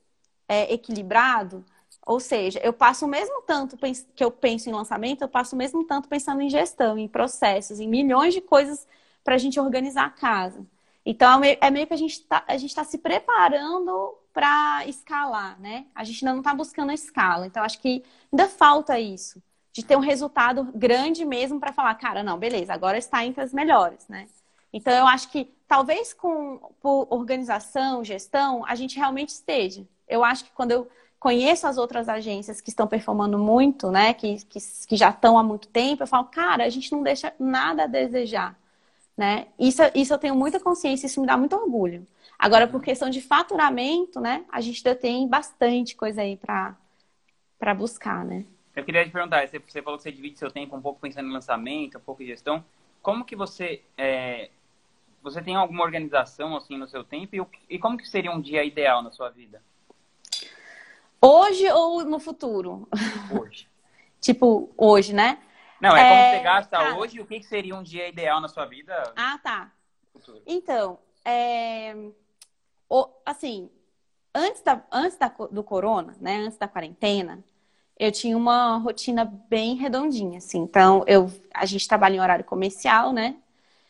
é, 0.52 0.70
equilibrado, 0.70 1.64
ou 2.04 2.20
seja, 2.20 2.60
eu 2.62 2.74
passo 2.74 3.06
o 3.06 3.08
mesmo 3.08 3.42
tanto 3.46 3.78
que 4.14 4.22
eu 4.22 4.30
penso 4.30 4.68
em 4.68 4.72
lançamento, 4.72 5.22
eu 5.22 5.28
passo 5.28 5.54
o 5.54 5.58
mesmo 5.58 5.84
tanto 5.84 6.08
pensando 6.08 6.42
em 6.42 6.50
gestão, 6.50 6.98
em 6.98 7.08
processos, 7.08 7.80
em 7.80 7.88
milhões 7.88 8.34
de 8.34 8.42
coisas 8.42 8.86
para 9.24 9.36
a 9.36 9.38
gente 9.38 9.58
organizar 9.58 10.04
a 10.04 10.10
casa. 10.10 10.66
Então, 11.06 11.42
é 11.42 11.70
meio, 11.70 11.84
é 11.84 11.86
que 11.86 11.94
a 11.94 11.96
gente 11.96 12.12
está 12.12 12.40
tá 12.42 12.84
se 12.84 12.98
preparando 12.98 14.14
para 14.32 14.86
escalar, 14.86 15.58
né? 15.60 15.86
A 15.94 16.04
gente 16.04 16.22
ainda 16.22 16.32
não 16.34 16.40
está 16.40 16.54
buscando 16.54 16.90
a 16.90 16.94
escala. 16.94 17.46
Então, 17.46 17.62
acho 17.62 17.78
que 17.80 18.04
ainda 18.30 18.48
falta 18.48 18.98
isso, 19.00 19.42
de 19.72 19.82
ter 19.84 19.96
um 19.96 20.00
resultado 20.00 20.64
grande 20.74 21.24
mesmo 21.24 21.58
para 21.58 21.72
falar, 21.72 21.94
cara, 21.94 22.22
não, 22.22 22.38
beleza, 22.38 22.74
agora 22.74 22.98
está 22.98 23.24
entre 23.24 23.42
as 23.42 23.52
melhores, 23.54 24.06
né? 24.08 24.28
Então 24.72 24.92
eu 24.92 25.06
acho 25.06 25.28
que 25.30 25.44
talvez 25.68 26.14
com 26.14 26.58
por 26.80 27.06
organização, 27.10 28.02
gestão, 28.04 28.64
a 28.66 28.74
gente 28.74 28.96
realmente 28.96 29.30
esteja. 29.30 29.86
Eu 30.12 30.24
acho 30.24 30.44
que 30.44 30.50
quando 30.52 30.72
eu 30.72 30.88
conheço 31.18 31.66
as 31.66 31.78
outras 31.78 32.08
agências 32.08 32.60
que 32.60 32.68
estão 32.68 32.86
performando 32.86 33.38
muito, 33.38 33.90
né, 33.90 34.12
que, 34.12 34.44
que, 34.46 34.58
que 34.88 34.96
já 34.96 35.10
estão 35.10 35.38
há 35.38 35.42
muito 35.42 35.68
tempo, 35.68 36.02
eu 36.02 36.06
falo, 36.06 36.24
cara, 36.24 36.64
a 36.64 36.68
gente 36.68 36.90
não 36.90 37.02
deixa 37.02 37.32
nada 37.38 37.84
a 37.84 37.86
desejar, 37.86 38.58
né? 39.16 39.46
Isso, 39.58 39.82
isso 39.94 40.12
eu 40.12 40.18
tenho 40.18 40.34
muita 40.34 40.58
consciência, 40.58 41.06
isso 41.06 41.20
me 41.20 41.26
dá 41.26 41.36
muito 41.36 41.54
orgulho. 41.54 42.06
Agora, 42.38 42.66
por 42.66 42.82
questão 42.82 43.08
de 43.08 43.20
faturamento, 43.20 44.20
né, 44.20 44.44
a 44.50 44.60
gente 44.60 44.86
ainda 44.86 44.98
tem 44.98 45.28
bastante 45.28 45.94
coisa 45.94 46.22
aí 46.22 46.36
para 46.36 47.74
buscar, 47.76 48.24
né? 48.24 48.44
Eu 48.74 48.84
queria 48.84 49.04
te 49.04 49.10
perguntar, 49.10 49.46
você 49.46 49.82
falou 49.82 49.98
que 49.98 50.02
você 50.02 50.10
divide 50.10 50.38
seu 50.38 50.50
tempo 50.50 50.74
um 50.74 50.82
pouco 50.82 51.00
pensando 51.00 51.28
em 51.28 51.32
lançamento, 51.32 51.98
um 51.98 52.00
pouco 52.00 52.22
em 52.22 52.26
gestão. 52.26 52.64
Como 53.00 53.24
que 53.24 53.36
você 53.36 53.82
é, 53.96 54.50
você 55.22 55.40
tem 55.40 55.54
alguma 55.54 55.84
organização 55.84 56.56
assim 56.56 56.76
no 56.76 56.88
seu 56.88 57.04
tempo 57.04 57.36
e, 57.36 57.74
e 57.76 57.78
como 57.78 57.96
que 57.96 58.08
seria 58.08 58.32
um 58.32 58.40
dia 58.40 58.64
ideal 58.64 59.02
na 59.02 59.12
sua 59.12 59.30
vida? 59.30 59.62
Hoje 61.24 61.70
ou 61.70 62.04
no 62.04 62.18
futuro? 62.18 62.88
Hoje. 63.30 63.68
tipo, 64.20 64.74
hoje, 64.76 65.14
né? 65.14 65.38
Não, 65.80 65.96
é, 65.96 66.00
é 66.00 66.08
como 66.08 66.36
você 66.36 66.42
gasta 66.42 66.76
cara... 66.76 66.96
hoje 66.96 67.20
o 67.20 67.26
que, 67.26 67.38
que 67.38 67.46
seria 67.46 67.76
um 67.76 67.82
dia 67.82 68.08
ideal 68.08 68.40
na 68.40 68.48
sua 68.48 68.66
vida? 68.66 69.12
Ah, 69.14 69.38
tá. 69.38 69.70
Futuro. 70.12 70.42
Então, 70.44 70.98
é... 71.24 71.94
o, 72.88 73.08
assim, 73.24 73.70
antes, 74.34 74.62
da, 74.62 74.82
antes 74.90 75.16
da, 75.16 75.28
do 75.28 75.62
corona, 75.62 76.16
né? 76.20 76.38
Antes 76.38 76.58
da 76.58 76.66
quarentena, 76.66 77.44
eu 77.96 78.10
tinha 78.10 78.36
uma 78.36 78.78
rotina 78.78 79.24
bem 79.24 79.76
redondinha, 79.76 80.38
assim. 80.38 80.58
Então, 80.58 81.04
eu, 81.06 81.30
a 81.54 81.64
gente 81.66 81.86
trabalha 81.86 82.16
em 82.16 82.20
horário 82.20 82.44
comercial, 82.44 83.12
né? 83.12 83.36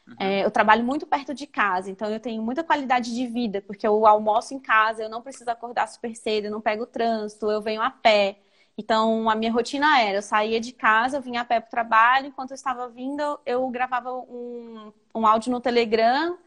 Uhum. 0.07 0.17
É, 0.19 0.45
eu 0.45 0.51
trabalho 0.51 0.85
muito 0.85 1.07
perto 1.07 1.33
de 1.35 1.47
casa, 1.47 1.91
então 1.91 2.09
eu 2.11 2.21
tenho 2.21 2.43
muita 2.43 2.63
qualidade 2.65 3.15
de 3.15 3.27
vida, 3.27 3.63
porque 3.63 3.87
eu 3.87 4.07
almoço 4.07 4.55
em 4.55 4.59
casa, 4.61 5.03
eu 5.03 5.09
não 5.09 5.23
preciso 5.23 5.51
acordar 5.51 5.87
super 5.89 6.15
cedo, 6.17 6.47
eu 6.47 6.51
não 6.51 6.61
pego 6.61 6.87
trânsito, 6.87 7.51
eu 7.51 7.61
venho 7.63 7.81
a 7.83 7.91
pé. 7.91 8.39
Então, 8.77 9.29
a 9.29 9.35
minha 9.35 9.53
rotina 9.53 10.01
era, 10.01 10.19
eu 10.19 10.23
saía 10.23 10.61
de 10.61 10.73
casa, 10.73 11.19
eu 11.19 11.23
vinha 11.23 11.43
a 11.43 11.45
pé 11.45 11.61
para 11.61 11.69
o 11.69 11.71
trabalho, 11.71 12.27
enquanto 12.27 12.51
eu 12.53 12.55
estava 12.55 12.89
vindo, 12.89 13.23
eu 13.45 13.69
gravava 13.71 14.13
um, 14.13 14.93
um 15.15 15.27
áudio 15.27 15.53
no 15.53 15.61
Telegram 15.61 16.39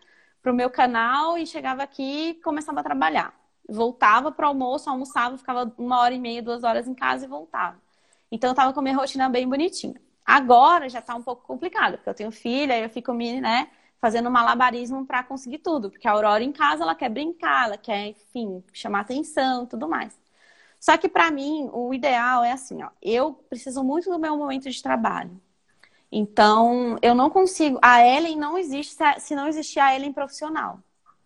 para 0.41 0.51
o 0.51 0.55
meu 0.55 0.69
canal 0.69 1.37
e 1.37 1.45
chegava 1.45 1.83
aqui 1.83 2.29
e 2.29 2.33
começava 2.35 2.79
a 2.79 2.83
trabalhar 2.83 3.33
voltava 3.67 4.31
para 4.31 4.45
o 4.45 4.49
almoço, 4.49 4.89
almoçava, 4.89 5.37
ficava 5.39 5.73
uma 5.77 5.99
hora 5.99 6.13
e 6.13 6.19
meia, 6.19 6.41
duas 6.41 6.63
horas 6.63 6.87
em 6.87 6.93
casa 6.93 7.25
e 7.25 7.27
voltava. 7.27 7.81
Então 8.31 8.49
eu 8.51 8.55
tava 8.55 8.73
com 8.73 8.79
a 8.79 8.83
minha 8.83 8.95
rotina 8.95 9.27
bem 9.29 9.47
bonitinha. 9.49 9.99
Agora 10.25 10.89
já 10.89 11.01
tá 11.01 11.15
um 11.15 11.21
pouco 11.21 11.43
complicado, 11.45 11.97
porque 11.97 12.09
eu 12.09 12.13
tenho 12.13 12.31
filha 12.31 12.77
e 12.77 12.83
eu 12.83 12.89
fico 12.89 13.13
me, 13.13 13.39
né, 13.39 13.69
fazendo 14.01 14.31
malabarismo 14.31 15.05
para 15.05 15.23
conseguir 15.23 15.59
tudo, 15.59 15.89
porque 15.91 16.07
a 16.07 16.11
Aurora 16.11 16.43
em 16.43 16.51
casa 16.51 16.83
ela 16.83 16.95
quer 16.95 17.09
brincar, 17.09 17.65
ela 17.67 17.77
quer, 17.77 18.07
enfim, 18.07 18.63
chamar 18.73 19.01
atenção, 19.01 19.65
tudo 19.65 19.87
mais. 19.87 20.19
Só 20.79 20.97
que 20.97 21.09
para 21.09 21.31
mim 21.31 21.69
o 21.73 21.93
ideal 21.93 22.43
é 22.43 22.51
assim, 22.51 22.83
ó, 22.83 22.89
eu 23.01 23.33
preciso 23.49 23.83
muito 23.83 24.09
do 24.11 24.19
meu 24.19 24.37
momento 24.37 24.69
de 24.69 24.81
trabalho. 24.83 25.41
Então, 26.11 26.97
eu 27.01 27.13
não 27.15 27.29
consigo. 27.29 27.79
A 27.81 28.05
Ellen 28.05 28.37
não 28.37 28.57
existe 28.57 28.95
se 29.19 29.35
não 29.35 29.47
existir 29.47 29.79
a 29.79 29.95
Ellen 29.95 30.13
profissional. 30.13 30.79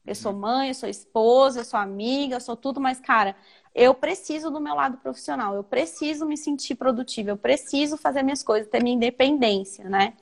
Eu 0.05 0.15
sou 0.15 0.33
mãe, 0.33 0.69
eu 0.69 0.73
sou 0.73 0.89
esposa, 0.89 1.59
eu 1.59 1.65
sou 1.65 1.79
amiga, 1.79 2.35
eu 2.35 2.41
sou 2.41 2.55
tudo, 2.55 2.81
mas, 2.81 2.99
cara, 2.99 3.35
eu 3.73 3.93
preciso 3.93 4.49
do 4.51 4.59
meu 4.59 4.75
lado 4.75 4.97
profissional, 4.97 5.55
eu 5.55 5.63
preciso 5.63 6.25
me 6.25 6.37
sentir 6.37 6.75
produtiva, 6.75 7.29
eu 7.31 7.37
preciso 7.37 7.97
fazer 7.97 8.23
minhas 8.23 8.43
coisas, 8.43 8.69
ter 8.69 8.81
minha 8.83 8.95
independência, 8.95 9.87
né? 9.89 10.13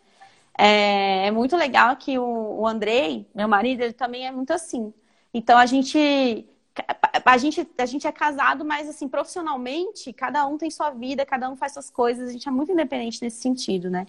É, 0.58 1.28
é 1.28 1.32
muito 1.32 1.56
legal 1.56 1.96
que 1.98 2.18
o, 2.20 2.60
o 2.62 2.68
Andrei, 2.68 3.28
meu 3.34 3.48
marido, 3.48 3.82
ele 3.82 3.94
também 3.94 4.28
é 4.28 4.32
muito 4.32 4.52
assim. 4.52 4.94
Então 5.34 5.58
a 5.58 5.66
gente 5.66 6.48
a 7.26 7.38
gente, 7.38 7.68
a 7.78 7.86
gente 7.86 8.08
é 8.08 8.12
casado, 8.12 8.64
mas 8.64 8.88
assim, 8.88 9.08
profissionalmente, 9.08 10.14
cada 10.14 10.46
um 10.46 10.58
tem 10.58 10.70
sua 10.70 10.92
vida, 10.92 11.26
cada 11.26 11.50
um 11.50 11.56
faz 11.56 11.74
suas 11.74 11.90
coisas, 11.90 12.30
a 12.30 12.32
gente 12.32 12.48
é 12.48 12.52
muito 12.52 12.72
independente 12.72 13.22
nesse 13.22 13.42
sentido, 13.42 13.90
né? 13.90 14.06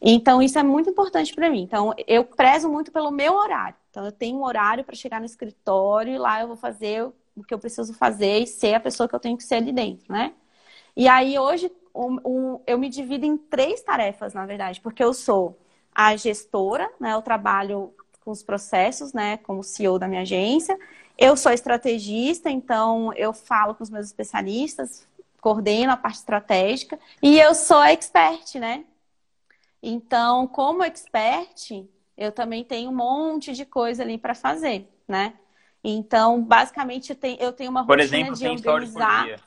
Então, 0.00 0.42
isso 0.42 0.58
é 0.58 0.62
muito 0.62 0.90
importante 0.90 1.32
para 1.34 1.48
mim. 1.48 1.62
Então, 1.62 1.94
eu 2.08 2.24
prezo 2.24 2.68
muito 2.68 2.90
pelo 2.90 3.10
meu 3.10 3.34
horário. 3.34 3.76
Então, 3.90 4.04
eu 4.04 4.10
tenho 4.10 4.38
um 4.38 4.44
horário 4.44 4.84
para 4.84 4.96
chegar 4.96 5.20
no 5.20 5.26
escritório 5.26 6.12
e 6.14 6.18
lá 6.18 6.40
eu 6.40 6.48
vou 6.48 6.56
fazer 6.56 7.06
o 7.36 7.42
que 7.42 7.54
eu 7.54 7.58
preciso 7.58 7.94
fazer 7.94 8.40
e 8.40 8.46
ser 8.46 8.74
a 8.74 8.80
pessoa 8.80 9.08
que 9.08 9.14
eu 9.14 9.20
tenho 9.20 9.36
que 9.36 9.44
ser 9.44 9.56
ali 9.56 9.72
dentro, 9.72 10.12
né? 10.12 10.34
E 10.96 11.08
aí, 11.08 11.38
hoje, 11.38 11.72
eu 12.66 12.78
me 12.78 12.88
divido 12.88 13.24
em 13.24 13.36
três 13.36 13.82
tarefas, 13.82 14.34
na 14.34 14.44
verdade, 14.46 14.80
porque 14.80 15.02
eu 15.02 15.14
sou 15.14 15.58
a 15.94 16.14
gestora, 16.16 16.90
né? 17.00 17.14
Eu 17.14 17.22
trabalho 17.22 17.94
com 18.24 18.30
os 18.30 18.42
processos, 18.42 19.12
né? 19.12 19.38
Como 19.38 19.62
CEO 19.62 19.98
da 19.98 20.08
minha 20.08 20.22
agência. 20.22 20.78
Eu 21.18 21.36
sou 21.36 21.52
estrategista, 21.52 22.50
então 22.50 23.12
eu 23.14 23.32
falo 23.32 23.74
com 23.74 23.82
os 23.82 23.90
meus 23.90 24.06
especialistas, 24.06 25.06
coordeno 25.40 25.92
a 25.92 25.96
parte 25.96 26.18
estratégica. 26.18 26.98
E 27.22 27.38
eu 27.38 27.54
sou 27.54 27.82
expert, 27.82 28.54
né? 28.58 28.84
Então, 29.82 30.46
como 30.46 30.82
expert, 30.84 31.86
eu 32.16 32.30
também 32.30 32.64
tenho 32.64 32.90
um 32.90 32.94
monte 32.94 33.52
de 33.52 33.66
coisa 33.66 34.02
ali 34.02 34.16
para 34.16 34.34
fazer, 34.34 34.88
né? 35.08 35.34
Então, 35.84 36.42
basicamente, 36.42 37.10
eu 37.40 37.52
tenho, 37.52 37.70
uma 37.70 37.84
por 37.84 37.98
rotina 37.98 38.28
exemplo, 38.28 38.36
de 38.36 38.48
organizar. 38.48 39.26
Por, 39.26 39.40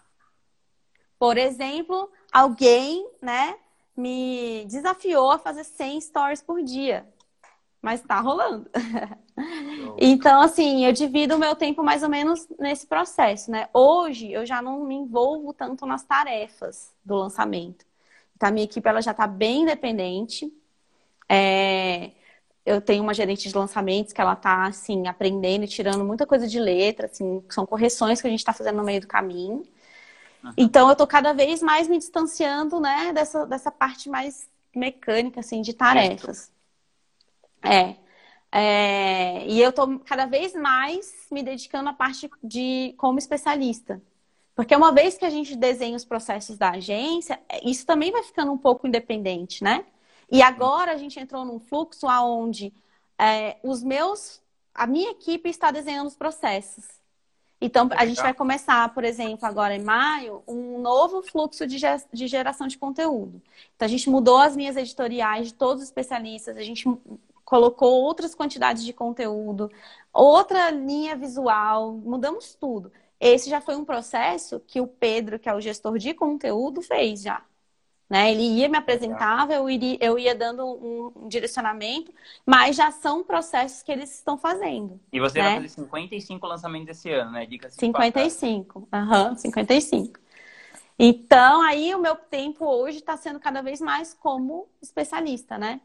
por 1.18 1.38
exemplo, 1.38 2.12
alguém, 2.32 3.10
né, 3.22 3.56
me 3.96 4.66
desafiou 4.68 5.32
a 5.32 5.40
fazer 5.40 5.64
100 5.64 6.02
stories 6.02 6.42
por 6.42 6.62
dia. 6.62 7.08
Mas 7.82 8.02
tá 8.02 8.20
rolando. 8.20 8.70
então, 9.98 10.42
assim, 10.42 10.86
eu 10.86 10.92
divido 10.92 11.36
o 11.36 11.40
meu 11.40 11.56
tempo 11.56 11.84
mais 11.84 12.04
ou 12.04 12.10
menos 12.10 12.48
nesse 12.60 12.88
processo, 12.88 13.52
né? 13.52 13.70
Hoje, 13.72 14.32
eu 14.32 14.46
já 14.46 14.62
não 14.62 14.84
me 14.84 14.96
envolvo 14.96 15.54
tanto 15.54 15.86
nas 15.86 16.04
tarefas 16.04 16.92
do 17.06 17.16
lançamento. 17.16 17.86
Então, 18.36 18.50
a 18.50 18.52
minha 18.52 18.66
equipe 18.66 18.90
ela 18.90 19.02
já 19.02 19.12
está 19.12 19.28
bem 19.28 19.62
independente. 19.62 20.52
É... 21.30 22.12
Eu 22.66 22.82
tenho 22.82 23.04
uma 23.04 23.14
gerente 23.14 23.48
de 23.48 23.56
lançamentos 23.56 24.12
que 24.12 24.20
ela 24.20 24.34
está 24.34 24.66
assim, 24.66 25.08
aprendendo 25.08 25.66
e 25.66 25.68
tirando 25.68 26.04
muita 26.04 26.26
coisa 26.26 26.48
de 26.48 26.60
letra, 26.60 27.06
assim, 27.06 27.44
são 27.50 27.66
correções 27.66 28.20
que 28.20 28.28
a 28.28 28.30
gente 28.30 28.40
está 28.40 28.54
fazendo 28.54 28.78
no 28.78 28.84
meio 28.84 29.02
do 29.02 29.08
caminho. 29.08 29.64
Uhum. 30.44 30.52
Então, 30.58 30.88
eu 30.88 30.94
estou 30.94 31.06
cada 31.06 31.32
vez 31.32 31.62
mais 31.62 31.88
me 31.88 31.98
distanciando, 31.98 32.80
né, 32.80 33.14
dessa, 33.14 33.46
dessa 33.46 33.72
parte 33.72 34.10
mais 34.10 34.50
mecânica, 34.76 35.40
assim, 35.40 35.62
de 35.62 35.74
tarefas. 35.74 36.52
É. 37.62 37.96
é. 38.52 39.46
E 39.48 39.62
eu 39.62 39.70
estou 39.70 40.00
cada 40.00 40.26
vez 40.26 40.54
mais 40.54 41.28
me 41.32 41.44
dedicando 41.44 41.90
à 41.90 41.94
parte 41.94 42.30
de 42.44 42.94
como 42.98 43.20
especialista. 43.20 44.02
Porque 44.56 44.76
uma 44.76 44.92
vez 44.92 45.18
que 45.18 45.26
a 45.26 45.30
gente 45.30 45.56
desenha 45.56 45.98
os 45.98 46.06
processos 46.06 46.58
da 46.58 46.72
agência, 46.72 47.40
isso 47.64 47.86
também 47.86 48.12
vai 48.12 48.24
ficando 48.24 48.52
um 48.52 48.58
pouco 48.58 48.88
independente, 48.88 49.64
né? 49.64 49.86
E 50.32 50.42
agora 50.42 50.92
a 50.92 50.98
gente 50.98 51.20
entrou 51.20 51.46
num 51.46 51.60
fluxo 51.60 52.08
onde 52.08 52.74
é, 53.18 53.58
os 53.64 53.84
meus, 53.84 54.42
a 54.74 54.88
minha 54.88 55.12
equipe 55.12 55.50
está 55.50 55.72
desenhando 55.72 56.08
os 56.08 56.16
processos. 56.16 56.86
Então, 57.62 57.90
a 57.92 58.06
gente 58.06 58.22
vai 58.22 58.34
começar, 58.34 58.94
por 58.94 59.04
exemplo, 59.04 59.46
agora 59.46 59.76
em 59.76 59.82
maio, 59.82 60.44
um 60.48 60.80
novo 60.80 61.22
fluxo 61.24 61.66
de, 61.66 61.78
de 62.12 62.28
geração 62.28 62.68
de 62.68 62.78
conteúdo. 62.78 63.42
Então, 63.76 63.86
a 63.86 63.90
gente 63.90 64.10
mudou 64.10 64.38
as 64.38 64.56
linhas 64.56 64.76
editoriais 64.76 65.48
de 65.48 65.54
todos 65.54 65.82
os 65.82 65.90
especialistas, 65.90 66.58
a 66.58 66.62
gente 66.62 66.86
colocou 67.46 68.04
outras 68.04 68.36
quantidades 68.36 68.84
de 68.84 68.92
conteúdo, 68.92 69.72
outra 70.12 70.70
linha 70.72 71.16
visual, 71.16 71.94
mudamos 71.94 72.56
tudo. 72.56 72.92
Esse 73.20 73.50
já 73.50 73.62
foi 73.62 73.76
um 73.76 73.86
processo 73.86 74.60
que 74.60 74.82
o 74.82 74.88
Pedro, 74.88 75.40
que 75.40 75.48
é 75.48 75.54
o 75.54 75.62
gestor 75.62 75.98
de 75.98 76.14
conteúdo, 76.14 76.82
fez 76.82 77.22
já. 77.22 77.44
Né? 78.10 78.32
Ele 78.32 78.44
ia 78.44 78.70
me 78.70 78.78
apresentava, 78.78 79.54
eu, 79.54 79.68
iria, 79.68 79.98
eu 80.00 80.20
ia 80.20 80.36
dando 80.36 80.64
um, 80.64 81.28
direcionamento, 81.28 82.14
mas 82.46 82.76
já 82.76 82.92
são 82.92 83.24
processos 83.24 83.82
que 83.82 83.92
eles 83.92 84.14
estão 84.14 84.38
fazendo. 84.38 85.00
E 85.12 85.20
você 85.20 85.40
né? 85.40 85.46
vai 85.46 85.56
fazer 85.56 85.70
55 85.70 86.46
lançamentos 86.46 86.90
esse 86.90 87.10
ano, 87.12 87.32
né? 87.32 87.46
Dica 87.48 87.70
55, 87.70 88.88
aham, 88.94 89.30
uhum, 89.30 89.36
55. 89.36 90.20
Então, 91.00 91.62
aí 91.64 91.94
o 91.96 92.00
meu 92.00 92.16
tempo 92.16 92.66
hoje 92.66 93.00
está 93.00 93.18
sendo 93.18 93.40
cada 93.40 93.62
vez 93.62 93.82
mais 93.82 94.14
como 94.14 94.70
especialista, 94.82 95.58
né? 95.58 95.82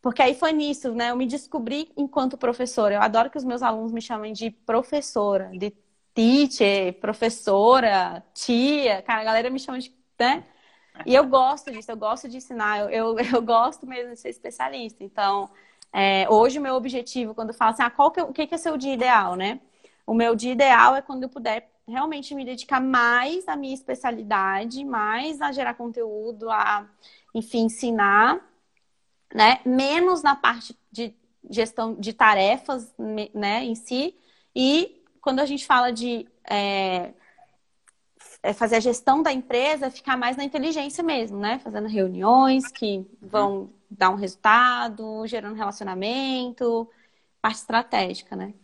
Porque 0.00 0.22
aí 0.22 0.34
foi 0.34 0.52
nisso, 0.52 0.94
né? 0.94 1.10
Eu 1.10 1.16
me 1.16 1.26
descobri 1.26 1.90
enquanto 1.96 2.38
professora. 2.38 2.94
Eu 2.94 3.02
adoro 3.02 3.30
que 3.30 3.38
os 3.38 3.44
meus 3.44 3.62
alunos 3.62 3.92
me 3.92 4.00
chamem 4.00 4.32
de 4.32 4.50
professora, 4.50 5.50
de 5.52 5.72
teacher, 6.14 6.94
professora, 7.00 8.24
tia. 8.32 9.02
Cara, 9.02 9.20
a 9.20 9.24
galera 9.24 9.50
me 9.50 9.58
chama 9.58 9.78
de, 9.78 9.92
né? 10.18 10.44
E 11.06 11.14
eu 11.14 11.26
gosto 11.26 11.70
disso, 11.70 11.90
eu 11.90 11.96
gosto 11.96 12.28
de 12.28 12.36
ensinar, 12.36 12.80
eu, 12.80 12.90
eu, 12.90 13.18
eu 13.36 13.42
gosto 13.42 13.86
mesmo 13.86 14.12
de 14.12 14.20
ser 14.20 14.30
especialista. 14.30 15.02
Então, 15.02 15.50
é, 15.92 16.28
hoje 16.28 16.58
o 16.58 16.62
meu 16.62 16.74
objetivo, 16.74 17.34
quando 17.34 17.50
eu 17.50 17.54
falo 17.54 17.72
assim, 17.72 17.82
ah, 17.82 17.90
qual 17.90 18.10
que, 18.10 18.20
o 18.20 18.32
que, 18.32 18.46
que 18.46 18.54
é 18.54 18.58
seu 18.58 18.76
dia 18.76 18.94
ideal, 18.94 19.36
né? 19.36 19.60
O 20.06 20.14
meu 20.14 20.34
dia 20.34 20.52
ideal 20.52 20.96
é 20.96 21.02
quando 21.02 21.22
eu 21.24 21.28
puder 21.28 21.70
realmente 21.86 22.34
me 22.34 22.44
dedicar 22.44 22.80
mais 22.80 23.48
à 23.48 23.56
minha 23.56 23.74
especialidade, 23.74 24.84
mais 24.84 25.40
a 25.40 25.52
gerar 25.52 25.74
conteúdo, 25.74 26.50
a, 26.50 26.86
enfim, 27.34 27.64
ensinar, 27.64 28.40
né? 29.34 29.60
Menos 29.64 30.22
na 30.22 30.36
parte 30.36 30.76
de 30.90 31.14
gestão 31.50 31.94
de 31.94 32.12
tarefas, 32.12 32.94
né, 33.34 33.64
em 33.64 33.74
si. 33.74 34.14
E 34.54 35.02
quando 35.20 35.40
a 35.40 35.46
gente 35.46 35.66
fala 35.66 35.90
de 35.90 36.26
é 36.44 37.12
fazer 38.54 38.76
a 38.76 38.80
gestão 38.80 39.22
da 39.22 39.32
empresa, 39.32 39.90
ficar 39.90 40.16
mais 40.16 40.36
na 40.36 40.44
inteligência 40.44 41.02
mesmo, 41.02 41.38
né? 41.38 41.58
Fazendo 41.58 41.88
reuniões 41.88 42.70
que 42.70 43.04
vão 43.20 43.70
dar 43.90 44.10
um 44.10 44.14
resultado, 44.14 45.26
gerando 45.26 45.56
relacionamento, 45.56 46.88
parte 47.40 47.58
estratégica, 47.58 48.36
né? 48.36 48.54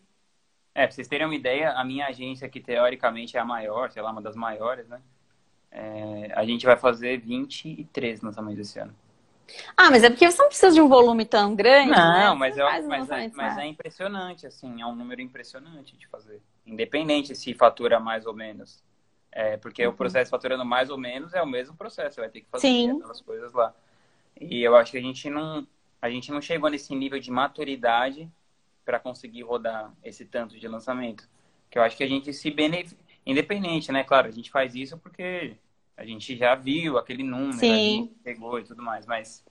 É, 0.75 0.87
pra 0.87 0.95
vocês 0.95 1.07
terem 1.07 1.27
uma 1.27 1.35
ideia, 1.35 1.73
a 1.73 1.85
minha 1.85 2.07
agência, 2.07 2.49
que 2.49 2.61
teoricamente 2.61 3.37
é 3.37 3.41
a 3.41 3.45
maior, 3.45 3.91
sei 3.91 4.03
lá, 4.03 4.11
uma 4.11 4.23
das 4.23 4.35
maiores, 4.35 4.89
né? 4.89 5.01
É, 5.71 6.33
a 6.35 6.45
gente 6.45 6.67
vai 6.67 6.77
fazer 6.77 7.19
23 7.19 8.21
lançamentos 8.23 8.69
esse 8.69 8.79
ano. 8.79 8.95
Ah, 9.77 9.91
mas 9.91 10.03
é 10.03 10.11
porque 10.11 10.31
você 10.31 10.41
não 10.41 10.49
precisa 10.49 10.73
de 10.73 10.81
um 10.81 10.89
volume 10.89 11.25
tão 11.25 11.55
grande. 11.55 11.91
Não, 11.91 12.13
né? 12.13 12.35
mas, 12.35 12.57
é, 12.57 12.83
mas, 12.83 13.11
é, 13.11 13.31
mas 13.35 13.59
é 13.59 13.67
impressionante, 13.67 14.47
assim, 14.47 14.81
é 14.81 14.87
um 14.87 14.95
número 14.95 15.21
impressionante 15.21 15.97
de 15.97 16.07
fazer. 16.07 16.41
Independente 16.67 17.35
se 17.35 17.55
fatura 17.55 18.01
mais 18.01 18.25
ou 18.27 18.35
menos. 18.35 18.83
É, 19.37 19.57
porque 19.57 19.85
uhum. 19.85 19.93
o 19.93 19.97
processo 19.97 20.31
faturando 20.31 20.65
mais 20.65 20.91
ou 20.91 20.97
menos 20.97 21.35
é 21.35 21.43
o 21.43 21.47
mesmo 21.47 21.77
processo, 21.77 22.15
você 22.15 22.21
vai 22.21 22.31
ter 22.31 22.43
que 22.43 22.47
fazer 22.49 22.69
Sim. 22.69 22.97
aquelas 22.97 23.21
coisas 23.21 23.53
lá. 23.53 23.75
E 24.41 24.63
eu 24.63 24.77
acho 24.77 24.93
que 24.93 24.99
a 24.99 25.01
gente 25.01 25.29
não, 25.29 25.67
a 26.01 26.09
gente 26.09 26.31
não 26.31 26.41
chegou 26.41 26.71
nesse 26.71 26.95
nível 26.95 27.19
de 27.19 27.33
maturidade 27.33 28.31
para 28.85 29.01
conseguir 29.01 29.43
rodar 29.43 29.93
esse 30.05 30.25
tanto 30.25 30.57
de 30.57 30.69
lançamento. 30.69 31.29
Que 31.69 31.79
eu 31.79 31.83
acho 31.83 31.97
que 31.97 32.05
a 32.05 32.07
gente 32.07 32.33
se 32.33 32.49
beneficia, 32.49 32.97
independente, 33.27 33.91
né? 33.91 34.05
Claro, 34.05 34.29
a 34.29 34.31
gente 34.31 34.53
faz 34.53 34.77
isso 34.77 34.97
porque 34.99 35.57
a 35.97 36.05
gente 36.05 36.37
já 36.37 36.55
viu 36.55 36.97
aquele 36.97 37.25
número, 37.25 37.59
Sim. 37.59 37.73
a 37.73 37.77
gente 37.77 38.15
pegou 38.23 38.61
e 38.61 38.65
tudo 38.65 38.83
mais, 38.83 39.05
mas 39.05 39.45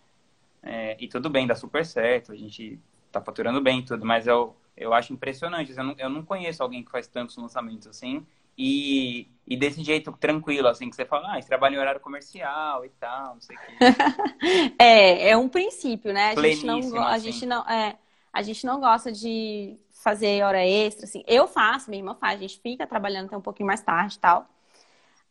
é, 0.61 0.95
e 0.97 1.09
tudo 1.09 1.29
bem, 1.29 1.45
dá 1.45 1.55
super 1.55 1.86
certo, 1.86 2.31
a 2.31 2.36
gente 2.38 2.79
tá 3.11 3.19
faturando 3.19 3.59
bem 3.59 3.79
e 3.79 3.84
tudo, 3.84 4.05
mas 4.05 4.27
eu, 4.27 4.55
eu 4.77 4.93
acho 4.93 5.11
impressionante, 5.11 5.73
eu 5.75 5.84
não, 5.84 5.95
eu 5.97 6.09
não 6.09 6.23
conheço 6.23 6.63
alguém 6.63 6.84
que 6.84 6.91
faz 6.91 7.05
tantos 7.05 7.36
lançamentos 7.36 7.88
assim, 7.88 8.25
e, 8.58 9.28
e 9.47 9.58
desse 9.58 9.84
jeito 9.84 10.12
tranquilo, 10.14 10.68
assim, 10.68 10.89
que 10.89 10.95
você 10.95 11.06
fala, 11.06 11.36
ah, 11.36 11.41
você 11.41 11.47
trabalha 11.47 11.76
em 11.76 11.80
horário 11.80 12.01
comercial 12.01 12.86
e 12.86 12.89
tal, 12.89 13.36
não 13.36 13.41
sei 13.41 13.56
o 13.56 13.60
quê. 13.60 13.76
é, 14.80 15.30
é 15.30 15.38
um 15.38 15.49
princípio, 15.49 16.14
né? 16.14 16.34
A 16.36 16.41
gente 16.41 16.66
não, 16.66 16.97
a 16.97 17.10
assim. 17.12 17.32
gente 17.32 17.45
não, 17.45 17.70
é, 17.70 17.97
a 18.32 18.41
gente 18.41 18.66
não 18.66 18.80
gosta 18.80 19.12
de 19.12 19.78
fazer 19.91 20.43
hora 20.43 20.66
extra, 20.66 21.06
assim. 21.06 21.24
Eu 21.28 21.47
faço, 21.47 21.89
minha 21.89 22.01
irmã 22.01 22.16
faz, 22.16 22.39
a 22.39 22.41
gente 22.41 22.60
fica 22.60 22.86
trabalhando 22.86 23.28
até 23.28 23.38
um 23.38 23.41
pouquinho 23.41 23.68
mais 23.68 23.82
tarde 23.82 24.16
e 24.16 24.20
tal. 24.20 24.47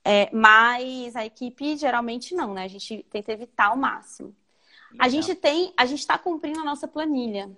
É, 0.05 0.29
mas 0.33 1.15
a 1.15 1.25
equipe 1.25 1.77
geralmente 1.77 2.35
não, 2.35 2.55
né? 2.55 2.65
A 2.65 2.69
gente 2.69 3.05
tenta 3.11 3.33
evitar 3.33 3.69
ao 3.69 3.77
máximo. 3.77 4.35
A 4.99 5.09
gente 5.09 5.35
tem, 5.35 5.73
a 5.77 5.87
gente 5.87 6.01
está 6.01 6.19
cumprindo 6.19 6.61
a 6.61 6.65
nossa 6.65 6.87
planilha. 6.87 7.51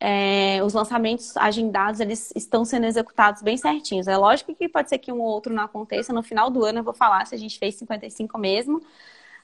É, 0.00 0.60
os 0.64 0.72
lançamentos 0.72 1.36
agendados, 1.36 2.00
eles 2.00 2.32
estão 2.34 2.64
sendo 2.64 2.86
executados 2.86 3.42
bem 3.42 3.56
certinhos. 3.56 4.08
É 4.08 4.16
lógico 4.16 4.54
que 4.54 4.68
pode 4.68 4.88
ser 4.88 4.98
que 4.98 5.12
um 5.12 5.20
ou 5.20 5.28
outro 5.28 5.52
não 5.52 5.62
aconteça. 5.62 6.12
No 6.12 6.22
final 6.22 6.50
do 6.50 6.64
ano 6.64 6.80
eu 6.80 6.84
vou 6.84 6.94
falar 6.94 7.26
se 7.26 7.34
a 7.34 7.38
gente 7.38 7.58
fez 7.58 7.74
55 7.76 8.38
mesmo. 8.38 8.82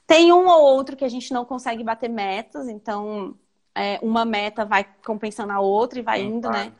Tem 0.06 0.32
um 0.32 0.46
ou 0.46 0.62
outro 0.62 0.96
que 0.96 1.04
a 1.04 1.08
gente 1.08 1.32
não 1.32 1.44
consegue 1.44 1.82
bater 1.82 2.10
metas, 2.10 2.68
então 2.68 3.34
é, 3.74 3.98
uma 4.02 4.24
meta 4.24 4.64
vai 4.64 4.86
compensando 5.04 5.52
a 5.52 5.60
outra 5.60 5.98
e 5.98 6.02
vai 6.02 6.20
Sim, 6.20 6.26
indo, 6.26 6.48
claro. 6.48 6.70
né? 6.70 6.72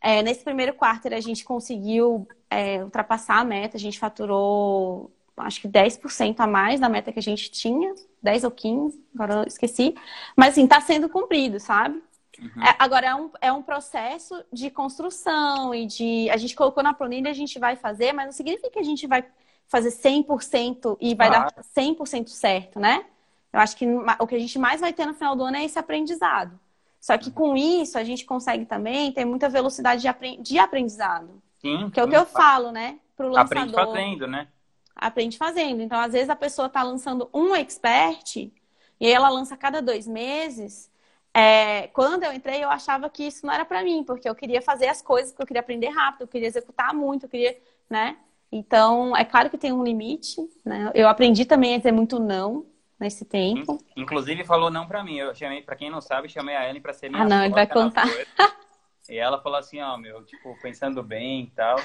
É, 0.00 0.22
nesse 0.22 0.42
primeiro 0.42 0.74
quarto 0.74 1.06
a 1.06 1.20
gente 1.20 1.44
conseguiu 1.44 2.26
é, 2.50 2.82
ultrapassar 2.82 3.38
a 3.38 3.44
meta, 3.44 3.76
a 3.76 3.80
gente 3.80 3.98
faturou 3.98 5.12
acho 5.36 5.60
que 5.60 5.68
10% 5.68 6.40
a 6.40 6.46
mais 6.46 6.80
da 6.80 6.88
meta 6.88 7.12
que 7.12 7.18
a 7.18 7.22
gente 7.22 7.50
tinha, 7.50 7.94
10 8.22 8.44
ou 8.44 8.50
15, 8.50 9.04
agora 9.14 9.34
eu 9.34 9.44
esqueci. 9.44 9.94
Mas 10.36 10.50
assim, 10.50 10.64
está 10.64 10.80
sendo 10.80 11.08
cumprido, 11.08 11.58
sabe? 11.58 12.02
Uhum. 12.38 12.62
É, 12.62 12.76
agora 12.78 13.06
é 13.06 13.14
um, 13.14 13.30
é 13.40 13.52
um 13.52 13.62
processo 13.62 14.42
de 14.52 14.70
construção 14.70 15.74
e 15.74 15.86
de. 15.86 16.30
A 16.30 16.36
gente 16.36 16.56
colocou 16.56 16.82
na 16.82 16.94
planilha, 16.94 17.30
a 17.30 17.34
gente 17.34 17.58
vai 17.58 17.76
fazer, 17.76 18.12
mas 18.12 18.26
não 18.26 18.32
significa 18.32 18.70
que 18.70 18.78
a 18.78 18.84
gente 18.84 19.06
vai 19.06 19.24
fazer 19.68 19.90
100% 19.90 20.96
e 21.00 21.14
vai 21.14 21.30
dar 21.30 21.52
100% 21.76 22.28
certo, 22.28 22.78
né? 22.80 23.04
Eu 23.52 23.60
acho 23.60 23.76
que 23.76 23.86
o 23.86 24.26
que 24.26 24.34
a 24.34 24.38
gente 24.38 24.58
mais 24.58 24.80
vai 24.80 24.92
ter 24.92 25.06
no 25.06 25.14
final 25.14 25.36
do 25.36 25.44
ano 25.44 25.56
é 25.56 25.64
esse 25.64 25.78
aprendizado. 25.78 26.58
Só 27.00 27.18
que 27.18 27.30
com 27.30 27.56
isso 27.56 27.98
a 27.98 28.04
gente 28.04 28.24
consegue 28.24 28.64
também 28.64 29.12
ter 29.12 29.24
muita 29.24 29.48
velocidade 29.48 30.06
de 30.40 30.58
aprendizado. 30.58 31.42
Sim. 31.60 31.90
Que 31.90 32.00
é 32.00 32.04
o 32.04 32.08
que 32.08 32.16
eu 32.16 32.24
falo, 32.24 32.70
né? 32.70 32.98
Pro 33.16 33.28
lançador. 33.28 33.62
Aprende 33.62 33.72
fazendo, 33.74 34.26
né? 34.26 34.48
Aprende 34.94 35.36
fazendo. 35.36 35.82
Então, 35.82 35.98
às 35.98 36.12
vezes, 36.12 36.30
a 36.30 36.36
pessoa 36.36 36.66
está 36.66 36.82
lançando 36.82 37.28
um 37.32 37.54
expert 37.54 38.36
e 38.36 38.52
ela 39.00 39.28
lança 39.28 39.56
cada 39.56 39.80
dois 39.80 40.06
meses. 40.06 40.90
É, 41.34 41.88
quando 41.88 42.24
eu 42.24 42.32
entrei, 42.32 42.62
eu 42.62 42.68
achava 42.68 43.08
que 43.08 43.24
isso 43.24 43.46
não 43.46 43.52
era 43.52 43.64
para 43.64 43.82
mim, 43.82 44.04
porque 44.04 44.28
eu 44.28 44.34
queria 44.34 44.60
fazer 44.60 44.88
as 44.88 45.00
coisas, 45.00 45.32
porque 45.32 45.42
eu 45.42 45.46
queria 45.46 45.60
aprender 45.60 45.88
rápido, 45.88 46.22
eu 46.22 46.28
queria 46.28 46.46
executar 46.46 46.94
muito, 46.94 47.24
eu 47.24 47.28
queria, 47.28 47.58
né? 47.88 48.16
Então, 48.50 49.16
é 49.16 49.24
claro 49.24 49.48
que 49.48 49.56
tem 49.56 49.72
um 49.72 49.82
limite, 49.82 50.36
né? 50.62 50.90
Eu 50.94 51.08
aprendi 51.08 51.46
também 51.46 51.74
a 51.74 51.78
dizer 51.78 51.92
muito 51.92 52.20
não, 52.20 52.66
nesse 53.00 53.24
tempo. 53.24 53.82
Inclusive 53.96 54.44
falou 54.44 54.70
não 54.70 54.86
para 54.86 55.02
mim. 55.02 55.16
Eu 55.16 55.34
chamei, 55.34 55.62
para 55.62 55.74
quem 55.74 55.90
não 55.90 56.02
sabe, 56.02 56.28
chamei 56.28 56.54
a 56.54 56.68
Ellen 56.68 56.82
para 56.82 56.92
ser 56.92 57.08
minha 57.08 57.22
Ah, 57.22 57.26
não, 57.26 57.42
ele 57.42 57.54
vai 57.54 57.66
contar. 57.66 58.06
e 59.08 59.16
ela 59.16 59.40
falou 59.40 59.58
assim, 59.58 59.80
ó, 59.80 59.96
meu, 59.96 60.22
tipo, 60.24 60.54
pensando 60.60 61.02
bem 61.02 61.44
e 61.44 61.46
tal. 61.52 61.76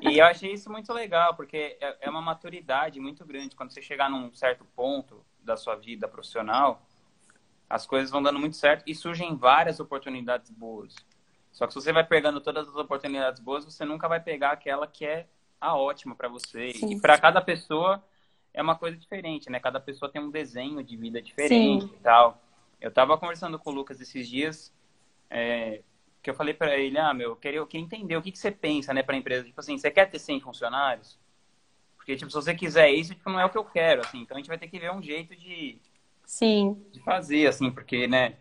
E 0.00 0.18
eu 0.18 0.24
achei 0.24 0.52
isso 0.52 0.70
muito 0.70 0.92
legal, 0.92 1.34
porque 1.34 1.76
é, 1.80 1.98
é 2.02 2.10
uma 2.10 2.22
maturidade 2.22 2.98
muito 3.00 3.24
grande. 3.24 3.56
Quando 3.56 3.72
você 3.72 3.82
chegar 3.82 4.10
num 4.10 4.32
certo 4.32 4.64
ponto 4.76 5.24
da 5.40 5.56
sua 5.56 5.74
vida 5.74 6.08
profissional, 6.08 6.86
as 7.68 7.86
coisas 7.86 8.10
vão 8.10 8.22
dando 8.22 8.38
muito 8.38 8.56
certo 8.56 8.84
e 8.86 8.94
surgem 8.94 9.34
várias 9.36 9.80
oportunidades 9.80 10.50
boas. 10.50 10.94
Só 11.50 11.66
que 11.66 11.72
se 11.72 11.80
você 11.80 11.92
vai 11.92 12.04
pegando 12.04 12.40
todas 12.40 12.68
as 12.68 12.76
oportunidades 12.76 13.40
boas, 13.40 13.64
você 13.64 13.84
nunca 13.84 14.08
vai 14.08 14.20
pegar 14.20 14.52
aquela 14.52 14.86
que 14.86 15.04
é 15.04 15.26
a 15.60 15.76
ótima 15.76 16.14
para 16.14 16.28
você. 16.28 16.72
Sim. 16.72 16.94
E 16.94 17.00
para 17.00 17.18
cada 17.18 17.40
pessoa 17.40 18.02
é 18.52 18.62
uma 18.62 18.76
coisa 18.76 18.96
diferente, 18.96 19.50
né? 19.50 19.60
Cada 19.60 19.80
pessoa 19.80 20.10
tem 20.10 20.20
um 20.20 20.30
desenho 20.30 20.82
de 20.82 20.96
vida 20.96 21.20
diferente 21.20 21.86
Sim. 21.86 21.94
e 21.94 21.98
tal. 22.00 22.42
Eu 22.80 22.90
tava 22.90 23.16
conversando 23.16 23.58
com 23.58 23.70
o 23.70 23.72
Lucas 23.72 24.00
esses 24.00 24.28
dias, 24.28 24.74
é, 25.30 25.82
que 26.22 26.30
eu 26.30 26.34
falei 26.34 26.54
para 26.54 26.76
ele, 26.78 26.98
ah, 26.98 27.12
meu, 27.12 27.30
eu 27.30 27.36
queria, 27.36 27.58
eu 27.58 27.66
queria 27.66 27.84
entender 27.84 28.16
o 28.16 28.22
que, 28.22 28.30
que 28.30 28.38
você 28.38 28.50
pensa, 28.50 28.94
né, 28.94 29.02
pra 29.02 29.16
empresa. 29.16 29.44
Tipo 29.44 29.60
assim, 29.60 29.76
você 29.76 29.90
quer 29.90 30.08
ter 30.08 30.18
100 30.18 30.40
funcionários? 30.40 31.18
Porque, 31.96 32.16
tipo, 32.16 32.30
se 32.30 32.36
você 32.36 32.54
quiser 32.54 32.90
isso, 32.90 33.14
tipo, 33.14 33.28
não 33.30 33.40
é 33.40 33.44
o 33.44 33.50
que 33.50 33.58
eu 33.58 33.64
quero, 33.64 34.02
assim. 34.02 34.20
Então, 34.20 34.36
a 34.36 34.40
gente 34.40 34.48
vai 34.48 34.58
ter 34.58 34.68
que 34.68 34.78
ver 34.78 34.92
um 34.92 35.02
jeito 35.02 35.34
de... 35.34 35.78
Sim. 36.24 36.80
De 36.92 37.00
fazer, 37.00 37.48
assim, 37.48 37.70
porque, 37.70 38.06
né, 38.06 38.36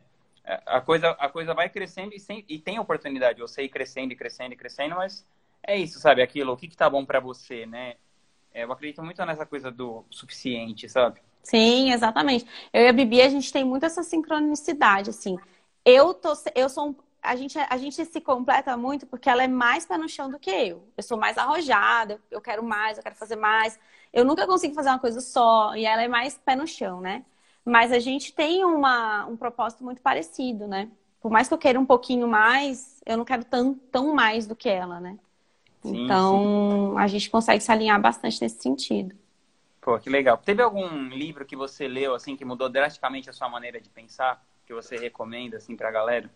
a 0.66 0.82
coisa, 0.82 1.12
a 1.12 1.30
coisa 1.30 1.54
vai 1.54 1.70
crescendo 1.70 2.14
e, 2.14 2.20
sem, 2.20 2.46
e 2.48 2.60
tem 2.60 2.80
oportunidade 2.80 3.36
de 3.36 3.42
você 3.42 3.64
ir 3.64 3.70
crescendo 3.70 4.12
e 4.12 4.16
crescendo 4.16 4.54
e 4.54 4.58
crescendo, 4.58 4.96
mas 4.96 5.26
é 5.64 5.78
isso, 5.78 6.00
sabe? 6.00 6.22
Aquilo, 6.22 6.54
o 6.54 6.58
que, 6.58 6.68
que 6.68 6.78
tá 6.78 6.90
bom 6.90 7.06
para 7.06 7.20
você, 7.20 7.66
né? 7.66 7.96
É, 8.54 8.64
eu 8.64 8.72
acredito 8.72 9.04
muito 9.04 9.24
nessa 9.26 9.46
coisa 9.46 9.72
do 9.72 10.04
suficiente, 10.10 10.90
sabe? 10.90 11.22
Sim, 11.44 11.92
exatamente. 11.92 12.46
Eu 12.72 12.84
e 12.84 12.88
a 12.88 12.94
Bibi, 12.94 13.22
a 13.22 13.30
gente 13.30 13.52
tem 13.52 13.64
muito 13.64 13.86
essa 13.86 14.04
sincronicidade, 14.04 15.10
assim. 15.10 15.38
Eu, 15.86 16.14
tô, 16.14 16.34
eu 16.54 16.70
sou 16.70 16.90
um, 16.90 16.96
a 17.22 17.36
gente, 17.36 17.58
a 17.58 17.78
gente 17.78 18.04
se 18.04 18.22
completa 18.22 18.76
muito 18.76 19.06
porque 19.06 19.30
ela 19.30 19.44
é 19.44 19.48
mais 19.48 19.86
pé 19.86 19.98
no 19.98 20.10
chão 20.10 20.30
do 20.30 20.40
que 20.40 20.50
eu. 20.50 20.84
Eu 20.98 21.04
sou 21.04 21.18
mais 21.18 21.38
arrojada, 21.38 22.20
eu 22.32 22.42
quero 22.42 22.64
mais, 22.64 22.98
eu 22.98 23.04
quero 23.04 23.16
fazer 23.16 23.36
mais. 23.36 23.80
Eu 24.12 24.26
nunca 24.26 24.48
consigo 24.48 24.74
fazer 24.74 24.90
uma 24.90 25.00
coisa 25.00 25.22
só 25.22 25.76
e 25.76 25.86
ela 25.86 26.02
é 26.02 26.08
mais 26.08 26.38
pé 26.38 26.56
no 26.56 26.68
chão, 26.68 27.00
né? 27.00 27.24
Mas 27.64 27.92
a 27.92 28.00
gente 28.00 28.34
tem 28.34 28.66
uma, 28.66 29.26
um 29.28 29.38
propósito 29.38 29.84
muito 29.84 30.02
parecido, 30.02 30.68
né? 30.68 30.90
Por 31.22 31.32
mais 31.32 31.48
que 31.48 31.54
eu 31.54 31.58
queira 31.58 31.80
um 31.80 31.86
pouquinho 31.86 32.28
mais, 32.28 33.02
eu 33.06 33.16
não 33.16 33.24
quero 33.24 33.44
tão, 33.46 33.76
tão 33.76 34.14
mais 34.16 34.48
do 34.48 34.56
que 34.56 34.68
ela, 34.68 35.00
né? 35.00 35.18
Sim, 35.84 36.06
então, 36.06 36.94
sim. 36.94 37.00
a 37.00 37.08
gente 37.08 37.30
consegue 37.30 37.64
se 37.64 37.72
alinhar 37.72 38.02
bastante 38.02 38.42
nesse 38.42 38.62
sentido. 38.62 39.16
Pô, 39.80 39.98
que 40.00 40.10
legal. 40.10 40.38
Teve 40.38 40.62
algum 40.62 41.10
livro 41.10 41.46
que 41.46 41.56
você 41.56 41.88
leu, 41.88 42.16
assim, 42.16 42.36
que 42.36 42.46
mudou 42.46 42.70
drasticamente 42.70 43.30
a 43.30 43.34
sua 43.34 43.48
maneira 43.48 43.80
de 43.80 43.90
pensar? 43.90 44.44
Que 44.66 44.74
você 44.74 44.98
recomenda, 44.98 45.58
assim, 45.58 45.76
pra 45.76 45.92
galera? 45.92 46.30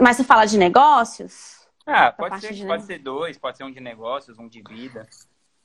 Mas 0.00 0.16
você 0.16 0.24
fala 0.24 0.46
de 0.46 0.56
negócios? 0.58 1.66
Ah, 1.86 2.10
pode 2.10 2.40
ser, 2.40 2.66
pode 2.66 2.84
ser 2.84 2.98
dois, 2.98 3.38
pode 3.38 3.56
ser 3.56 3.64
um 3.64 3.70
de 3.70 3.80
negócios, 3.80 4.38
um 4.38 4.48
de 4.48 4.62
vida. 4.62 5.06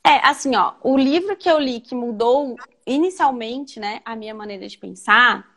É, 0.03 0.17
assim, 0.27 0.55
ó, 0.55 0.73
o 0.81 0.97
livro 0.97 1.35
que 1.35 1.49
eu 1.49 1.59
li 1.59 1.79
que 1.79 1.95
mudou 1.95 2.55
inicialmente, 2.85 3.79
né, 3.79 4.01
a 4.03 4.15
minha 4.15 4.33
maneira 4.33 4.67
de 4.67 4.77
pensar, 4.77 5.47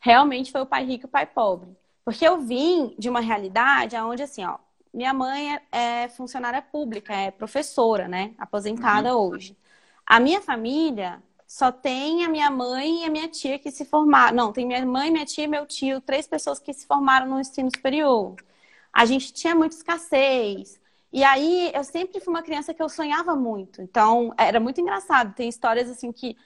realmente 0.00 0.52
foi 0.52 0.60
o 0.60 0.66
Pai 0.66 0.84
Rico 0.84 1.06
e 1.06 1.08
o 1.08 1.10
Pai 1.10 1.26
Pobre. 1.26 1.76
Porque 2.04 2.26
eu 2.26 2.40
vim 2.40 2.94
de 2.98 3.08
uma 3.08 3.20
realidade 3.20 3.96
onde, 3.96 4.22
assim, 4.22 4.44
ó, 4.44 4.58
minha 4.94 5.12
mãe 5.12 5.54
é, 5.54 5.62
é 5.72 6.08
funcionária 6.08 6.62
pública, 6.62 7.12
é 7.12 7.30
professora, 7.30 8.08
né, 8.08 8.34
aposentada 8.38 9.14
uhum. 9.14 9.30
hoje. 9.30 9.56
A 10.06 10.18
minha 10.18 10.40
família 10.40 11.22
só 11.48 11.72
tem 11.72 12.26
a 12.26 12.28
minha 12.28 12.50
mãe 12.50 13.02
e 13.02 13.04
a 13.06 13.10
minha 13.10 13.26
tia 13.26 13.58
que 13.58 13.70
se 13.70 13.86
formaram. 13.86 14.36
Não, 14.36 14.52
tem 14.52 14.66
minha 14.66 14.84
mãe, 14.84 15.10
minha 15.10 15.24
tia 15.24 15.44
e 15.44 15.48
meu 15.48 15.64
tio, 15.64 15.98
três 15.98 16.26
pessoas 16.28 16.60
que 16.60 16.74
se 16.74 16.86
formaram 16.86 17.26
no 17.26 17.40
ensino 17.40 17.70
superior. 17.74 18.36
A 18.92 19.06
gente 19.06 19.32
tinha 19.32 19.54
muita 19.54 19.74
escassez. 19.74 20.78
E 21.10 21.24
aí 21.24 21.72
eu 21.74 21.82
sempre 21.84 22.20
fui 22.20 22.34
uma 22.34 22.42
criança 22.42 22.74
que 22.74 22.82
eu 22.82 22.88
sonhava 22.90 23.34
muito. 23.34 23.80
Então 23.80 24.34
era 24.36 24.60
muito 24.60 24.78
engraçado. 24.78 25.34
Tem 25.34 25.48
histórias 25.48 25.88
assim 25.88 26.12
que 26.12 26.36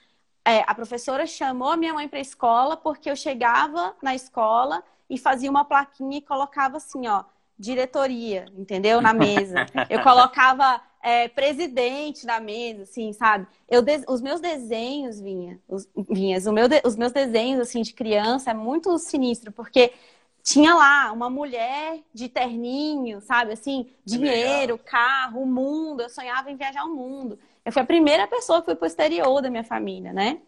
é, 0.45 0.63
a 0.65 0.73
professora 0.73 1.27
chamou 1.27 1.71
a 1.71 1.77
minha 1.77 1.93
mãe 1.93 2.07
para 2.07 2.19
a 2.19 2.21
escola 2.21 2.77
porque 2.77 3.09
eu 3.11 3.15
chegava 3.15 3.93
na 4.01 4.15
escola 4.15 4.81
e 5.09 5.17
fazia 5.17 5.51
uma 5.51 5.65
plaquinha 5.65 6.19
e 6.19 6.21
colocava 6.21 6.77
assim, 6.77 7.07
ó, 7.07 7.25
diretoria, 7.59 8.45
entendeu? 8.57 9.01
Na 9.01 9.13
mesa. 9.13 9.65
Eu 9.89 9.99
colocava 10.03 10.81
é, 11.03 11.27
presidente 11.27 12.25
na 12.25 12.39
mesa, 12.39 12.83
assim, 12.83 13.11
sabe? 13.11 13.45
Eu 13.69 13.81
de... 13.81 14.03
Os 14.07 14.21
meus 14.21 14.39
desenhos, 14.39 15.19
vinha, 15.19 15.59
os, 15.67 15.87
vinhas, 16.09 16.45
meu 16.47 16.69
de... 16.69 16.81
os 16.85 16.95
meus 16.95 17.11
desenhos, 17.11 17.59
assim, 17.59 17.81
de 17.81 17.93
criança 17.93 18.51
é 18.51 18.53
muito 18.53 18.97
sinistro, 18.97 19.51
porque 19.51 19.91
tinha 20.41 20.73
lá 20.73 21.11
uma 21.11 21.29
mulher 21.29 21.99
de 22.13 22.29
terninho, 22.29 23.19
sabe? 23.21 23.51
Assim, 23.51 23.89
dinheiro, 24.05 24.73
Legal. 24.73 24.79
carro, 24.85 25.41
o 25.41 25.45
mundo. 25.45 26.01
Eu 26.01 26.09
sonhava 26.09 26.49
em 26.49 26.55
viajar 26.55 26.85
o 26.85 26.95
mundo. 26.95 27.37
Eu 27.65 27.71
fui 27.71 27.81
a 27.81 27.85
primeira 27.85 28.25
pessoa 28.25 28.61
que 28.61 28.65
foi 28.65 28.75
pro 28.75 28.87
exterior 28.87 29.41
da 29.41 29.49
minha 29.49 29.63
família, 29.63 30.13
né? 30.13 30.39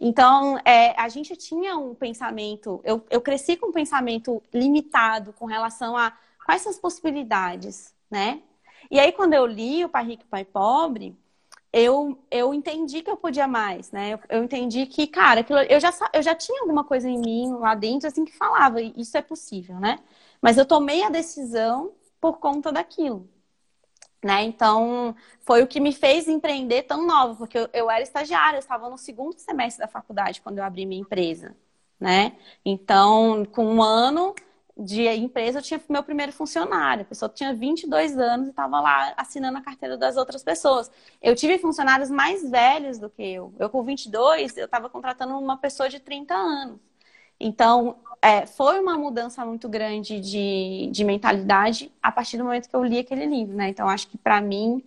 Então, 0.00 0.58
é, 0.64 0.98
a 1.00 1.08
gente 1.08 1.36
tinha 1.36 1.76
um 1.76 1.94
pensamento, 1.94 2.80
eu, 2.84 3.04
eu 3.10 3.20
cresci 3.20 3.56
com 3.56 3.68
um 3.68 3.72
pensamento 3.72 4.42
limitado 4.52 5.32
com 5.32 5.46
relação 5.46 5.96
a 5.96 6.12
quais 6.44 6.62
são 6.62 6.70
as 6.70 6.78
possibilidades, 6.78 7.94
né? 8.10 8.42
E 8.90 8.98
aí, 9.00 9.12
quando 9.12 9.34
eu 9.34 9.46
li 9.46 9.84
o 9.84 9.88
Pai 9.88 10.04
Rico 10.04 10.24
e 10.24 10.26
Pai 10.28 10.44
Pobre, 10.44 11.16
eu, 11.72 12.16
eu 12.30 12.54
entendi 12.54 13.02
que 13.02 13.10
eu 13.10 13.16
podia 13.16 13.48
mais, 13.48 13.90
né? 13.90 14.12
Eu, 14.14 14.20
eu 14.28 14.44
entendi 14.44 14.86
que, 14.86 15.08
cara, 15.08 15.40
aquilo, 15.40 15.58
eu, 15.60 15.80
já, 15.80 15.90
eu 16.12 16.22
já 16.22 16.34
tinha 16.34 16.60
alguma 16.60 16.84
coisa 16.84 17.08
em 17.08 17.18
mim 17.18 17.52
lá 17.54 17.74
dentro, 17.74 18.06
assim, 18.06 18.24
que 18.24 18.32
falava, 18.36 18.80
isso 18.80 19.16
é 19.16 19.22
possível, 19.22 19.80
né? 19.80 19.98
Mas 20.40 20.56
eu 20.56 20.64
tomei 20.64 21.02
a 21.02 21.10
decisão 21.10 21.92
por 22.20 22.38
conta 22.38 22.70
daquilo. 22.70 23.28
Né? 24.24 24.44
Então, 24.44 25.14
foi 25.40 25.62
o 25.62 25.66
que 25.66 25.80
me 25.80 25.92
fez 25.92 26.28
empreender 26.28 26.84
tão 26.84 27.06
nova, 27.06 27.34
porque 27.34 27.58
eu, 27.58 27.68
eu 27.74 27.90
era 27.90 28.02
estagiária, 28.02 28.56
eu 28.56 28.60
estava 28.60 28.88
no 28.88 28.96
segundo 28.96 29.38
semestre 29.38 29.84
da 29.84 29.88
faculdade 29.88 30.40
quando 30.40 30.58
eu 30.58 30.64
abri 30.64 30.86
minha 30.86 31.00
empresa, 31.00 31.54
né? 32.00 32.36
Então, 32.64 33.44
com 33.52 33.66
um 33.66 33.82
ano 33.82 34.34
de 34.76 35.06
empresa, 35.08 35.58
eu 35.58 35.62
tinha 35.62 35.80
meu 35.88 36.02
primeiro 36.02 36.32
funcionário. 36.32 37.02
A 37.02 37.04
pessoa 37.04 37.28
tinha 37.28 37.54
22 37.54 38.18
anos 38.18 38.48
e 38.48 38.50
estava 38.50 38.80
lá 38.80 39.14
assinando 39.16 39.58
a 39.58 39.62
carteira 39.62 39.96
das 39.96 40.16
outras 40.16 40.42
pessoas. 40.42 40.90
Eu 41.22 41.36
tive 41.36 41.58
funcionários 41.58 42.10
mais 42.10 42.48
velhos 42.50 42.98
do 42.98 43.08
que 43.08 43.22
eu. 43.22 43.54
Eu, 43.58 43.70
com 43.70 43.82
22, 43.84 44.56
eu 44.56 44.64
estava 44.66 44.88
contratando 44.90 45.38
uma 45.38 45.56
pessoa 45.56 45.88
de 45.88 46.00
30 46.00 46.34
anos. 46.34 46.80
Então, 47.38 47.96
é, 48.22 48.46
foi 48.46 48.80
uma 48.80 48.96
mudança 48.98 49.44
muito 49.44 49.68
grande 49.68 50.20
de, 50.20 50.88
de 50.92 51.04
mentalidade 51.04 51.92
a 52.02 52.10
partir 52.12 52.38
do 52.38 52.44
momento 52.44 52.68
que 52.68 52.76
eu 52.76 52.84
li 52.84 52.98
aquele 52.98 53.26
livro, 53.26 53.54
né? 53.56 53.68
Então, 53.68 53.88
acho 53.88 54.08
que 54.08 54.18
para 54.18 54.40
mim, 54.40 54.82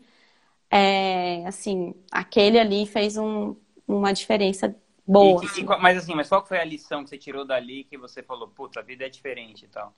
é, 0.71 1.45
assim, 1.47 1.93
aquele 2.11 2.59
ali 2.59 2.85
fez 2.85 3.17
um, 3.17 3.55
uma 3.87 4.13
diferença 4.13 4.75
boa. 5.07 5.41
E, 5.43 5.61
e, 5.61 5.63
mas 5.63 5.97
assim, 5.97 6.15
mas 6.15 6.29
qual 6.29 6.45
foi 6.45 6.59
a 6.59 6.65
lição 6.65 7.03
que 7.03 7.09
você 7.09 7.17
tirou 7.17 7.45
dali 7.45 7.83
que 7.83 7.97
você 7.97 8.21
falou, 8.21 8.47
puta, 8.47 8.79
a 8.79 8.83
vida 8.83 9.05
é 9.05 9.09
diferente 9.09 9.65
e 9.65 9.67
tal? 9.67 9.93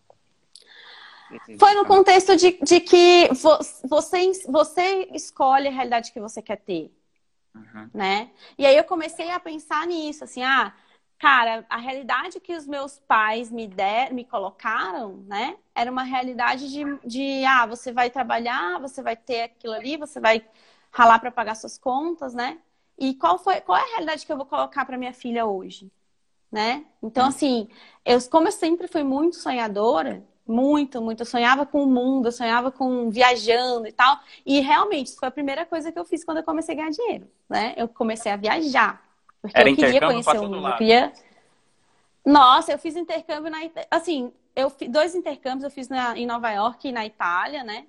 Foi 1.59 1.73
no 1.75 1.85
contexto 1.85 2.35
de, 2.35 2.57
de 2.63 2.79
que 2.79 3.29
você, 3.33 4.37
você 4.37 5.09
escolhe 5.13 5.67
a 5.67 5.71
realidade 5.71 6.11
que 6.11 6.19
você 6.19 6.41
quer 6.41 6.57
ter, 6.57 6.91
uhum. 7.53 7.89
né? 7.93 8.31
E 8.57 8.65
aí 8.65 8.75
eu 8.75 8.83
comecei 8.83 9.29
a 9.29 9.39
pensar 9.39 9.85
nisso, 9.85 10.23
assim, 10.23 10.41
ah, 10.41 10.73
cara, 11.19 11.65
a 11.69 11.77
realidade 11.77 12.39
que 12.39 12.55
os 12.55 12.65
meus 12.65 12.99
pais 12.99 13.51
me 13.51 13.67
der, 13.67 14.11
me 14.11 14.25
colocaram, 14.25 15.17
né? 15.27 15.57
Era 15.75 15.91
uma 15.91 16.03
realidade 16.03 16.71
de, 16.71 16.83
de 17.05 17.45
ah, 17.45 17.67
você 17.67 17.91
vai 17.91 18.09
trabalhar, 18.09 18.79
você 18.79 19.03
vai 19.03 19.15
ter 19.15 19.43
aquilo 19.43 19.73
ali, 19.73 19.97
você 19.97 20.19
vai 20.19 20.43
ralar 20.91 21.19
para 21.19 21.31
pagar 21.31 21.55
suas 21.55 21.77
contas, 21.77 22.33
né? 22.33 22.57
E 22.99 23.13
qual 23.13 23.37
foi, 23.39 23.61
qual 23.61 23.77
é 23.77 23.81
a 23.81 23.89
realidade 23.91 24.25
que 24.25 24.31
eu 24.31 24.37
vou 24.37 24.45
colocar 24.45 24.85
para 24.85 24.97
minha 24.97 25.13
filha 25.13 25.45
hoje, 25.45 25.89
né? 26.51 26.85
Então 27.01 27.25
hum. 27.25 27.29
assim, 27.29 27.69
eu 28.05 28.19
como 28.29 28.47
eu 28.47 28.51
sempre 28.51 28.87
fui 28.87 29.03
muito 29.03 29.37
sonhadora, 29.37 30.23
muito, 30.45 30.99
muito, 31.01 31.21
eu 31.21 31.25
sonhava 31.25 31.65
com 31.65 31.83
o 31.83 31.87
mundo, 31.87 32.27
eu 32.27 32.31
sonhava 32.31 32.71
com 32.71 33.09
viajando 33.09 33.87
e 33.87 33.91
tal. 33.91 34.19
E 34.45 34.59
realmente, 34.59 35.07
isso 35.07 35.19
foi 35.19 35.27
a 35.27 35.31
primeira 35.31 35.65
coisa 35.65 35.91
que 35.91 35.99
eu 35.99 36.03
fiz 36.03 36.23
quando 36.25 36.37
eu 36.37 36.43
comecei 36.43 36.73
a 36.73 36.77
ganhar 36.77 36.89
dinheiro, 36.89 37.29
né? 37.47 37.73
Eu 37.77 37.87
comecei 37.87 38.31
a 38.31 38.35
viajar. 38.35 39.01
Porque 39.41 39.57
Era 39.57 39.69
eu 39.69 39.75
queria 39.75 40.01
conhecer 40.01 40.37
o 40.39 40.49
mundo. 40.49 40.67
Eu 40.67 40.77
queria... 40.77 41.13
Nossa, 42.25 42.71
eu 42.71 42.79
fiz 42.79 42.95
intercâmbio 42.95 43.49
na 43.49 43.59
assim, 43.89 44.33
eu 44.55 44.71
dois 44.89 45.15
intercâmbios 45.15 45.63
eu 45.63 45.71
fiz 45.71 45.87
na, 45.87 46.17
em 46.17 46.25
Nova 46.25 46.51
York 46.51 46.87
e 46.87 46.91
na 46.91 47.05
Itália, 47.05 47.63
né? 47.63 47.85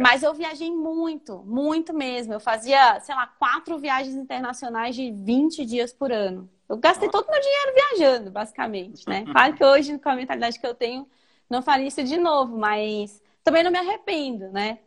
Mas 0.00 0.22
eu 0.22 0.32
viajei 0.34 0.70
muito, 0.70 1.42
muito 1.44 1.92
mesmo. 1.92 2.32
Eu 2.32 2.40
fazia, 2.40 2.98
sei 3.00 3.14
lá, 3.14 3.26
quatro 3.26 3.78
viagens 3.78 4.14
internacionais 4.14 4.94
de 4.94 5.10
20 5.10 5.64
dias 5.64 5.92
por 5.92 6.12
ano. 6.12 6.48
Eu 6.68 6.76
gastei 6.76 7.08
Nossa. 7.08 7.18
todo 7.18 7.28
o 7.28 7.32
meu 7.32 7.40
dinheiro 7.40 7.72
viajando, 7.74 8.30
basicamente, 8.30 9.08
né? 9.08 9.24
Claro 9.30 9.54
que 9.54 9.64
hoje, 9.64 9.98
com 9.98 10.08
a 10.08 10.16
mentalidade 10.16 10.58
que 10.58 10.66
eu 10.66 10.74
tenho, 10.74 11.06
não 11.48 11.62
faria 11.62 11.86
isso 11.86 12.02
de 12.02 12.16
novo, 12.16 12.58
mas 12.58 13.22
também 13.44 13.62
não 13.62 13.70
me 13.70 13.78
arrependo, 13.78 14.50
né? 14.50 14.78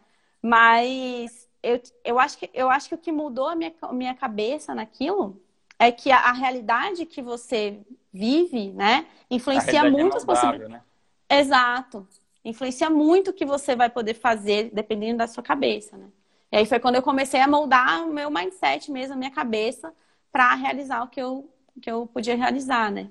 Mas 0.42 1.48
eu, 1.64 1.82
eu, 2.04 2.20
acho, 2.20 2.38
que, 2.38 2.50
eu 2.54 2.70
acho 2.70 2.90
que 2.90 2.96
o 2.96 2.98
que 2.98 3.12
mudou 3.12 3.48
a 3.48 3.56
minha, 3.56 3.74
minha 3.92 4.14
cabeça 4.14 4.74
naquilo 4.76 5.42
é 5.78 5.92
que 5.92 6.12
a, 6.12 6.18
a 6.18 6.34
realidade 6.34 7.06
que 7.06 7.22
você 7.22 7.80
vive, 8.12 8.72
né, 8.72 9.06
influencia 9.30 9.90
muito 9.90 10.18
as 10.18 10.26
possibilidades. 10.26 10.70
Né? 10.70 10.82
Exato. 11.30 12.08
Influencia 12.50 12.90
muito 12.90 13.32
o 13.32 13.34
que 13.34 13.46
você 13.46 13.76
vai 13.76 13.90
poder 13.90 14.14
fazer 14.14 14.72
dependendo 14.74 15.20
da 15.20 15.28
sua 15.28 15.44
cabeça, 15.44 15.98
né? 15.98 16.08
E 16.52 16.58
aí 16.58 16.66
foi 16.66 16.80
quando 16.80 16.96
eu 16.96 17.04
comecei 17.04 17.40
a 17.42 17.48
moldar 17.48 18.08
o 18.08 18.14
meu 18.14 18.30
mindset 18.32 18.92
mesmo, 18.92 19.14
a 19.14 19.18
minha 19.18 19.32
cabeça, 19.32 19.94
para 20.32 20.54
realizar 20.56 21.04
o 21.04 21.08
que 21.10 21.22
eu, 21.22 21.50
que 21.82 21.92
eu 21.92 22.08
podia 22.08 22.36
realizar, 22.36 22.92
né? 22.92 23.10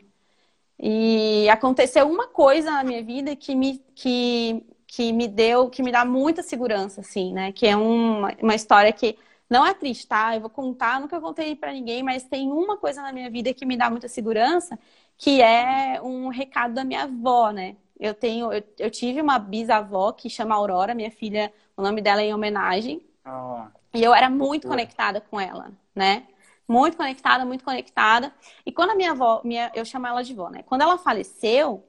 E 0.79 1.49
aconteceu 1.51 2.09
uma 2.09 2.29
coisa 2.29 2.71
na 2.71 2.85
minha 2.85 3.03
vida 3.03 3.35
que 3.37 3.55
me, 3.55 3.79
que, 3.95 4.65
que 4.87 5.13
me 5.13 5.27
deu, 5.27 5.69
que 5.71 5.83
me 5.83 5.91
dá 5.91 6.05
muita 6.05 6.43
segurança, 6.43 7.01
assim, 7.01 7.33
né? 7.33 7.53
Que 7.53 7.67
é 7.67 7.77
uma, 7.77 8.33
uma 8.41 8.55
história 8.55 8.93
que 8.93 9.19
não 9.51 9.67
é 9.67 9.75
triste, 9.75 10.07
tá? 10.07 10.35
Eu 10.37 10.41
vou 10.43 10.51
contar, 10.51 11.01
nunca 11.01 11.21
contei 11.21 11.57
para 11.57 11.73
ninguém, 11.73 12.03
mas 12.03 12.25
tem 12.25 12.51
uma 12.51 12.77
coisa 12.77 13.03
na 13.03 13.13
minha 13.13 13.31
vida 13.31 13.53
que 13.55 13.67
me 13.67 13.77
dá 13.77 13.91
muita 13.91 14.09
segurança, 14.09 14.79
que 15.17 15.43
é 15.43 16.01
um 16.03 16.29
recado 16.29 16.75
da 16.75 16.85
minha 16.85 17.05
avó, 17.05 17.51
né? 17.51 17.77
Eu 17.99 18.15
tenho, 18.15 18.53
eu, 18.53 18.63
eu 18.79 18.91
tive 18.91 19.21
uma 19.21 19.39
bisavó 19.39 20.13
que 20.13 20.31
chama 20.31 20.55
Aurora, 20.55 20.95
minha 20.95 21.11
filha, 21.11 21.53
o 21.77 21.83
nome 21.83 22.01
dela 22.01 22.23
é 22.23 22.27
em 22.27 22.35
homenagem. 22.35 23.03
Oh. 23.27 23.63
E 23.93 24.03
eu 24.03 24.15
era 24.15 24.31
muito 24.31 24.69
conectada 24.69 25.21
com 25.21 25.41
ela, 25.41 25.73
né? 25.95 26.27
Muito 26.67 26.97
conectada, 26.97 27.45
muito 27.45 27.65
conectada. 27.65 28.33
E 28.65 28.71
quando 28.71 28.91
a 28.91 28.95
minha 28.95 29.13
avó, 29.13 29.41
minha, 29.43 29.73
eu 29.75 29.85
chamo 29.85 30.07
ela 30.07 30.23
de 30.23 30.35
vó, 30.35 30.51
né? 30.51 30.63
Quando 30.65 30.83
ela 30.83 30.99
faleceu, 30.99 31.85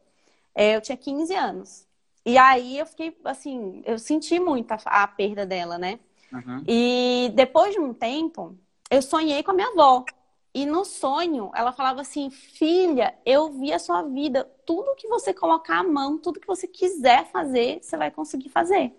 é, 0.55 0.76
eu 0.76 0.82
tinha 0.82 0.97
15 0.97 1.36
anos. 1.36 1.86
E 2.26 2.38
aí 2.38 2.78
eu 2.78 2.86
fiquei, 2.86 3.18
assim, 3.26 3.82
eu 3.86 3.99
senti 3.99 4.39
muito 4.39 4.72
a, 4.72 4.78
a 4.86 5.07
perda 5.07 5.45
dela, 5.45 5.78
né? 5.78 5.99
Uhum. 6.32 6.64
E 6.68 7.32
depois 7.36 7.74
de 7.74 7.80
um 7.80 7.93
tempo, 7.93 8.57
eu 8.89 9.01
sonhei 9.01 9.43
com 9.43 9.51
a 9.51 9.53
minha 9.53 9.68
avó. 9.68 10.05
E 10.53 10.65
no 10.65 10.83
sonho, 10.83 11.51
ela 11.53 11.71
falava 11.71 12.01
assim: 12.01 12.29
Filha, 12.29 13.15
eu 13.25 13.51
vi 13.51 13.71
a 13.71 13.79
sua 13.79 14.01
vida. 14.03 14.49
Tudo 14.65 14.95
que 14.95 15.07
você 15.07 15.33
colocar 15.33 15.79
a 15.79 15.83
mão, 15.83 16.17
tudo 16.17 16.39
que 16.39 16.47
você 16.47 16.67
quiser 16.67 17.25
fazer, 17.27 17.79
você 17.81 17.95
vai 17.97 18.11
conseguir 18.11 18.49
fazer. 18.49 18.93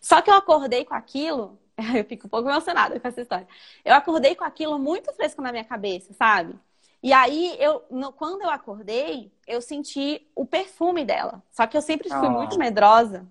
Só 0.00 0.22
que 0.22 0.30
eu 0.30 0.34
acordei 0.34 0.84
com 0.84 0.94
aquilo. 0.94 1.58
Eu 1.96 2.04
fico 2.04 2.26
um 2.26 2.30
pouco 2.30 2.48
emocionada 2.48 3.00
com 3.00 3.08
essa 3.08 3.22
história. 3.22 3.48
Eu 3.82 3.94
acordei 3.94 4.34
com 4.34 4.44
aquilo 4.44 4.78
muito 4.78 5.10
fresco 5.14 5.40
na 5.40 5.50
minha 5.50 5.64
cabeça, 5.64 6.12
sabe? 6.12 6.54
E 7.02 7.10
aí, 7.10 7.56
eu, 7.58 7.82
no, 7.90 8.12
quando 8.12 8.42
eu 8.42 8.50
acordei, 8.50 9.32
eu 9.46 9.62
senti 9.62 10.28
o 10.34 10.44
perfume 10.44 11.06
dela. 11.06 11.42
Só 11.50 11.66
que 11.66 11.74
eu 11.74 11.80
sempre 11.80 12.10
fui 12.10 12.28
oh. 12.28 12.30
muito 12.30 12.58
medrosa. 12.58 13.26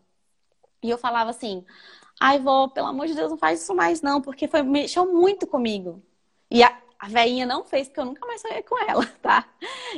E 0.81 0.89
eu 0.89 0.97
falava 0.97 1.29
assim: 1.29 1.63
Ai, 2.19 2.39
vó, 2.39 2.67
pelo 2.67 2.87
amor 2.87 3.07
de 3.07 3.13
Deus, 3.15 3.31
não 3.31 3.37
faz 3.37 3.61
isso 3.61 3.75
mais, 3.75 4.01
não, 4.01 4.21
porque 4.21 4.47
foi, 4.47 4.63
mexeu 4.63 5.11
muito 5.11 5.47
comigo. 5.47 6.03
E 6.51 6.63
a, 6.63 6.81
a 6.99 7.07
veinha 7.07 7.45
não 7.45 7.63
fez, 7.63 7.87
porque 7.87 7.99
eu 8.01 8.05
nunca 8.05 8.25
mais 8.27 8.41
sonhei 8.41 8.61
com 8.63 8.77
ela, 8.77 9.05
tá? 9.21 9.47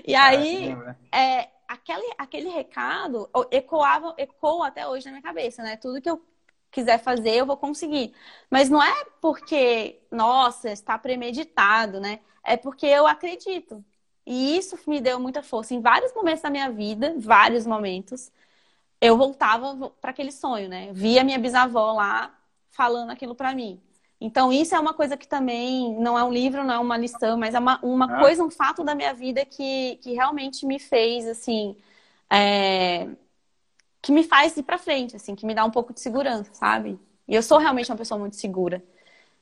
E 0.05 0.13
ah, 0.15 0.25
aí, 0.25 0.75
é, 1.11 1.49
aquele, 1.67 2.13
aquele 2.17 2.49
recado 2.49 3.29
ecoava, 3.49 4.13
ecoa 4.17 4.67
até 4.67 4.87
hoje 4.87 5.05
na 5.05 5.11
minha 5.11 5.23
cabeça, 5.23 5.63
né? 5.63 5.77
Tudo 5.77 6.01
que 6.01 6.09
eu 6.09 6.21
quiser 6.71 6.99
fazer, 6.99 7.31
eu 7.31 7.45
vou 7.45 7.57
conseguir. 7.57 8.13
Mas 8.49 8.69
não 8.69 8.81
é 8.81 9.05
porque, 9.21 9.99
nossa, 10.11 10.71
está 10.71 10.97
premeditado, 10.97 11.99
né? 11.99 12.19
É 12.43 12.55
porque 12.57 12.85
eu 12.85 13.07
acredito. 13.07 13.83
E 14.25 14.57
isso 14.57 14.77
me 14.87 15.01
deu 15.01 15.19
muita 15.19 15.43
força. 15.43 15.73
Em 15.73 15.81
vários 15.81 16.13
momentos 16.13 16.41
da 16.41 16.49
minha 16.49 16.71
vida, 16.71 17.15
vários 17.17 17.65
momentos, 17.65 18.31
eu 19.01 19.17
voltava 19.17 19.89
para 20.01 20.11
aquele 20.11 20.31
sonho, 20.31 20.69
né? 20.69 20.91
Via 20.93 21.23
minha 21.23 21.39
bisavó 21.39 21.93
lá 21.93 22.37
falando 22.71 23.11
aquilo 23.11 23.35
para 23.35 23.53
mim. 23.55 23.81
Então, 24.21 24.53
isso 24.53 24.75
é 24.75 24.79
uma 24.79 24.93
coisa 24.93 25.17
que 25.17 25.27
também 25.27 25.99
não 25.99 26.17
é 26.17 26.23
um 26.23 26.31
livro, 26.31 26.63
não 26.63 26.75
é 26.75 26.77
uma 26.77 26.95
lição, 26.95 27.35
mas 27.39 27.55
é 27.55 27.59
uma, 27.59 27.79
uma 27.83 28.05
ah. 28.05 28.19
coisa, 28.19 28.43
um 28.43 28.51
fato 28.51 28.83
da 28.83 28.93
minha 28.93 29.15
vida 29.15 29.43
que, 29.43 29.97
que 29.99 30.13
realmente 30.13 30.63
me 30.63 30.77
fez, 30.77 31.27
assim, 31.27 31.75
é... 32.29 33.09
que 33.99 34.11
me 34.11 34.23
faz 34.23 34.55
ir 34.55 34.61
para 34.61 34.77
frente, 34.77 35.15
assim, 35.15 35.33
que 35.33 35.43
me 35.43 35.55
dá 35.55 35.65
um 35.65 35.71
pouco 35.71 35.91
de 35.91 35.99
segurança, 35.99 36.53
sabe? 36.53 36.99
E 37.27 37.33
eu 37.33 37.41
sou 37.41 37.57
realmente 37.57 37.91
uma 37.91 37.97
pessoa 37.97 38.19
muito 38.19 38.35
segura. 38.35 38.83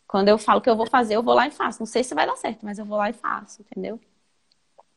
Quando 0.07 0.29
eu 0.29 0.37
falo 0.37 0.61
que 0.61 0.69
eu 0.69 0.77
vou 0.77 0.87
fazer, 0.87 1.15
eu 1.17 1.23
vou 1.23 1.33
lá 1.33 1.45
e 1.45 1.51
faço. 1.51 1.79
Não 1.79 1.85
sei 1.85 2.03
se 2.03 2.15
vai 2.15 2.25
dar 2.25 2.37
certo, 2.37 2.65
mas 2.65 2.79
eu 2.79 2.85
vou 2.85 2.97
lá 2.97 3.09
e 3.09 3.13
faço, 3.13 3.61
entendeu? 3.61 3.99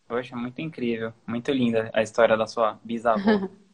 Poxa, 0.06 0.36
muito 0.36 0.60
incrível. 0.60 1.12
Muito 1.26 1.50
linda 1.50 1.90
a 1.92 2.02
história 2.02 2.36
da 2.36 2.46
sua 2.46 2.78
bisavó. 2.84 3.20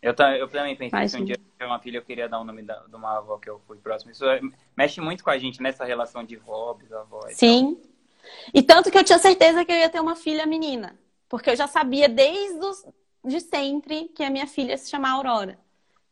eu, 0.00 0.14
eu 0.38 0.48
também 0.48 0.76
pensei 0.76 1.08
que 1.08 1.16
um 1.16 1.24
dia 1.24 1.36
eu 1.58 1.66
uma 1.66 1.78
filha, 1.80 1.98
eu 1.98 2.02
queria 2.02 2.28
dar 2.28 2.40
o 2.40 2.44
nome 2.44 2.62
da, 2.62 2.78
de 2.86 2.94
uma 2.94 3.18
avó 3.18 3.36
que 3.38 3.50
eu 3.50 3.60
fui 3.66 3.78
próximo. 3.78 4.12
Isso 4.12 4.24
mexe 4.76 5.00
muito 5.00 5.24
com 5.24 5.30
a 5.30 5.38
gente 5.38 5.60
nessa 5.60 5.84
relação 5.84 6.22
de 6.24 6.36
vó, 6.36 6.72
bisavó. 6.74 7.20
E 7.28 7.34
Sim. 7.34 7.74
Tal. 7.74 7.90
E 8.54 8.62
tanto 8.62 8.90
que 8.90 8.98
eu 8.98 9.04
tinha 9.04 9.18
certeza 9.18 9.64
que 9.64 9.72
eu 9.72 9.76
ia 9.76 9.88
ter 9.88 10.00
uma 10.00 10.14
filha 10.14 10.46
menina. 10.46 10.98
Porque 11.28 11.50
eu 11.50 11.56
já 11.56 11.66
sabia 11.66 12.08
desde 12.08 12.58
os, 12.58 12.86
de 13.24 13.40
sempre 13.40 14.08
que 14.08 14.22
a 14.22 14.30
minha 14.30 14.46
filha 14.46 14.76
se 14.76 14.88
chama 14.88 15.10
Aurora. 15.10 15.58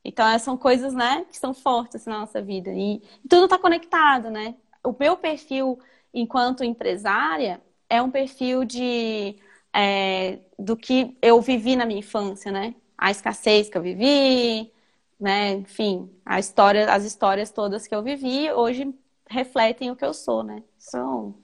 Então, 0.04 0.26
essas 0.26 0.42
são 0.42 0.56
coisas, 0.56 0.94
né, 0.94 1.26
que 1.28 1.36
são 1.36 1.52
fortes 1.52 2.06
na 2.06 2.20
nossa 2.20 2.40
vida. 2.40 2.70
E, 2.70 3.02
e 3.24 3.28
tudo 3.28 3.44
está 3.44 3.58
conectado, 3.58 4.30
né? 4.30 4.54
O 4.84 4.94
meu 4.98 5.16
perfil 5.16 5.78
enquanto 6.14 6.64
empresária 6.64 7.60
é 7.88 8.00
um 8.00 8.10
perfil 8.10 8.64
de 8.64 9.36
é, 9.72 10.38
do 10.58 10.76
que 10.76 11.16
eu 11.20 11.40
vivi 11.40 11.76
na 11.76 11.84
minha 11.84 11.98
infância, 12.00 12.50
né? 12.50 12.74
A 12.96 13.10
escassez 13.10 13.68
que 13.68 13.76
eu 13.76 13.82
vivi, 13.82 14.72
né? 15.18 15.52
Enfim, 15.52 16.10
a 16.24 16.38
história, 16.38 16.92
as 16.92 17.04
histórias 17.04 17.50
todas 17.50 17.86
que 17.86 17.94
eu 17.94 18.02
vivi 18.02 18.50
hoje 18.52 18.94
refletem 19.28 19.90
o 19.90 19.96
que 19.96 20.04
eu 20.04 20.14
sou, 20.14 20.42
né? 20.42 20.62
São 20.78 21.34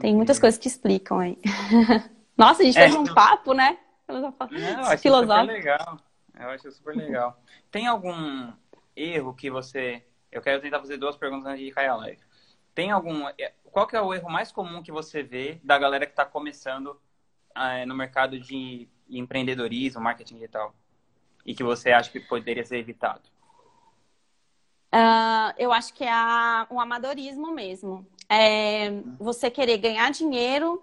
tem 0.00 0.14
muitas 0.14 0.38
coisas 0.38 0.58
que 0.58 0.68
explicam 0.68 1.18
aí. 1.18 1.38
Nossa, 2.36 2.62
a 2.62 2.64
gente 2.64 2.78
é, 2.78 2.82
fez 2.82 2.94
um 2.94 3.04
papo, 3.04 3.54
né? 3.54 3.78
Não, 4.08 4.20
eu 4.20 4.84
acho 4.84 5.02
super 5.02 5.42
legal. 5.46 6.00
Eu 6.38 6.50
acho 6.50 6.70
super 6.70 6.96
legal. 6.96 7.42
Tem 7.70 7.86
algum 7.86 8.52
erro 8.94 9.34
que 9.34 9.50
você. 9.50 10.04
Eu 10.30 10.42
quero 10.42 10.60
tentar 10.60 10.80
fazer 10.80 10.98
duas 10.98 11.16
perguntas 11.16 11.46
antes 11.46 11.64
de 11.64 11.72
cair 11.72 11.88
a 11.88 11.96
live. 11.96 12.20
Tem 12.74 12.90
algum. 12.90 13.26
É, 13.28 13.54
qual 13.64 13.86
que 13.86 13.96
é 13.96 14.00
o 14.00 14.12
erro 14.12 14.30
mais 14.30 14.52
comum 14.52 14.82
que 14.82 14.92
você 14.92 15.22
vê 15.22 15.60
da 15.64 15.78
galera 15.78 16.06
que 16.06 16.12
está 16.12 16.24
começando 16.24 17.00
é, 17.54 17.86
no 17.86 17.94
mercado 17.94 18.38
de 18.38 18.88
empreendedorismo, 19.08 20.00
marketing 20.00 20.34
digital? 20.34 20.74
E 21.44 21.54
que 21.54 21.62
você 21.62 21.92
acha 21.92 22.10
que 22.10 22.20
poderia 22.20 22.64
ser 22.64 22.78
evitado? 22.78 23.22
Uh, 24.92 25.52
eu 25.58 25.72
acho 25.72 25.92
que 25.94 26.04
é 26.04 26.12
a, 26.12 26.66
um 26.70 26.80
amadorismo 26.80 27.52
mesmo. 27.52 28.06
É 28.28 28.90
você 29.18 29.50
querer 29.50 29.78
ganhar 29.78 30.10
dinheiro 30.10 30.82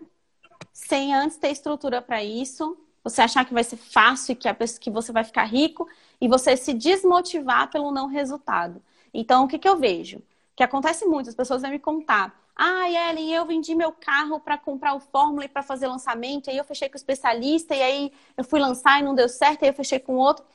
sem 0.71 1.13
antes 1.13 1.37
ter 1.37 1.49
estrutura 1.49 2.01
para 2.01 2.23
isso, 2.23 2.77
você 3.03 3.21
achar 3.21 3.45
que 3.45 3.53
vai 3.53 3.63
ser 3.63 3.77
fácil, 3.77 4.35
que, 4.35 4.47
a 4.47 4.53
pessoa, 4.53 4.79
que 4.79 4.89
você 4.89 5.11
vai 5.11 5.23
ficar 5.23 5.43
rico 5.43 5.87
e 6.21 6.27
você 6.27 6.55
se 6.55 6.73
desmotivar 6.73 7.69
pelo 7.69 7.91
não 7.91 8.07
resultado. 8.07 8.81
Então, 9.13 9.43
o 9.43 9.47
que, 9.47 9.59
que 9.59 9.67
eu 9.67 9.77
vejo? 9.77 10.21
Que 10.55 10.63
acontece 10.63 11.05
muito, 11.05 11.29
as 11.29 11.35
pessoas 11.35 11.61
vêm 11.61 11.71
me 11.71 11.79
contar. 11.79 12.42
Ah, 12.55 12.87
Ellen, 12.89 13.33
eu 13.33 13.45
vendi 13.45 13.73
meu 13.75 13.91
carro 13.91 14.39
para 14.39 14.57
comprar 14.57 14.93
o 14.93 14.99
Fórmula 14.99 15.45
e 15.45 15.49
para 15.49 15.63
fazer 15.63 15.87
lançamento, 15.87 16.49
aí 16.49 16.57
eu 16.57 16.63
fechei 16.63 16.87
com 16.87 16.93
o 16.93 16.97
especialista, 16.97 17.75
e 17.75 17.81
aí 17.81 18.11
eu 18.37 18.43
fui 18.43 18.59
lançar 18.59 18.99
e 18.99 19.03
não 19.03 19.15
deu 19.15 19.27
certo, 19.27 19.63
aí 19.63 19.69
eu 19.69 19.73
fechei 19.73 19.99
com 19.99 20.15
outro. 20.15 20.45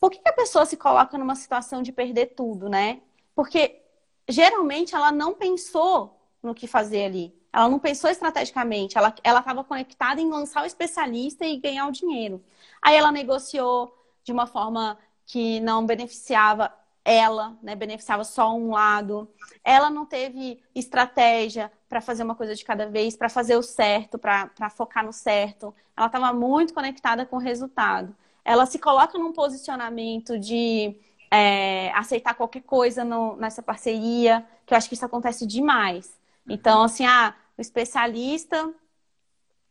Por 0.00 0.10
que, 0.10 0.18
que 0.20 0.28
a 0.28 0.32
pessoa 0.32 0.66
se 0.66 0.76
coloca 0.76 1.18
numa 1.18 1.34
situação 1.34 1.82
de 1.82 1.92
perder 1.92 2.28
tudo, 2.36 2.68
né? 2.68 3.02
Porque 3.34 3.82
geralmente 4.28 4.94
ela 4.94 5.10
não 5.12 5.34
pensou 5.34 6.20
no 6.42 6.54
que 6.54 6.66
fazer 6.66 7.04
ali. 7.06 7.34
Ela 7.52 7.68
não 7.68 7.78
pensou 7.78 8.10
estrategicamente, 8.10 8.98
ela 8.98 9.08
estava 9.08 9.64
conectada 9.64 10.20
em 10.20 10.28
lançar 10.30 10.62
o 10.62 10.66
especialista 10.66 11.44
e 11.46 11.56
ganhar 11.58 11.86
o 11.88 11.92
dinheiro. 11.92 12.44
Aí 12.82 12.96
ela 12.96 13.10
negociou 13.10 13.94
de 14.22 14.32
uma 14.32 14.46
forma 14.46 14.98
que 15.26 15.60
não 15.60 15.86
beneficiava 15.86 16.72
ela, 17.08 17.56
né, 17.62 17.74
beneficiava 17.74 18.22
só 18.22 18.54
um 18.54 18.72
lado. 18.72 19.26
Ela 19.64 19.88
não 19.88 20.04
teve 20.04 20.62
estratégia 20.74 21.72
para 21.88 22.02
fazer 22.02 22.22
uma 22.22 22.34
coisa 22.34 22.54
de 22.54 22.62
cada 22.62 22.86
vez, 22.86 23.16
para 23.16 23.30
fazer 23.30 23.56
o 23.56 23.62
certo, 23.62 24.18
para 24.18 24.68
focar 24.68 25.02
no 25.02 25.12
certo. 25.12 25.74
Ela 25.96 26.04
estava 26.04 26.34
muito 26.34 26.74
conectada 26.74 27.24
com 27.24 27.36
o 27.36 27.40
resultado. 27.40 28.14
Ela 28.44 28.66
se 28.66 28.78
coloca 28.78 29.18
num 29.18 29.32
posicionamento 29.32 30.38
de 30.38 31.00
é, 31.30 31.90
aceitar 31.94 32.34
qualquer 32.34 32.60
coisa 32.60 33.04
no, 33.04 33.36
nessa 33.36 33.62
parceria, 33.62 34.46
que 34.66 34.74
eu 34.74 34.76
acho 34.76 34.86
que 34.86 34.94
isso 34.94 35.06
acontece 35.06 35.46
demais. 35.46 36.14
Então, 36.46 36.82
assim, 36.82 37.06
ah, 37.06 37.34
o 37.56 37.62
especialista, 37.62 38.70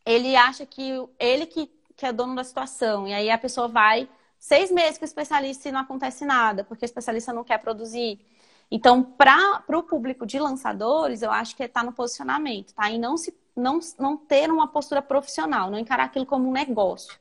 ele 0.03 0.35
acha 0.35 0.65
que 0.65 0.89
ele 1.19 1.45
que, 1.45 1.71
que 1.95 2.03
é 2.03 2.11
dono 2.11 2.33
da 2.33 2.43
situação. 2.43 3.07
E 3.07 3.13
aí 3.13 3.29
a 3.29 3.37
pessoa 3.37 3.67
vai 3.67 4.09
seis 4.39 4.71
meses 4.71 4.97
com 4.97 5.03
o 5.03 5.07
especialista 5.07 5.69
e 5.69 5.71
não 5.71 5.81
acontece 5.81 6.25
nada, 6.25 6.63
porque 6.63 6.85
o 6.85 6.87
especialista 6.87 7.33
não 7.33 7.43
quer 7.43 7.57
produzir. 7.59 8.19
Então, 8.69 9.03
para 9.03 9.63
o 9.69 9.83
público 9.83 10.25
de 10.25 10.39
lançadores, 10.39 11.21
eu 11.21 11.31
acho 11.31 11.55
que 11.55 11.63
está 11.63 11.83
no 11.83 11.93
posicionamento, 11.93 12.73
tá? 12.73 12.89
E 12.89 12.97
não, 12.97 13.15
se, 13.17 13.33
não, 13.55 13.79
não 13.97 14.17
ter 14.17 14.51
uma 14.51 14.67
postura 14.67 15.01
profissional, 15.01 15.71
não 15.71 15.79
encarar 15.79 16.05
aquilo 16.05 16.25
como 16.25 16.49
um 16.49 16.51
negócio. 16.51 17.17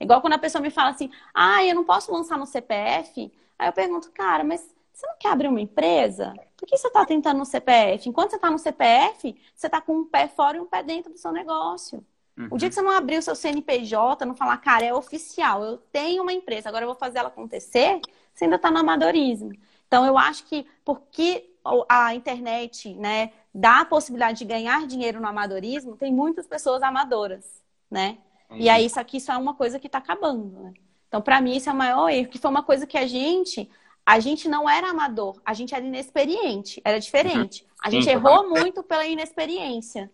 Igual 0.00 0.20
quando 0.20 0.34
a 0.34 0.38
pessoa 0.38 0.62
me 0.62 0.70
fala 0.70 0.90
assim, 0.90 1.10
ah, 1.34 1.64
eu 1.64 1.74
não 1.74 1.84
posso 1.84 2.12
lançar 2.12 2.38
no 2.38 2.46
CPF. 2.46 3.32
Aí 3.58 3.68
eu 3.68 3.72
pergunto, 3.72 4.10
cara, 4.12 4.44
mas 4.44 4.60
você 4.92 5.06
não 5.06 5.16
quer 5.18 5.30
abrir 5.30 5.48
uma 5.48 5.60
empresa? 5.60 6.34
Por 6.56 6.66
que 6.66 6.76
você 6.76 6.88
está 6.88 7.04
tentando 7.04 7.38
no 7.38 7.46
CPF? 7.46 8.08
Enquanto 8.08 8.30
você 8.30 8.36
está 8.36 8.50
no 8.50 8.58
CPF, 8.58 9.40
você 9.54 9.66
está 9.66 9.80
com 9.80 9.98
um 9.98 10.04
pé 10.04 10.28
fora 10.28 10.56
e 10.56 10.60
um 10.60 10.66
pé 10.66 10.82
dentro 10.82 11.12
do 11.12 11.18
seu 11.18 11.30
negócio. 11.32 12.04
Uhum. 12.38 12.48
O 12.52 12.56
dia 12.56 12.68
que 12.68 12.74
você 12.74 12.82
não 12.82 12.90
abrir 12.90 13.18
o 13.18 13.22
seu 13.22 13.34
CNPJ, 13.34 14.24
não 14.24 14.34
falar, 14.34 14.56
cara, 14.58 14.84
é 14.84 14.94
oficial, 14.94 15.64
eu 15.64 15.78
tenho 15.90 16.22
uma 16.22 16.32
empresa, 16.32 16.68
agora 16.68 16.84
eu 16.84 16.88
vou 16.88 16.96
fazer 16.96 17.18
ela 17.18 17.28
acontecer, 17.28 18.00
você 18.32 18.44
ainda 18.44 18.56
está 18.56 18.70
no 18.70 18.78
amadorismo. 18.78 19.52
Então, 19.86 20.06
eu 20.06 20.16
acho 20.16 20.44
que 20.44 20.66
porque 20.84 21.50
a 21.88 22.14
internet 22.14 22.94
né, 22.94 23.32
dá 23.52 23.80
a 23.80 23.84
possibilidade 23.84 24.38
de 24.38 24.44
ganhar 24.44 24.86
dinheiro 24.86 25.20
no 25.20 25.26
amadorismo, 25.26 25.96
tem 25.96 26.12
muitas 26.12 26.46
pessoas 26.46 26.82
amadoras, 26.82 27.62
né? 27.90 28.18
Uhum. 28.48 28.58
E 28.58 28.68
aí, 28.68 28.86
isso 28.86 29.00
aqui 29.00 29.16
isso 29.16 29.32
é 29.32 29.36
uma 29.36 29.54
coisa 29.54 29.78
que 29.78 29.88
está 29.88 29.98
acabando, 29.98 30.62
né? 30.62 30.72
Então, 31.08 31.20
para 31.20 31.40
mim, 31.40 31.56
isso 31.56 31.68
é 31.68 31.72
o 31.72 31.76
maior 31.76 32.08
erro, 32.08 32.28
que 32.28 32.38
foi 32.38 32.50
uma 32.50 32.62
coisa 32.62 32.86
que 32.86 32.96
a 32.96 33.06
gente 33.06 33.68
a 34.08 34.20
gente 34.20 34.48
não 34.48 34.66
era 34.66 34.88
amador, 34.88 35.38
a 35.44 35.52
gente 35.52 35.74
era 35.74 35.84
inexperiente, 35.84 36.80
era 36.82 36.98
diferente. 36.98 37.62
Uhum. 37.62 37.68
A 37.82 37.90
gente 37.90 38.04
Sim, 38.04 38.12
errou 38.12 38.48
muito 38.48 38.82
pela 38.82 39.04
inexperiência, 39.04 40.10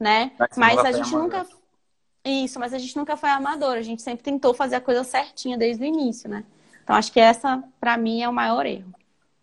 né? 0.00 0.32
Mas, 0.36 0.56
mas 0.56 0.78
a 0.80 0.90
gente 0.90 1.14
nunca. 1.14 1.46
Isso, 2.28 2.58
mas 2.58 2.74
a 2.74 2.78
gente 2.78 2.96
nunca 2.96 3.16
foi 3.16 3.30
amador, 3.30 3.76
a 3.76 3.82
gente 3.82 4.02
sempre 4.02 4.24
tentou 4.24 4.52
fazer 4.52 4.74
a 4.74 4.80
coisa 4.80 5.04
certinha 5.04 5.56
desde 5.56 5.84
o 5.84 5.86
início, 5.86 6.28
né? 6.28 6.44
Então 6.82 6.96
acho 6.96 7.12
que 7.12 7.20
essa, 7.20 7.62
para 7.80 7.96
mim, 7.96 8.20
é 8.20 8.28
o 8.28 8.32
maior 8.32 8.66
erro. 8.66 8.92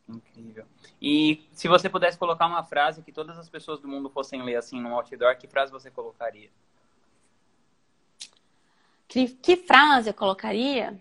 Incrível. 0.08 0.66
E 1.02 1.48
se 1.54 1.70
você 1.70 1.90
pudesse 1.90 2.18
colocar 2.18 2.46
uma 2.46 2.62
frase 2.62 3.02
que 3.02 3.12
todas 3.14 3.38
as 3.38 3.48
pessoas 3.48 3.80
do 3.80 3.88
mundo 3.88 4.10
fossem 4.10 4.44
ler 4.44 4.58
assim 4.58 4.82
no 4.82 4.94
outdoor, 4.94 5.38
que 5.38 5.48
frase 5.48 5.72
você 5.72 5.90
colocaria? 5.90 6.50
Que, 9.08 9.30
que 9.30 9.56
frase 9.56 10.10
eu 10.10 10.14
colocaria? 10.14 11.00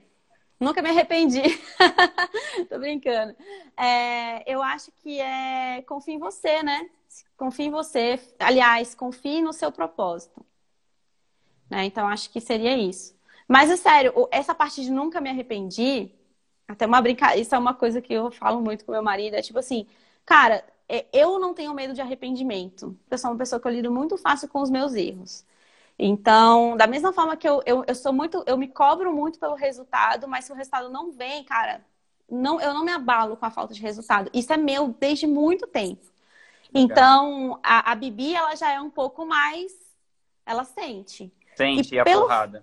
Nunca 0.60 0.82
me 0.82 0.90
arrependi. 0.90 1.42
Tô 2.70 2.78
brincando. 2.78 3.34
É, 3.76 4.48
eu 4.52 4.62
acho 4.62 4.92
que 5.02 5.20
é 5.20 5.82
confie 5.82 6.14
em 6.14 6.18
você, 6.18 6.62
né? 6.62 6.88
Confie 7.36 7.64
em 7.64 7.70
você. 7.70 8.20
Aliás, 8.38 8.94
confie 8.94 9.42
no 9.42 9.52
seu 9.52 9.72
propósito. 9.72 10.44
Né? 11.72 11.84
Então, 11.86 12.06
acho 12.08 12.30
que 12.30 12.40
seria 12.40 12.76
isso. 12.76 13.14
Mas, 13.48 13.70
é 13.70 13.76
sério, 13.76 14.12
essa 14.30 14.54
parte 14.54 14.82
de 14.82 14.90
nunca 14.90 15.20
me 15.20 15.30
arrependi, 15.30 16.10
até 16.68 16.86
uma 16.86 17.00
brincadeira, 17.00 17.40
isso 17.42 17.54
é 17.54 17.58
uma 17.58 17.74
coisa 17.74 18.00
que 18.02 18.12
eu 18.12 18.30
falo 18.30 18.60
muito 18.60 18.84
com 18.84 18.92
meu 18.92 19.02
marido, 19.02 19.34
é 19.36 19.42
tipo 19.42 19.58
assim, 19.58 19.86
cara, 20.24 20.64
é, 20.88 21.06
eu 21.12 21.38
não 21.38 21.54
tenho 21.54 21.74
medo 21.74 21.94
de 21.94 22.00
arrependimento. 22.02 22.98
Eu 23.10 23.18
sou 23.18 23.30
uma 23.30 23.38
pessoa 23.38 23.60
que 23.60 23.66
eu 23.68 23.72
lido 23.72 23.90
muito 23.90 24.16
fácil 24.18 24.48
com 24.48 24.60
os 24.62 24.70
meus 24.70 24.94
erros. 24.94 25.44
Então, 25.98 26.76
da 26.76 26.86
mesma 26.86 27.12
forma 27.12 27.36
que 27.36 27.48
eu, 27.48 27.62
eu, 27.66 27.84
eu 27.86 27.94
sou 27.94 28.12
muito, 28.12 28.42
eu 28.46 28.56
me 28.58 28.68
cobro 28.68 29.14
muito 29.14 29.38
pelo 29.38 29.54
resultado, 29.54 30.28
mas 30.28 30.44
se 30.46 30.52
o 30.52 30.54
resultado 30.54 30.88
não 30.90 31.12
vem, 31.12 31.44
cara, 31.44 31.84
não, 32.30 32.60
eu 32.60 32.74
não 32.74 32.84
me 32.84 32.92
abalo 32.92 33.36
com 33.36 33.46
a 33.46 33.50
falta 33.50 33.74
de 33.74 33.80
resultado. 33.82 34.30
Isso 34.34 34.52
é 34.52 34.56
meu 34.56 34.88
desde 34.98 35.26
muito 35.26 35.66
tempo. 35.66 36.02
Então, 36.74 37.58
a, 37.62 37.92
a 37.92 37.94
Bibi, 37.94 38.34
ela 38.34 38.54
já 38.56 38.70
é 38.72 38.80
um 38.80 38.90
pouco 38.90 39.26
mais. 39.26 39.72
Ela 40.46 40.64
sente. 40.64 41.32
Sente 41.56 41.94
e 41.94 41.98
a 41.98 42.04
pelo... 42.04 42.22
porrada. 42.22 42.60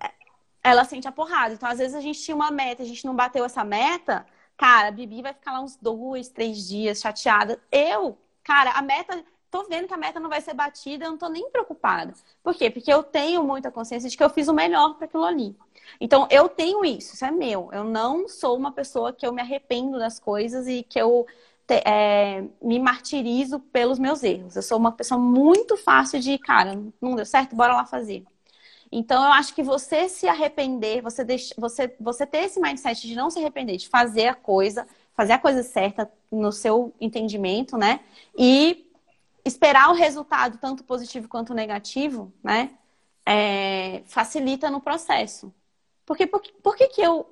Ela 0.62 0.84
sente 0.84 1.08
a 1.08 1.12
porrada. 1.12 1.54
Então, 1.54 1.68
às 1.68 1.78
vezes, 1.78 1.94
a 1.94 2.00
gente 2.00 2.20
tinha 2.20 2.34
uma 2.34 2.50
meta, 2.50 2.82
a 2.82 2.86
gente 2.86 3.04
não 3.04 3.14
bateu 3.14 3.44
essa 3.44 3.64
meta. 3.64 4.26
Cara, 4.56 4.88
a 4.88 4.90
Bibi 4.90 5.22
vai 5.22 5.32
ficar 5.32 5.52
lá 5.52 5.60
uns 5.60 5.76
dois, 5.76 6.28
três 6.28 6.68
dias 6.68 7.00
chateada. 7.00 7.58
Eu, 7.72 8.18
cara, 8.44 8.72
a 8.72 8.82
meta 8.82 9.24
tô 9.50 9.64
vendo 9.64 9.88
que 9.88 9.94
a 9.94 9.96
meta 9.96 10.20
não 10.20 10.30
vai 10.30 10.40
ser 10.40 10.54
batida, 10.54 11.04
eu 11.04 11.10
não 11.10 11.18
tô 11.18 11.28
nem 11.28 11.50
preocupada. 11.50 12.14
Por 12.42 12.54
quê? 12.54 12.70
Porque 12.70 12.92
eu 12.92 13.02
tenho 13.02 13.42
muita 13.42 13.70
consciência 13.70 14.08
de 14.08 14.16
que 14.16 14.22
eu 14.22 14.30
fiz 14.30 14.48
o 14.48 14.54
melhor 14.54 14.94
para 14.94 15.06
aquilo 15.06 15.24
ali. 15.24 15.56
Então, 16.00 16.28
eu 16.30 16.48
tenho 16.48 16.84
isso, 16.84 17.14
isso 17.14 17.24
é 17.24 17.30
meu. 17.30 17.68
Eu 17.72 17.84
não 17.84 18.28
sou 18.28 18.56
uma 18.56 18.70
pessoa 18.70 19.12
que 19.12 19.26
eu 19.26 19.32
me 19.32 19.42
arrependo 19.42 19.98
das 19.98 20.20
coisas 20.20 20.68
e 20.68 20.82
que 20.84 21.00
eu 21.00 21.26
te, 21.66 21.82
é, 21.84 22.44
me 22.62 22.78
martirizo 22.78 23.58
pelos 23.58 23.98
meus 23.98 24.22
erros. 24.22 24.54
Eu 24.56 24.62
sou 24.62 24.78
uma 24.78 24.92
pessoa 24.92 25.18
muito 25.18 25.76
fácil 25.76 26.20
de, 26.20 26.38
cara, 26.38 26.80
não 27.00 27.16
deu 27.16 27.26
certo, 27.26 27.56
bora 27.56 27.74
lá 27.74 27.84
fazer. 27.84 28.24
Então, 28.92 29.22
eu 29.24 29.32
acho 29.32 29.54
que 29.54 29.62
você 29.62 30.08
se 30.08 30.26
arrepender, 30.28 31.00
você, 31.00 31.22
deixa, 31.24 31.54
você, 31.56 31.94
você 32.00 32.26
ter 32.26 32.38
esse 32.38 32.58
mindset 32.60 33.06
de 33.06 33.14
não 33.14 33.30
se 33.30 33.38
arrepender, 33.38 33.76
de 33.76 33.88
fazer 33.88 34.26
a 34.26 34.34
coisa, 34.34 34.86
fazer 35.14 35.32
a 35.32 35.38
coisa 35.38 35.62
certa 35.62 36.10
no 36.30 36.50
seu 36.50 36.92
entendimento, 37.00 37.76
né? 37.78 38.00
E 38.36 38.90
esperar 39.44 39.90
o 39.90 39.94
resultado, 39.94 40.58
tanto 40.58 40.82
positivo 40.84 41.28
quanto 41.28 41.54
negativo, 41.54 42.32
né? 42.42 42.70
É, 43.24 44.02
facilita 44.06 44.70
no 44.70 44.80
processo. 44.80 45.54
Porque 46.04 46.26
por, 46.26 46.42
por 46.62 46.76
que, 46.76 46.88
que 46.88 47.00
eu 47.00 47.26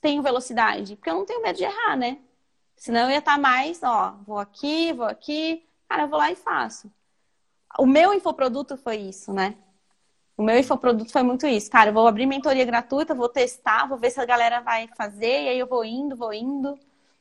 tenho 0.00 0.22
velocidade? 0.22 0.96
Porque 0.96 1.10
eu 1.10 1.14
não 1.14 1.26
tenho 1.26 1.42
medo 1.42 1.56
de 1.56 1.64
errar, 1.64 1.96
né? 1.96 2.18
Senão 2.76 3.02
eu 3.02 3.10
ia 3.10 3.18
estar 3.18 3.38
mais, 3.38 3.82
ó, 3.82 4.16
vou 4.26 4.38
aqui, 4.38 4.92
vou 4.92 5.06
aqui, 5.06 5.64
cara, 5.88 6.04
eu 6.04 6.08
vou 6.08 6.18
lá 6.18 6.32
e 6.32 6.36
faço. 6.36 6.90
O 7.78 7.86
meu 7.86 8.14
infoproduto 8.14 8.76
foi 8.76 8.96
isso, 8.96 9.32
né? 9.32 9.56
O 10.36 10.42
meu 10.42 10.58
infoproduto 10.58 11.12
foi 11.12 11.22
muito 11.22 11.46
isso. 11.46 11.70
Cara, 11.70 11.90
eu 11.90 11.94
vou 11.94 12.06
abrir 12.06 12.26
mentoria 12.26 12.64
gratuita, 12.64 13.14
vou 13.14 13.28
testar, 13.28 13.86
vou 13.86 13.98
ver 13.98 14.10
se 14.10 14.20
a 14.20 14.24
galera 14.24 14.60
vai 14.60 14.88
fazer, 14.96 15.42
e 15.42 15.48
aí 15.48 15.58
eu 15.58 15.66
vou 15.66 15.84
indo, 15.84 16.16
vou 16.16 16.32
indo. 16.32 16.78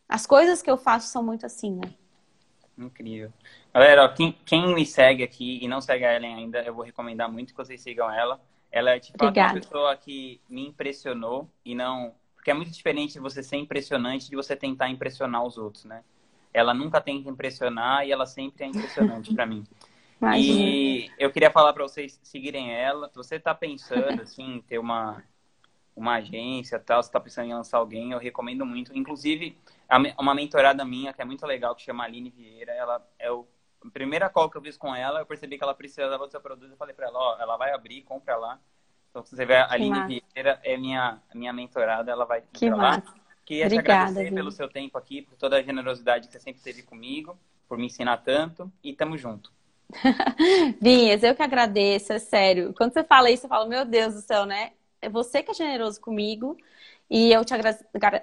As 0.08 0.26
coisas 0.26 0.62
que 0.62 0.70
eu 0.70 0.78
faço 0.78 1.08
são 1.08 1.24
muito 1.24 1.46
assim, 1.46 1.76
né? 1.76 1.94
Incrível. 2.78 3.32
Galera, 3.74 4.08
quem, 4.10 4.36
quem 4.46 4.74
me 4.74 4.86
segue 4.86 5.24
aqui 5.24 5.60
e 5.62 5.68
não 5.68 5.82
segue 5.82 6.04
a 6.04 6.16
Ellen 6.16 6.36
ainda, 6.36 6.62
eu 6.62 6.74
vou 6.74 6.84
recomendar 6.84 7.32
muito 7.32 7.54
que 7.54 7.58
vocês 7.58 7.82
sigam 7.82 8.10
ela. 8.12 8.42
Ela 8.72 8.92
é, 8.92 9.00
tipo, 9.00 9.24
uma 9.24 9.54
pessoa 9.54 9.96
que 9.98 10.42
me 10.50 10.68
impressionou 10.68 11.50
e 11.64 11.76
não... 11.76 12.14
Porque 12.36 12.50
é 12.50 12.54
muito 12.54 12.72
diferente 12.72 13.14
de 13.14 13.20
você 13.20 13.44
ser 13.44 13.58
impressionante 13.58 14.30
de 14.30 14.36
você 14.36 14.56
tentar 14.56 14.90
impressionar 14.90 15.46
os 15.46 15.58
outros, 15.58 15.86
né? 15.86 16.04
Ela 16.54 16.74
nunca 16.74 17.00
tenta 17.00 17.30
impressionar 17.30 18.06
e 18.06 18.12
ela 18.12 18.26
sempre 18.26 18.64
é 18.66 18.68
impressionante 18.68 19.34
para 19.34 19.46
mim. 19.46 19.64
Imagina. 20.22 20.70
E 20.70 21.12
eu 21.18 21.32
queria 21.32 21.50
falar 21.50 21.74
para 21.74 21.84
vocês 21.84 22.20
seguirem 22.22 22.74
ela. 22.74 23.10
Se 23.10 23.16
você 23.16 23.36
está 23.36 23.56
pensando, 23.56 24.22
assim, 24.22 24.56
em 24.56 24.62
ter 24.62 24.78
uma, 24.78 25.24
uma 25.96 26.16
agência 26.16 26.80
tal, 26.80 27.02
você 27.02 27.10
está 27.10 27.20
pensando 27.20 27.48
em 27.48 27.54
lançar 27.54 27.78
alguém, 27.78 28.12
eu 28.12 28.20
recomendo 28.20 28.66
muito. 28.66 28.96
Inclusive, 28.96 29.58
uma 30.18 30.36
mentorada 30.36 30.86
minha, 30.86 31.12
que 31.12 31.22
é 31.22 31.26
muito 31.26 31.46
legal, 31.46 31.76
que 31.76 31.82
chama 31.82 32.04
Aline 32.04 32.30
Vieira, 32.30 32.72
ela 32.72 33.06
é 33.18 33.32
o 33.32 33.48
a 33.84 33.90
primeira 33.90 34.30
call 34.30 34.50
que 34.50 34.58
eu 34.58 34.62
fiz 34.62 34.78
com 34.78 34.96
ela, 34.96 35.20
eu 35.20 35.26
percebi 35.26 35.58
que 35.58 35.64
ela 35.64 35.74
precisava 35.74 36.26
do 36.26 36.30
seu 36.30 36.40
produto. 36.40 36.72
Eu 36.72 36.78
falei 36.78 36.94
para 36.94 37.08
ela, 37.08 37.18
ó, 37.18 37.38
ela 37.40 37.58
vai 37.58 37.74
abrir, 37.74 38.04
compra 38.04 38.38
lá. 38.38 38.60
Então, 39.10 39.24
se 39.24 39.36
você 39.36 39.46
ver, 39.46 39.58
a 39.58 39.74
Aline 39.74 40.22
Vieira 40.36 40.60
é 40.64 40.78
minha, 40.78 41.20
minha 41.34 41.52
mentorada, 41.52 42.12
ela 42.12 42.24
vai 42.24 42.44
que 42.54 42.70
lá. 42.70 43.02
Queria 43.44 43.66
Obrigada, 43.66 43.84
te 43.84 43.92
agradecer 43.92 44.24
Vini. 44.26 44.36
pelo 44.36 44.52
seu 44.52 44.70
tempo 44.70 44.98
aqui, 44.98 45.24
por 45.24 45.36
toda 45.36 45.58
a 45.58 45.64
generosidade 45.64 46.28
que 46.28 46.34
você 46.34 46.40
sempre 46.40 46.62
teve 46.62 46.84
comigo, 46.84 47.38
por 47.68 47.78
me 47.78 47.88
ensinar 47.88 48.18
tanto, 48.18 48.72
e 48.84 48.94
tamo 48.94 49.18
junto. 49.18 49.52
Vinhas, 50.82 51.24
eu 51.24 51.36
que 51.36 51.42
agradeço, 51.44 52.14
é 52.14 52.20
sério. 52.20 52.74
Quando 52.76 52.94
você 52.94 53.04
fala 53.04 53.30
isso, 53.32 53.46
eu 53.46 53.50
falo, 53.50 53.68
meu 53.70 53.86
Deus 53.86 54.14
do 54.14 54.22
céu, 54.22 54.46
né? 54.46 54.72
É 55.02 55.10
você 55.10 55.44
que 55.44 55.52
é 55.52 55.54
generoso 55.54 56.00
comigo. 56.00 56.58
E 57.10 57.32
eu 57.32 57.44
te 57.44 57.54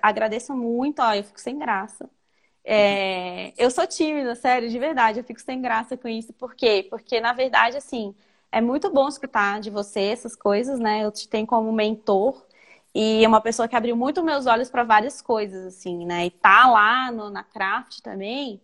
agradeço 0.02 0.54
muito, 0.56 1.00
ó, 1.02 1.14
eu 1.14 1.22
fico 1.24 1.40
sem 1.40 1.58
graça. 1.58 2.08
É... 2.64 3.52
eu 3.58 3.70
sou 3.70 3.86
tímida, 3.86 4.34
sério, 4.36 4.68
de 4.70 4.78
verdade, 4.78 5.20
eu 5.20 5.24
fico 5.24 5.40
sem 5.40 5.60
graça 5.62 5.96
com 5.96 6.08
isso. 6.08 6.32
Por 6.34 6.54
quê? 6.54 6.86
Porque, 6.90 7.20
na 7.20 7.32
verdade, 7.34 7.76
assim, 7.78 8.14
é 8.52 8.60
muito 8.60 8.90
bom 8.92 9.08
escutar 9.08 9.60
de 9.60 9.70
você 9.70 10.00
essas 10.02 10.36
coisas, 10.36 10.80
né? 10.80 11.04
Eu 11.04 11.12
te 11.12 11.28
tenho 11.28 11.46
como 11.46 11.72
mentor 11.72 12.46
e 12.94 13.24
é 13.24 13.28
uma 13.28 13.40
pessoa 13.40 13.68
que 13.68 13.76
abriu 13.76 13.96
muito 13.96 14.22
meus 14.24 14.46
olhos 14.46 14.70
para 14.70 14.84
várias 14.84 15.22
coisas, 15.22 15.66
assim, 15.66 16.06
né? 16.06 16.26
E 16.26 16.30
tá 16.30 16.68
lá 16.70 17.12
no, 17.12 17.30
na 17.30 17.44
craft 17.44 18.00
também 18.02 18.60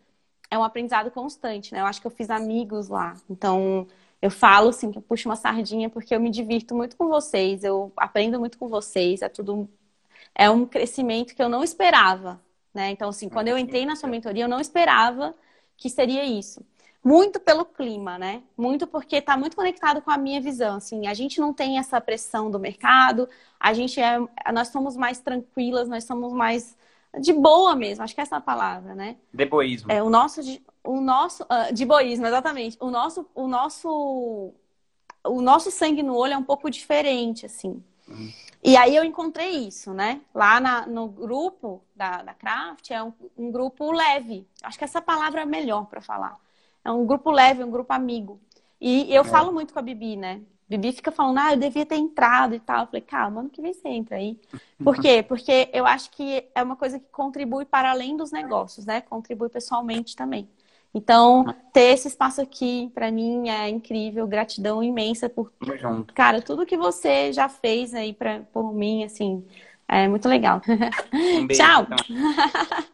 é 0.55 0.59
um 0.59 0.65
aprendizado 0.65 1.11
constante, 1.11 1.73
né? 1.73 1.81
Eu 1.81 1.87
acho 1.87 2.01
que 2.01 2.07
eu 2.07 2.11
fiz 2.11 2.31
amigos 2.31 2.89
lá. 2.89 3.17
Então, 3.29 3.87
eu 4.23 4.31
falo 4.31 4.71
assim, 4.71 4.91
que 4.91 4.99
eu 4.99 5.03
puxo 5.03 5.29
uma 5.29 5.37
sardinha 5.37 5.91
porque 5.91 6.15
eu 6.15 6.21
me 6.21 6.31
divirto 6.31 6.75
muito 6.75 6.97
com 6.97 7.09
vocês, 7.09 7.65
eu 7.65 7.93
aprendo 7.97 8.39
muito 8.39 8.59
com 8.59 8.69
vocês, 8.69 9.23
é 9.23 9.29
tudo 9.29 9.69
é 10.35 10.51
um 10.51 10.67
crescimento 10.67 11.35
que 11.35 11.43
eu 11.43 11.49
não 11.49 11.63
esperava, 11.63 12.41
né? 12.73 12.91
Então, 12.91 13.09
assim, 13.11 13.29
quando 13.29 13.49
eu 13.49 13.59
entrei 13.59 13.87
na 13.87 13.97
sua 13.97 14.09
mentoria, 14.09 14.45
eu 14.45 14.49
não 14.49 14.61
esperava 14.61 15.35
que 15.77 15.89
seria 15.91 16.25
isso. 16.25 16.65
Muito 17.05 17.39
pelo 17.39 17.65
clima, 17.65 18.19
né? 18.19 18.43
Muito 18.57 18.87
porque 18.87 19.17
está 19.17 19.37
muito 19.37 19.57
conectado 19.57 20.01
com 20.03 20.11
a 20.11 20.17
minha 20.19 20.41
visão. 20.41 20.77
Assim, 20.77 21.07
a 21.07 21.15
gente 21.15 21.39
não 21.41 21.53
tem 21.53 21.79
essa 21.79 22.01
pressão 22.01 22.51
do 22.51 22.59
mercado, 22.59 23.29
a 23.61 23.73
gente 23.75 24.01
é, 24.01 24.19
nós 24.53 24.69
somos 24.69 24.97
mais 24.97 25.21
tranquilas, 25.21 25.89
nós 25.89 26.05
somos 26.05 26.33
mais 26.33 26.77
de 27.21 27.33
boa 27.33 27.75
mesmo, 27.75 28.05
acho 28.05 28.15
que 28.15 28.21
é 28.21 28.23
essa 28.23 28.37
a 28.37 28.41
palavra, 28.41 28.95
né? 28.95 29.17
De 29.33 29.45
boísmo. 29.45 29.91
É, 29.91 30.03
o 30.03 30.11
nosso, 30.11 30.41
o 30.83 31.01
nosso, 31.01 31.45
uh, 31.45 31.73
de 31.73 31.85
boísmo, 31.85 32.27
exatamente. 32.27 32.77
O 32.81 32.91
nosso, 32.91 33.27
o 33.35 33.47
nosso, 33.49 34.53
o 35.25 35.41
nosso 35.41 35.71
sangue 35.71 36.03
no 36.03 36.17
olho 36.17 36.35
é 36.35 36.37
um 36.37 36.43
pouco 36.43 36.71
diferente, 36.71 37.47
assim. 37.47 37.83
Uhum. 38.09 38.33
E 38.63 38.77
aí 38.77 38.97
eu 38.97 39.05
encontrei 39.05 39.51
isso, 39.67 39.93
né? 39.93 40.23
Lá 40.35 40.59
na, 40.59 40.87
no 40.87 41.09
grupo 41.09 41.83
da, 41.95 42.23
da 42.23 42.33
Craft, 42.33 42.91
é 42.91 43.03
um, 43.03 43.13
um 43.37 43.51
grupo 43.51 43.93
leve. 43.93 44.49
Acho 44.63 44.79
que 44.79 44.85
essa 44.85 45.03
palavra 45.03 45.43
é 45.43 45.47
melhor 45.47 45.87
para 45.87 46.01
falar. 46.01 46.39
É 46.85 46.91
um 46.91 47.05
grupo 47.05 47.31
leve, 47.31 47.63
um 47.63 47.71
grupo 47.71 47.93
amigo. 47.93 48.41
E 48.81 49.15
eu 49.15 49.23
é. 49.23 49.25
falo 49.25 49.53
muito 49.53 49.73
com 49.73 49.79
a 49.79 49.83
Bibi, 49.83 50.17
né? 50.17 50.41
Bibi 50.69 50.93
fica 50.93 51.13
falando, 51.13 51.39
ah, 51.39 51.53
eu 51.53 51.59
devia 51.59 51.85
ter 51.85 51.97
entrado 51.97 52.55
e 52.55 52.61
tal. 52.61 52.83
Eu 52.83 52.87
falei, 52.87 53.03
calma, 53.03 53.41
ano 53.41 53.51
que 53.51 53.61
vem 53.61 53.73
você 53.73 53.89
entra 53.89 54.17
aí. 54.17 54.39
Por 54.83 54.97
quê? 54.97 55.23
Porque 55.23 55.69
eu 55.73 55.87
acho 55.87 56.11
que 56.11 56.45
é 56.55 56.63
uma 56.63 56.77
coisa 56.77 56.99
que 56.99 57.07
contribui 57.11 57.65
para 57.65 57.91
além 57.91 58.17
dos 58.17 58.33
negócios, 58.33 58.87
né? 58.87 59.01
Contribui 59.01 59.49
pessoalmente 59.49 60.17
também. 60.17 60.49
Então, 60.95 61.45
ter 61.73 61.93
esse 61.93 62.07
espaço 62.07 62.41
aqui, 62.41 62.91
para 62.95 63.11
mim, 63.11 63.49
é 63.49 63.69
incrível. 63.69 64.27
Gratidão 64.29 64.83
imensa 64.83 65.29
por, 65.29 65.53
cara, 66.15 66.41
tudo 66.41 66.65
que 66.65 66.77
você 66.77 67.33
já 67.33 67.49
fez 67.49 67.93
aí 67.95 68.13
pra, 68.13 68.41
por 68.53 68.73
mim, 68.73 69.03
assim, 69.03 69.45
é 69.89 70.07
muito 70.07 70.29
legal. 70.29 70.63
Um 71.13 71.47
beijo, 71.49 71.63
Tchau! 71.63 71.83
Então. 71.83 72.85